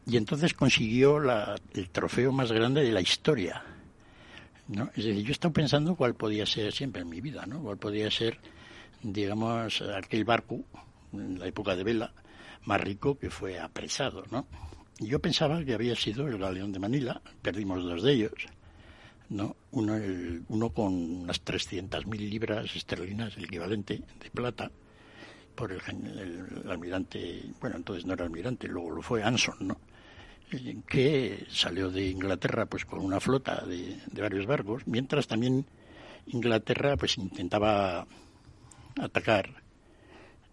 Y 0.09 0.17
entonces 0.17 0.55
consiguió 0.55 1.21
la- 1.21 1.55
el 1.75 1.91
trofeo 1.91 2.33
más 2.33 2.51
grande 2.51 2.83
de 2.83 2.93
la 2.93 3.01
historia. 3.01 3.63
¿no? 4.69 4.91
Es 4.97 5.05
decir, 5.05 5.23
yo 5.23 5.29
he 5.29 5.33
estado 5.33 5.53
pensando 5.53 5.95
cuál 5.95 6.15
podía 6.15 6.45
ser 6.45 6.73
siempre 6.73 7.01
en 7.03 7.09
mi 7.09 7.21
vida, 7.21 7.47
¿no? 7.47 7.61
Cuál 7.63 7.79
podía 7.79 8.11
ser, 8.11 8.39
digamos, 9.03 9.81
aquel 9.81 10.25
barco 10.25 10.61
en 11.13 11.39
la 11.39 11.47
época 11.47 11.75
de 11.75 11.85
vela 11.85 12.13
más 12.67 12.81
rico 12.81 13.19
que 13.19 13.31
fue 13.31 13.59
apresado, 13.59 14.25
¿no? 14.31 14.47
Y 14.99 15.07
yo 15.07 15.21
pensaba 15.21 15.65
que 15.65 15.73
había 15.73 15.95
sido 15.97 16.27
el 16.29 16.37
galeón 16.39 16.73
de 16.73 16.81
Manila, 16.81 17.21
perdimos 17.41 17.83
dos 17.83 18.03
de 18.03 18.13
ellos, 18.13 18.35
¿no? 19.31 19.57
Uno, 19.71 19.97
el- 19.97 20.43
uno 20.49 20.69
con 20.71 20.93
unas 21.23 21.41
300.000 21.41 22.29
libras 22.29 22.75
esterlinas, 22.77 23.37
el 23.39 23.45
equivalente 23.45 24.03
de 24.23 24.31
plata, 24.31 24.71
por 25.55 25.73
el, 25.73 25.81
el- 25.89 26.63
el 26.65 26.71
almirante, 26.71 27.43
bueno, 27.61 27.77
entonces 27.77 28.05
no 28.05 28.13
era 28.13 28.25
almirante, 28.27 28.69
luego 28.69 28.91
lo 28.91 29.03
fue 29.03 29.23
Anson, 29.23 29.57
¿no? 29.61 29.79
Que 30.86 31.46
salió 31.51 31.90
de 31.90 32.09
Inglaterra 32.09 32.66
pues 32.66 32.84
con 32.84 33.01
una 33.01 33.20
flota 33.20 33.64
de, 33.66 33.99
de 34.11 34.22
varios 34.22 34.46
barcos, 34.46 34.86
mientras 34.86 35.26
también 35.26 35.66
Inglaterra 36.26 36.96
pues 36.96 37.18
intentaba 37.18 38.07
atacar 38.99 39.62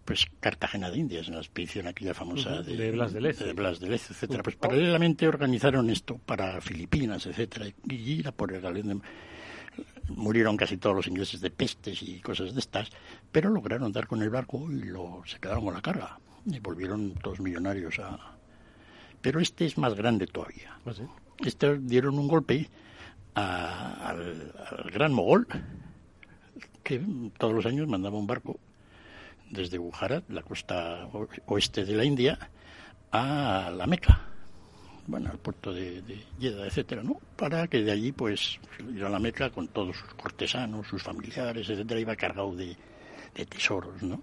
pues 0.04 0.26
Cartagena 0.40 0.90
de 0.90 0.98
Indias 0.98 1.28
en 1.28 1.34
la 1.34 1.40
expedición 1.40 1.88
aquella 1.88 2.14
famosa 2.14 2.62
de, 2.62 2.76
de 2.76 2.90
Blas 2.92 3.12
de 3.12 3.20
Lezo. 3.20 3.44
de 3.44 3.52
Blas 3.52 3.80
de 3.80 3.92
etcétera. 3.94 4.42
Pues 4.42 4.56
paralelamente 4.56 5.26
organizaron 5.26 5.90
esto 5.90 6.18
para 6.18 6.60
Filipinas, 6.60 7.26
etcétera, 7.26 7.66
y 7.88 8.20
era 8.20 8.32
por 8.32 8.52
el 8.52 8.62
de 8.62 9.00
murieron 10.08 10.56
casi 10.56 10.76
todos 10.76 10.94
los 10.94 11.08
ingleses 11.08 11.40
de 11.40 11.50
pestes 11.50 12.02
y 12.02 12.20
cosas 12.20 12.54
de 12.54 12.60
estas, 12.60 12.90
pero 13.32 13.50
lograron 13.50 13.92
dar 13.92 14.06
con 14.06 14.22
el 14.22 14.30
barco 14.30 14.70
y 14.70 14.84
lo, 14.84 15.22
se 15.26 15.40
quedaron 15.40 15.64
con 15.64 15.74
la 15.74 15.82
carga 15.82 16.18
y 16.46 16.60
volvieron 16.60 17.14
todos 17.14 17.40
millonarios 17.40 17.98
a... 17.98 18.35
Pero 19.20 19.40
este 19.40 19.66
es 19.66 19.76
más 19.78 19.94
grande 19.94 20.26
todavía. 20.26 20.78
¿Ah, 20.86 20.92
sí? 20.94 21.02
Este 21.44 21.78
dieron 21.78 22.18
un 22.18 22.28
golpe 22.28 22.68
a- 23.34 24.08
al, 24.08 24.52
al 24.70 24.90
gran 24.90 25.12
mogol, 25.12 25.46
que 26.82 27.00
todos 27.38 27.52
los 27.54 27.66
años 27.66 27.88
mandaba 27.88 28.16
un 28.18 28.26
barco 28.26 28.58
desde 29.50 29.78
Gujarat, 29.78 30.28
la 30.30 30.42
costa 30.42 31.08
oeste 31.46 31.84
de 31.84 31.94
la 31.94 32.04
India, 32.04 32.38
a 33.12 33.70
la 33.76 33.86
Meca, 33.86 34.20
bueno, 35.06 35.30
al 35.30 35.38
puerto 35.38 35.72
de, 35.72 36.02
de 36.02 36.18
Jeddah, 36.40 36.66
etcétera, 36.66 37.02
¿no? 37.02 37.20
Para 37.36 37.68
que 37.68 37.82
de 37.82 37.92
allí, 37.92 38.10
pues, 38.12 38.58
ir 38.92 39.04
a 39.04 39.08
la 39.08 39.18
Meca 39.20 39.50
con 39.50 39.68
todos 39.68 39.96
sus 39.96 40.14
cortesanos, 40.14 40.86
sus 40.88 41.02
familiares, 41.02 41.68
etcétera, 41.68 42.00
iba 42.00 42.16
cargado 42.16 42.54
de, 42.56 42.76
de 43.34 43.46
tesoros, 43.46 44.02
¿no? 44.02 44.20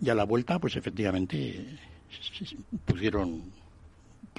Y 0.00 0.10
a 0.10 0.14
la 0.14 0.24
vuelta, 0.24 0.58
pues, 0.58 0.76
efectivamente, 0.76 1.78
pudieron, 2.84 3.50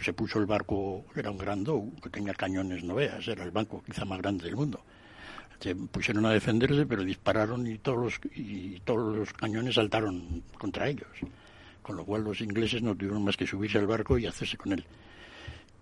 se 0.01 0.13
puso 0.13 0.39
el 0.39 0.45
barco, 0.45 1.05
era 1.15 1.31
un 1.31 1.37
gran 1.37 1.63
Dhow, 1.63 1.93
que 2.01 2.09
tenía 2.09 2.33
cañones 2.33 2.83
no 2.83 2.95
veas, 2.95 3.27
era 3.27 3.43
el 3.43 3.51
banco 3.51 3.83
quizá 3.85 4.05
más 4.05 4.19
grande 4.19 4.45
del 4.45 4.55
mundo. 4.55 4.81
Se 5.59 5.75
pusieron 5.75 6.25
a 6.25 6.31
defenderse, 6.31 6.85
pero 6.87 7.03
dispararon 7.03 7.67
y 7.67 7.77
todos 7.77 7.99
los, 8.03 8.19
y 8.35 8.79
todos 8.79 9.15
los 9.15 9.31
cañones 9.33 9.75
saltaron 9.75 10.43
contra 10.57 10.89
ellos. 10.89 11.07
Con 11.83 11.95
lo 11.97 12.05
cual 12.05 12.23
los 12.23 12.41
ingleses 12.41 12.81
no 12.81 12.95
tuvieron 12.95 13.23
más 13.23 13.37
que 13.37 13.45
subirse 13.47 13.77
al 13.77 13.87
barco 13.87 14.17
y 14.17 14.25
hacerse 14.25 14.57
con 14.57 14.71
él. 14.73 14.83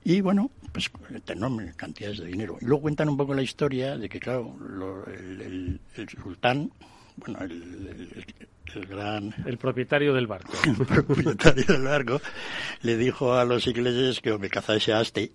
Y 0.04 0.22
bueno, 0.22 0.50
pues 0.72 0.90
enormes 1.28 1.76
cantidades 1.76 2.20
de 2.20 2.26
dinero. 2.28 2.58
Y 2.62 2.66
luego 2.66 2.84
cuentan 2.84 3.10
un 3.10 3.18
poco 3.18 3.34
la 3.34 3.42
historia 3.42 3.98
de 3.98 4.08
que, 4.10 4.20
claro, 4.20 4.56
lo- 4.60 5.06
el- 5.08 5.80
el 5.96 6.10
sultán, 6.10 6.72
bueno, 7.20 7.40
el, 7.42 7.52
el- 7.52 8.26
el 8.76 8.86
gran 8.86 9.34
El 9.48 9.58
propietario 9.58 10.14
del 10.14 10.28
barco. 10.28 10.52
el 10.66 10.76
propietario 11.04 11.64
del 11.66 11.82
barco, 11.84 12.22
le 12.84 12.98
dijo 12.98 13.34
a 13.34 13.44
los 13.44 13.66
ingleses 13.66 14.22
que 14.22 14.32
o 14.32 14.38
me 14.38 14.50
cazase 14.50 14.94
a 14.94 15.02
este, 15.02 15.32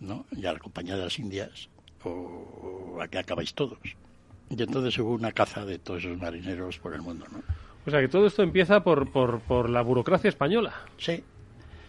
¿no? 0.00 0.26
Y 0.32 0.44
a 0.46 0.52
la 0.52 0.58
compañía 0.58 0.96
de 0.96 1.04
las 1.04 1.18
Indias, 1.20 1.68
o, 2.02 2.10
o 2.96 3.00
aquí 3.00 3.16
acabáis 3.18 3.54
todos. 3.54 3.78
Y 4.50 4.60
entonces 4.62 4.98
hubo 4.98 5.12
una 5.12 5.32
caza 5.32 5.64
de 5.64 5.78
todos 5.78 6.04
esos 6.04 6.18
marineros 6.18 6.78
por 6.78 6.94
el 6.94 7.02
mundo, 7.02 7.26
¿no? 7.30 7.42
O 7.86 7.90
sea 7.90 8.00
que 8.00 8.08
todo 8.08 8.26
esto 8.26 8.42
empieza 8.42 8.82
por, 8.82 9.10
por, 9.12 9.40
por 9.40 9.70
la 9.70 9.80
burocracia 9.82 10.28
española. 10.28 10.74
Sí, 10.98 11.22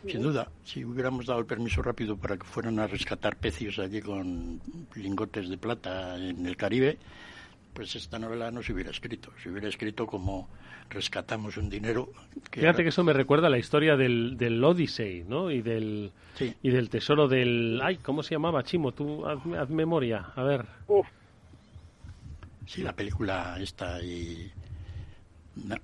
sin 0.07 0.21
duda. 0.21 0.49
Si 0.63 0.85
hubiéramos 0.85 1.25
dado 1.25 1.39
el 1.39 1.47
permiso 1.47 1.81
rápido 1.81 2.15
para 2.15 2.37
que 2.37 2.43
fueran 2.43 2.77
a 2.77 2.85
rescatar 2.85 3.35
pecios 3.37 3.79
allí 3.79 4.01
con 4.01 4.61
lingotes 4.95 5.49
de 5.49 5.57
plata 5.57 6.15
en 6.17 6.45
el 6.45 6.55
Caribe, 6.55 6.99
pues 7.77 7.95
esta 7.95 8.17
novela 8.17 8.49
no 8.49 8.63
se 8.63 8.73
hubiera 8.73 8.89
escrito. 8.89 9.31
Se 9.43 9.49
hubiera 9.51 9.67
escrito 9.69 10.07
como 10.07 10.49
rescatamos 10.89 11.57
un 11.57 11.69
dinero 11.69 12.09
que 12.49 12.61
Fíjate 12.61 12.81
que 12.81 12.89
eso 12.89 13.03
me 13.03 13.13
recuerda 13.13 13.47
a 13.47 13.49
la 13.51 13.59
historia 13.59 13.95
del, 13.95 14.35
del 14.35 14.63
Odyssey, 14.63 15.23
¿no? 15.27 15.51
Y 15.51 15.61
del, 15.61 16.11
Sí. 16.35 16.55
y 16.63 16.69
del 16.71 16.89
tesoro 16.89 17.27
del... 17.27 17.79
Ay, 17.83 17.97
¿cómo 17.97 18.23
se 18.23 18.33
llamaba, 18.33 18.63
Chimo? 18.63 18.93
Tú 18.93 19.27
haz, 19.27 19.37
haz 19.59 19.69
memoria. 19.69 20.31
A 20.35 20.41
ver. 20.41 20.65
Sí, 22.65 22.81
la 22.81 22.93
película 22.93 23.57
esta 23.61 24.01
y... 24.01 24.51
no. 25.55 25.75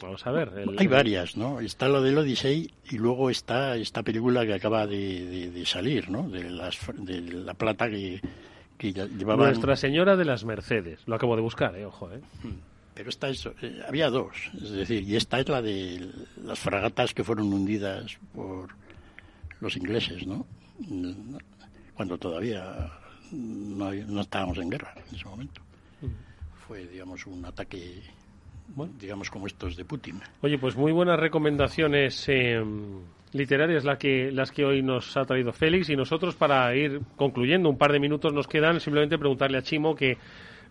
Vamos 0.00 0.26
a 0.26 0.30
ver. 0.30 0.52
el- 0.58 0.76
Hay 0.78 0.86
varias, 0.86 1.36
¿no? 1.38 1.58
Está 1.60 1.88
lo 1.88 2.02
del 2.02 2.18
Odyssey 2.18 2.70
y 2.90 2.98
luego 2.98 3.30
está 3.30 3.76
esta 3.76 4.02
película 4.02 4.44
que 4.46 4.52
acaba 4.54 4.86
de, 4.86 5.24
de- 5.26 5.50
de 5.50 5.66
salir, 5.66 6.10
¿no? 6.10 6.28
De, 6.28 6.50
las, 6.50 6.78
de 6.98 7.20
la 7.22 7.54
plata 7.54 7.88
que, 7.88 8.20
que 8.76 8.92
ya 8.92 9.06
llevaban... 9.06 9.46
Nuestra 9.46 9.76
Señora 9.76 10.16
de 10.16 10.24
las 10.24 10.44
Mercedes. 10.44 11.00
Lo 11.06 11.16
acabo 11.16 11.36
de 11.36 11.42
buscar, 11.42 11.76
eh, 11.76 11.84
ojo, 11.84 12.10
eh. 12.12 12.20
Pero 12.94 13.10
esta 13.10 13.28
es, 13.28 13.46
eh, 13.62 13.82
había 13.86 14.08
dos, 14.08 14.34
es 14.54 14.70
decir, 14.70 15.02
y 15.02 15.16
esta 15.16 15.38
es 15.38 15.48
la 15.48 15.60
de 15.60 16.10
las 16.42 16.58
fragatas 16.58 17.12
que 17.12 17.24
fueron 17.24 17.52
hundidas 17.52 18.18
por 18.34 18.68
los 19.60 19.76
ingleses, 19.76 20.26
¿no? 20.26 20.46
Cuando 21.94 22.16
todavía 22.16 22.90
no, 23.32 23.92
no 23.92 24.20
estábamos 24.20 24.58
en 24.58 24.70
guerra 24.70 24.94
en 24.96 25.14
ese 25.14 25.24
momento. 25.26 25.60
Fue, 26.66 26.86
digamos, 26.86 27.26
un 27.26 27.44
ataque 27.44 28.02
digamos, 28.98 29.30
como 29.30 29.46
estos 29.46 29.76
de 29.76 29.84
Putin. 29.84 30.20
Oye, 30.42 30.58
pues 30.58 30.76
muy 30.76 30.92
buenas 30.92 31.18
recomendaciones 31.18 32.28
eh, 32.28 32.62
literarias 33.36 33.84
la 33.84 33.98
que, 33.98 34.30
las 34.32 34.50
que 34.50 34.64
hoy 34.64 34.82
nos 34.82 35.16
ha 35.16 35.24
traído 35.24 35.52
Félix 35.52 35.90
y 35.90 35.96
nosotros 35.96 36.34
para 36.34 36.74
ir 36.74 37.00
concluyendo, 37.16 37.68
un 37.68 37.78
par 37.78 37.92
de 37.92 38.00
minutos 38.00 38.32
nos 38.32 38.46
quedan, 38.46 38.80
simplemente 38.80 39.18
preguntarle 39.18 39.58
a 39.58 39.62
Chimo 39.62 39.94
que 39.94 40.12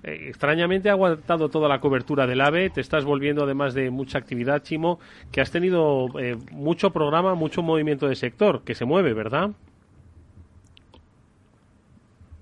eh, 0.03 0.27
extrañamente 0.27 0.89
ha 0.89 0.93
aguantado 0.93 1.49
toda 1.49 1.67
la 1.67 1.79
cobertura 1.79 2.27
del 2.27 2.41
AVE, 2.41 2.69
te 2.69 2.81
estás 2.81 3.05
volviendo 3.05 3.43
además 3.43 3.73
de 3.73 3.89
mucha 3.89 4.17
actividad, 4.17 4.61
Chimo, 4.63 4.99
que 5.31 5.41
has 5.41 5.51
tenido 5.51 6.07
eh, 6.19 6.37
mucho 6.51 6.91
programa, 6.91 7.35
mucho 7.35 7.61
movimiento 7.63 8.07
de 8.07 8.15
sector, 8.15 8.63
que 8.63 8.75
se 8.75 8.85
mueve, 8.85 9.13
¿verdad? 9.13 9.51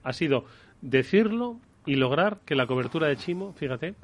Ha 0.03 0.13
sido 0.13 0.45
decirlo 0.81 1.59
y 1.85 1.95
lograr 1.95 2.39
que 2.45 2.55
la 2.55 2.67
cobertura 2.67 3.07
de 3.07 3.15
Chimo, 3.17 3.53
fíjate, 3.53 3.95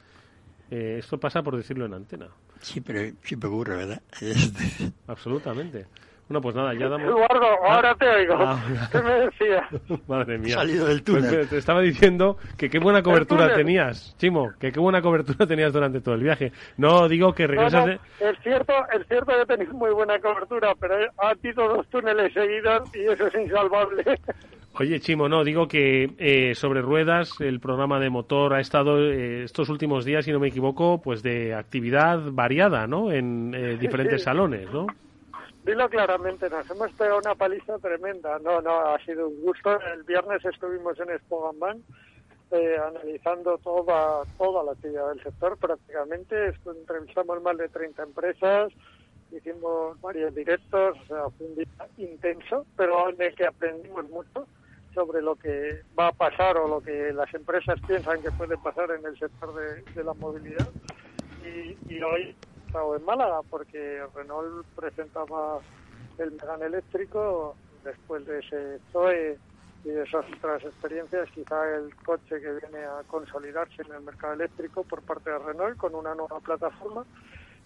eh, 0.72 0.98
esto 1.00 1.20
pasa 1.20 1.42
por 1.44 1.58
decirlo 1.58 1.86
en 1.86 1.94
antena. 1.94 2.28
Sí, 2.62 2.82
pero 2.82 3.14
siempre 3.24 3.50
ocurre, 3.50 3.76
¿verdad? 3.76 4.02
Absolutamente. 5.08 5.86
Bueno, 6.30 6.42
pues 6.42 6.56
nada, 6.56 6.74
ya 6.76 6.88
damos... 6.88 7.08
Eduardo, 7.10 7.46
ahora 7.68 7.96
te 7.96 8.08
oigo. 8.08 8.36
Ah, 8.38 8.62
¿Qué 8.92 9.02
me 9.02 9.12
decías? 9.14 9.64
Madre 10.08 10.38
mía. 10.38 10.54
Salido 10.54 10.86
del 10.86 11.02
Pues 11.02 11.24
túnel. 11.28 11.50
te 11.50 11.58
estaba 11.58 11.82
diciendo 11.82 12.38
que 12.56 12.70
qué 12.70 12.78
buena 12.78 13.02
cobertura 13.02 13.56
tenías, 13.56 14.16
Chimo, 14.20 14.52
que 14.60 14.72
qué 14.72 14.80
buena 14.80 15.02
cobertura 15.02 15.46
tenías 15.48 15.74
durante 15.74 16.02
todo 16.02 16.14
el 16.14 16.22
viaje. 16.22 16.52
No 16.78 17.08
digo 17.10 17.34
que 17.34 17.48
regresas 17.48 17.82
no, 17.84 17.88
de... 17.88 18.00
es 18.20 18.38
cierto, 18.44 18.74
es 18.94 19.08
cierto 19.08 19.34
que 19.40 19.46
tenéis 19.48 19.74
muy 19.74 19.90
buena 19.92 20.20
cobertura, 20.20 20.74
pero 20.80 20.96
ha 21.18 21.30
habido 21.30 21.68
dos 21.68 21.88
túneles 21.90 22.32
seguidos 22.32 22.96
y 22.96 23.12
eso 23.12 23.26
es 23.26 23.34
insalvable. 23.34 24.04
Oye, 24.76 25.00
Chimo, 25.00 25.28
no, 25.28 25.44
digo 25.44 25.68
que 25.68 26.12
eh, 26.20 26.54
sobre 26.54 26.82
ruedas 26.82 27.42
el 27.42 27.60
programa 27.60 28.00
de 28.00 28.12
motor 28.12 28.54
ha 28.54 28.60
estado 28.60 29.00
eh, 29.00 29.46
estos 29.46 29.68
últimos 29.70 30.06
días, 30.06 30.26
si 30.26 30.32
no 30.32 30.40
me 30.40 30.50
equivoco, 30.50 31.02
pues 31.02 31.24
de 31.24 31.56
actividad 31.56 32.20
variada, 32.32 32.86
¿no? 32.86 33.12
En 33.12 33.52
eh, 33.56 33.78
diferentes 33.80 34.22
Sí. 34.22 34.26
salones, 34.26 34.72
¿no? 34.72 34.86
Dilo 35.66 35.90
claramente, 35.90 36.50
nos 36.50 36.70
hemos 36.70 36.92
pegado 36.94 37.20
una 37.20 37.36
paliza 37.36 37.78
tremenda. 37.80 38.40
No, 38.40 38.62
no, 38.62 38.80
ha 38.80 39.00
sido 39.06 39.28
un 39.28 39.42
gusto. 39.42 39.80
El 39.94 40.04
viernes 40.04 40.44
estuvimos 40.46 41.00
en 41.00 41.12
Expo 41.12 41.44
Gambán, 41.44 41.84
eh, 42.52 42.78
analizando 42.78 43.58
toda, 43.58 44.24
toda 44.38 44.64
la 44.64 44.72
actividad 44.72 45.10
del 45.10 45.22
sector 45.22 45.58
prácticamente. 45.58 46.54
Entrevistamos 46.66 47.42
más 47.42 47.58
de 47.58 47.68
30 47.68 48.04
empresas, 48.04 48.72
hicimos 49.32 50.00
varios 50.02 50.34
directos, 50.34 50.98
o 51.04 51.06
sea, 51.06 51.30
fue 51.38 51.48
un 51.48 51.56
día 51.56 51.68
intenso, 51.98 52.66
pero 52.76 53.10
en 53.10 53.22
el 53.22 53.36
que 53.36 53.46
aprendimos 53.46 54.10
mucho 54.10 54.48
sobre 54.94 55.22
lo 55.22 55.36
que 55.36 55.82
va 55.98 56.08
a 56.08 56.12
pasar 56.12 56.58
o 56.58 56.68
lo 56.68 56.82
que 56.82 57.14
las 57.14 57.32
empresas 57.34 57.80
piensan 57.86 58.22
que 58.22 58.32
puede 58.32 58.58
pasar 58.58 58.90
en 58.92 59.06
el 59.06 59.18
sector 59.20 59.54
de, 59.54 59.84
de 59.94 60.04
la 60.04 60.14
movilidad. 60.14 60.68
Y, 61.46 61.78
y 61.94 62.02
hoy 62.02 62.36
estado 62.70 62.96
en 62.96 63.04
Málaga 63.04 63.42
porque 63.50 64.04
Renault 64.14 64.64
presentaba 64.76 65.60
el 66.20 66.32
Megane 66.34 66.66
eléctrico 66.68 67.56
después 67.84 68.24
de 68.28 68.40
ese 68.40 68.80
Zoe 68.92 69.40
y 69.84 69.90
de 69.90 70.04
esas 70.04 70.24
otras 70.38 70.64
experiencias, 70.64 71.28
quizá 71.32 71.76
el 71.76 71.96
coche 71.96 72.40
que 72.40 72.52
viene 72.52 72.86
a 72.86 73.02
consolidarse 73.08 73.82
en 73.82 73.94
el 73.94 74.02
mercado 74.02 74.34
eléctrico 74.34 74.84
por 74.84 75.02
parte 75.02 75.32
de 75.32 75.40
Renault 75.40 75.78
con 75.78 75.96
una 75.96 76.14
nueva 76.14 76.40
plataforma 76.42 77.06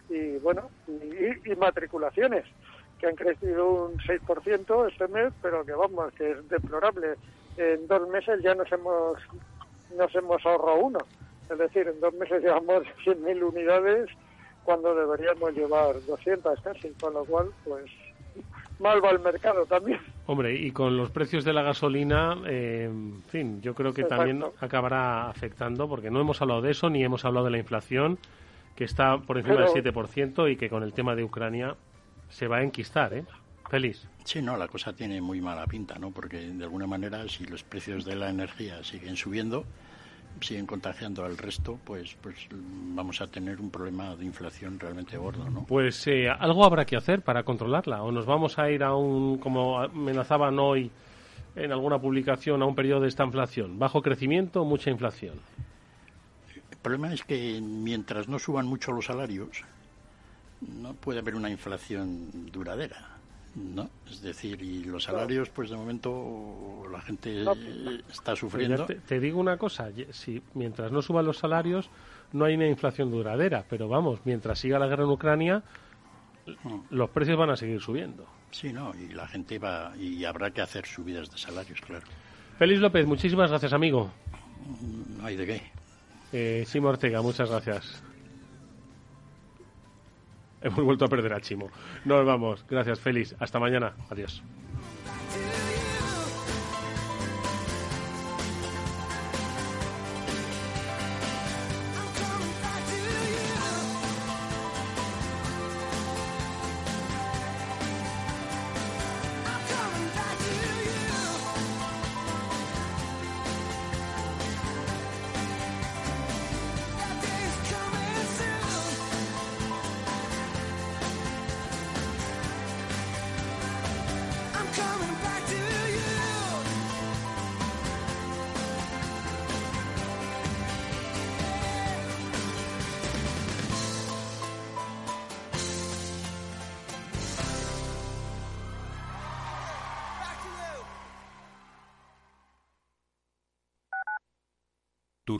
y 0.09 0.37
bueno, 0.37 0.69
y, 0.87 1.51
y 1.51 1.55
matriculaciones 1.57 2.45
que 2.97 3.07
han 3.07 3.15
crecido 3.15 3.87
un 3.87 3.97
6% 3.97 4.89
este 4.89 5.07
mes, 5.09 5.33
pero 5.41 5.65
que 5.65 5.73
vamos, 5.73 6.13
que 6.13 6.31
es 6.31 6.47
deplorable. 6.47 7.15
En 7.57 7.87
dos 7.87 8.07
meses 8.07 8.41
ya 8.41 8.55
nos 8.55 8.71
hemos 8.71 9.17
nos 9.97 10.15
hemos 10.15 10.45
ahorrado 10.45 10.77
uno. 10.77 10.99
Es 11.49 11.57
decir, 11.57 11.87
en 11.89 11.99
dos 11.99 12.13
meses 12.13 12.41
llevamos 12.41 12.83
100.000 13.05 13.43
unidades 13.43 14.09
cuando 14.63 14.93
deberíamos 14.95 15.53
llevar 15.53 15.95
200 16.05 16.59
casi, 16.61 16.89
con 16.99 17.13
lo 17.13 17.25
cual, 17.25 17.47
pues, 17.63 17.85
mal 18.79 19.03
va 19.03 19.11
el 19.11 19.19
mercado 19.19 19.65
también. 19.65 19.99
Hombre, 20.25 20.55
y 20.55 20.71
con 20.71 20.95
los 20.97 21.11
precios 21.11 21.43
de 21.43 21.53
la 21.53 21.61
gasolina, 21.61 22.37
eh, 22.47 22.85
en 22.85 23.21
fin, 23.27 23.61
yo 23.61 23.73
creo 23.75 23.93
que 23.93 24.01
Exacto. 24.01 24.23
también 24.25 24.43
acabará 24.59 25.29
afectando, 25.29 25.87
porque 25.87 26.09
no 26.09 26.19
hemos 26.21 26.41
hablado 26.41 26.61
de 26.61 26.71
eso, 26.71 26.89
ni 26.89 27.03
hemos 27.03 27.25
hablado 27.25 27.45
de 27.45 27.51
la 27.51 27.57
inflación, 27.59 28.17
que 28.75 28.85
está 28.85 29.17
por 29.19 29.37
encima 29.37 29.55
Pero- 29.57 29.65
del 29.73 29.73
7% 29.83 30.47
y 30.49 30.55
que 30.55 30.69
con 30.69 30.81
el 30.83 30.93
tema 30.93 31.15
de 31.15 31.23
Ucrania 31.23 31.75
se 32.29 32.47
va 32.47 32.57
a 32.57 32.63
enquistar, 32.63 33.13
¿eh? 33.13 33.23
Feliz. 33.69 34.07
Sí, 34.23 34.41
no, 34.41 34.55
la 34.57 34.67
cosa 34.67 34.93
tiene 34.93 35.21
muy 35.21 35.41
mala 35.41 35.65
pinta, 35.67 35.97
¿no? 35.99 36.11
Porque 36.11 36.37
de 36.37 36.63
alguna 36.63 36.87
manera, 36.87 37.27
si 37.27 37.45
los 37.45 37.63
precios 37.63 38.05
de 38.05 38.15
la 38.15 38.29
energía 38.29 38.83
siguen 38.83 39.15
subiendo, 39.15 39.63
siguen 40.41 40.65
contagiando 40.65 41.23
al 41.23 41.37
resto, 41.37 41.79
pues, 41.83 42.15
pues 42.21 42.35
vamos 42.51 43.21
a 43.21 43.27
tener 43.27 43.59
un 43.59 43.69
problema 43.69 44.15
de 44.15 44.25
inflación 44.25 44.79
realmente 44.79 45.17
gordo, 45.17 45.49
¿no? 45.49 45.65
Pues 45.65 46.05
eh, 46.07 46.29
algo 46.29 46.65
habrá 46.65 46.85
que 46.85 46.95
hacer 46.95 47.21
para 47.21 47.43
controlarla, 47.43 48.03
o 48.03 48.11
nos 48.11 48.25
vamos 48.25 48.59
a 48.59 48.69
ir 48.69 48.83
a 48.83 48.95
un, 48.95 49.37
como 49.37 49.79
amenazaban 49.79 50.59
hoy 50.59 50.91
en 51.55 51.71
alguna 51.71 51.99
publicación, 51.99 52.61
a 52.61 52.65
un 52.65 52.75
periodo 52.75 53.01
de 53.01 53.07
esta 53.07 53.23
inflación. 53.23 53.77
Bajo 53.79 54.01
crecimiento, 54.01 54.65
mucha 54.65 54.89
inflación. 54.89 55.35
El 56.71 56.77
problema 56.77 57.13
es 57.13 57.23
que 57.23 57.61
mientras 57.61 58.27
no 58.27 58.39
suban 58.39 58.65
mucho 58.65 58.91
los 58.91 59.05
salarios, 59.05 59.63
no 60.61 60.93
puede 60.93 61.19
haber 61.19 61.35
una 61.35 61.49
inflación 61.49 62.51
duradera, 62.51 63.12
¿no? 63.55 63.89
Es 64.09 64.21
decir, 64.21 64.61
y 64.61 64.83
los 64.83 65.03
salarios, 65.03 65.49
pues 65.49 65.69
de 65.69 65.75
momento 65.75 66.83
la 66.91 67.01
gente 67.01 67.43
está 68.11 68.35
sufriendo. 68.35 68.85
Te, 68.85 68.95
te 68.95 69.19
digo 69.19 69.39
una 69.39 69.57
cosa, 69.57 69.89
si 70.11 70.41
mientras 70.53 70.91
no 70.91 71.01
suban 71.01 71.25
los 71.25 71.37
salarios 71.37 71.89
no 72.31 72.45
hay 72.45 72.55
una 72.55 72.67
inflación 72.67 73.11
duradera, 73.11 73.63
pero 73.69 73.87
vamos, 73.87 74.19
mientras 74.25 74.59
siga 74.59 74.79
la 74.79 74.87
guerra 74.87 75.03
en 75.03 75.09
Ucrania 75.11 75.63
los 76.89 77.09
precios 77.09 77.37
van 77.37 77.49
a 77.49 77.55
seguir 77.55 77.79
subiendo. 77.81 78.25
Sí, 78.51 78.73
no, 78.73 78.93
y 78.95 79.13
la 79.13 79.27
gente 79.27 79.59
va, 79.59 79.93
y 79.97 80.25
habrá 80.25 80.51
que 80.51 80.61
hacer 80.61 80.85
subidas 80.85 81.31
de 81.31 81.37
salarios, 81.37 81.79
claro. 81.81 82.05
Félix 82.59 82.81
López, 82.81 83.05
muchísimas 83.05 83.49
gracias, 83.49 83.73
amigo. 83.73 84.11
No 85.17 85.25
hay 85.25 85.35
de 85.35 85.45
qué. 85.45 85.61
Eh, 86.31 86.65
Chimo 86.67 86.89
Ortega, 86.89 87.21
muchas 87.21 87.49
gracias. 87.49 88.03
Hemos 90.63 90.83
vuelto 90.83 91.05
a 91.05 91.07
perder 91.07 91.33
a 91.33 91.41
Chimo. 91.41 91.69
Nos 92.05 92.25
vamos. 92.25 92.65
Gracias, 92.69 92.99
Félix. 92.99 93.35
Hasta 93.39 93.59
mañana. 93.59 93.93
Adiós. 94.09 94.41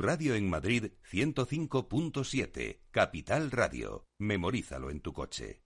Radio 0.04 0.36
en 0.36 0.50
Madrid 0.50 0.92
105.7, 1.10 2.82
Capital 2.92 3.52
Radio. 3.52 4.06
Memorízalo 4.20 4.92
en 4.92 5.00
tu 5.00 5.14
coche. 5.14 5.62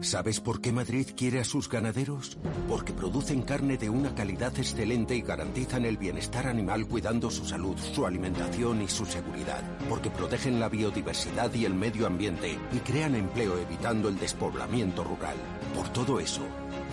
¿Sabes 0.00 0.38
por 0.38 0.60
qué 0.60 0.70
Madrid 0.70 1.08
quiere 1.16 1.40
a 1.40 1.44
sus 1.44 1.68
ganaderos? 1.68 2.38
Porque 2.68 2.92
producen 2.92 3.42
carne 3.42 3.76
de 3.76 3.90
una 3.90 4.14
calidad 4.14 4.56
excelente 4.56 5.16
y 5.16 5.22
garantizan 5.22 5.84
el 5.84 5.96
bienestar 5.96 6.46
animal 6.46 6.86
cuidando 6.86 7.28
su 7.28 7.44
salud, 7.44 7.76
su 7.76 8.06
alimentación 8.06 8.82
y 8.82 8.88
su 8.88 9.04
seguridad. 9.04 9.64
Porque 9.88 10.10
protegen 10.10 10.60
la 10.60 10.68
biodiversidad 10.68 11.52
y 11.54 11.64
el 11.64 11.74
medio 11.74 12.06
ambiente 12.06 12.56
y 12.70 12.78
crean 12.78 13.16
empleo 13.16 13.58
evitando 13.58 14.08
el 14.08 14.16
despoblamiento 14.16 15.02
rural. 15.02 15.36
Por 15.74 15.88
todo 15.88 16.20
eso, 16.20 16.46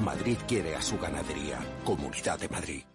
Madrid 0.03 0.37
quiere 0.47 0.75
a 0.75 0.81
su 0.81 0.97
ganadería. 0.97 1.59
Comunidad 1.83 2.39
de 2.39 2.49
Madrid. 2.49 2.94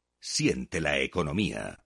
Siente 0.21 0.79
la 0.79 0.99
economía. 0.99 1.80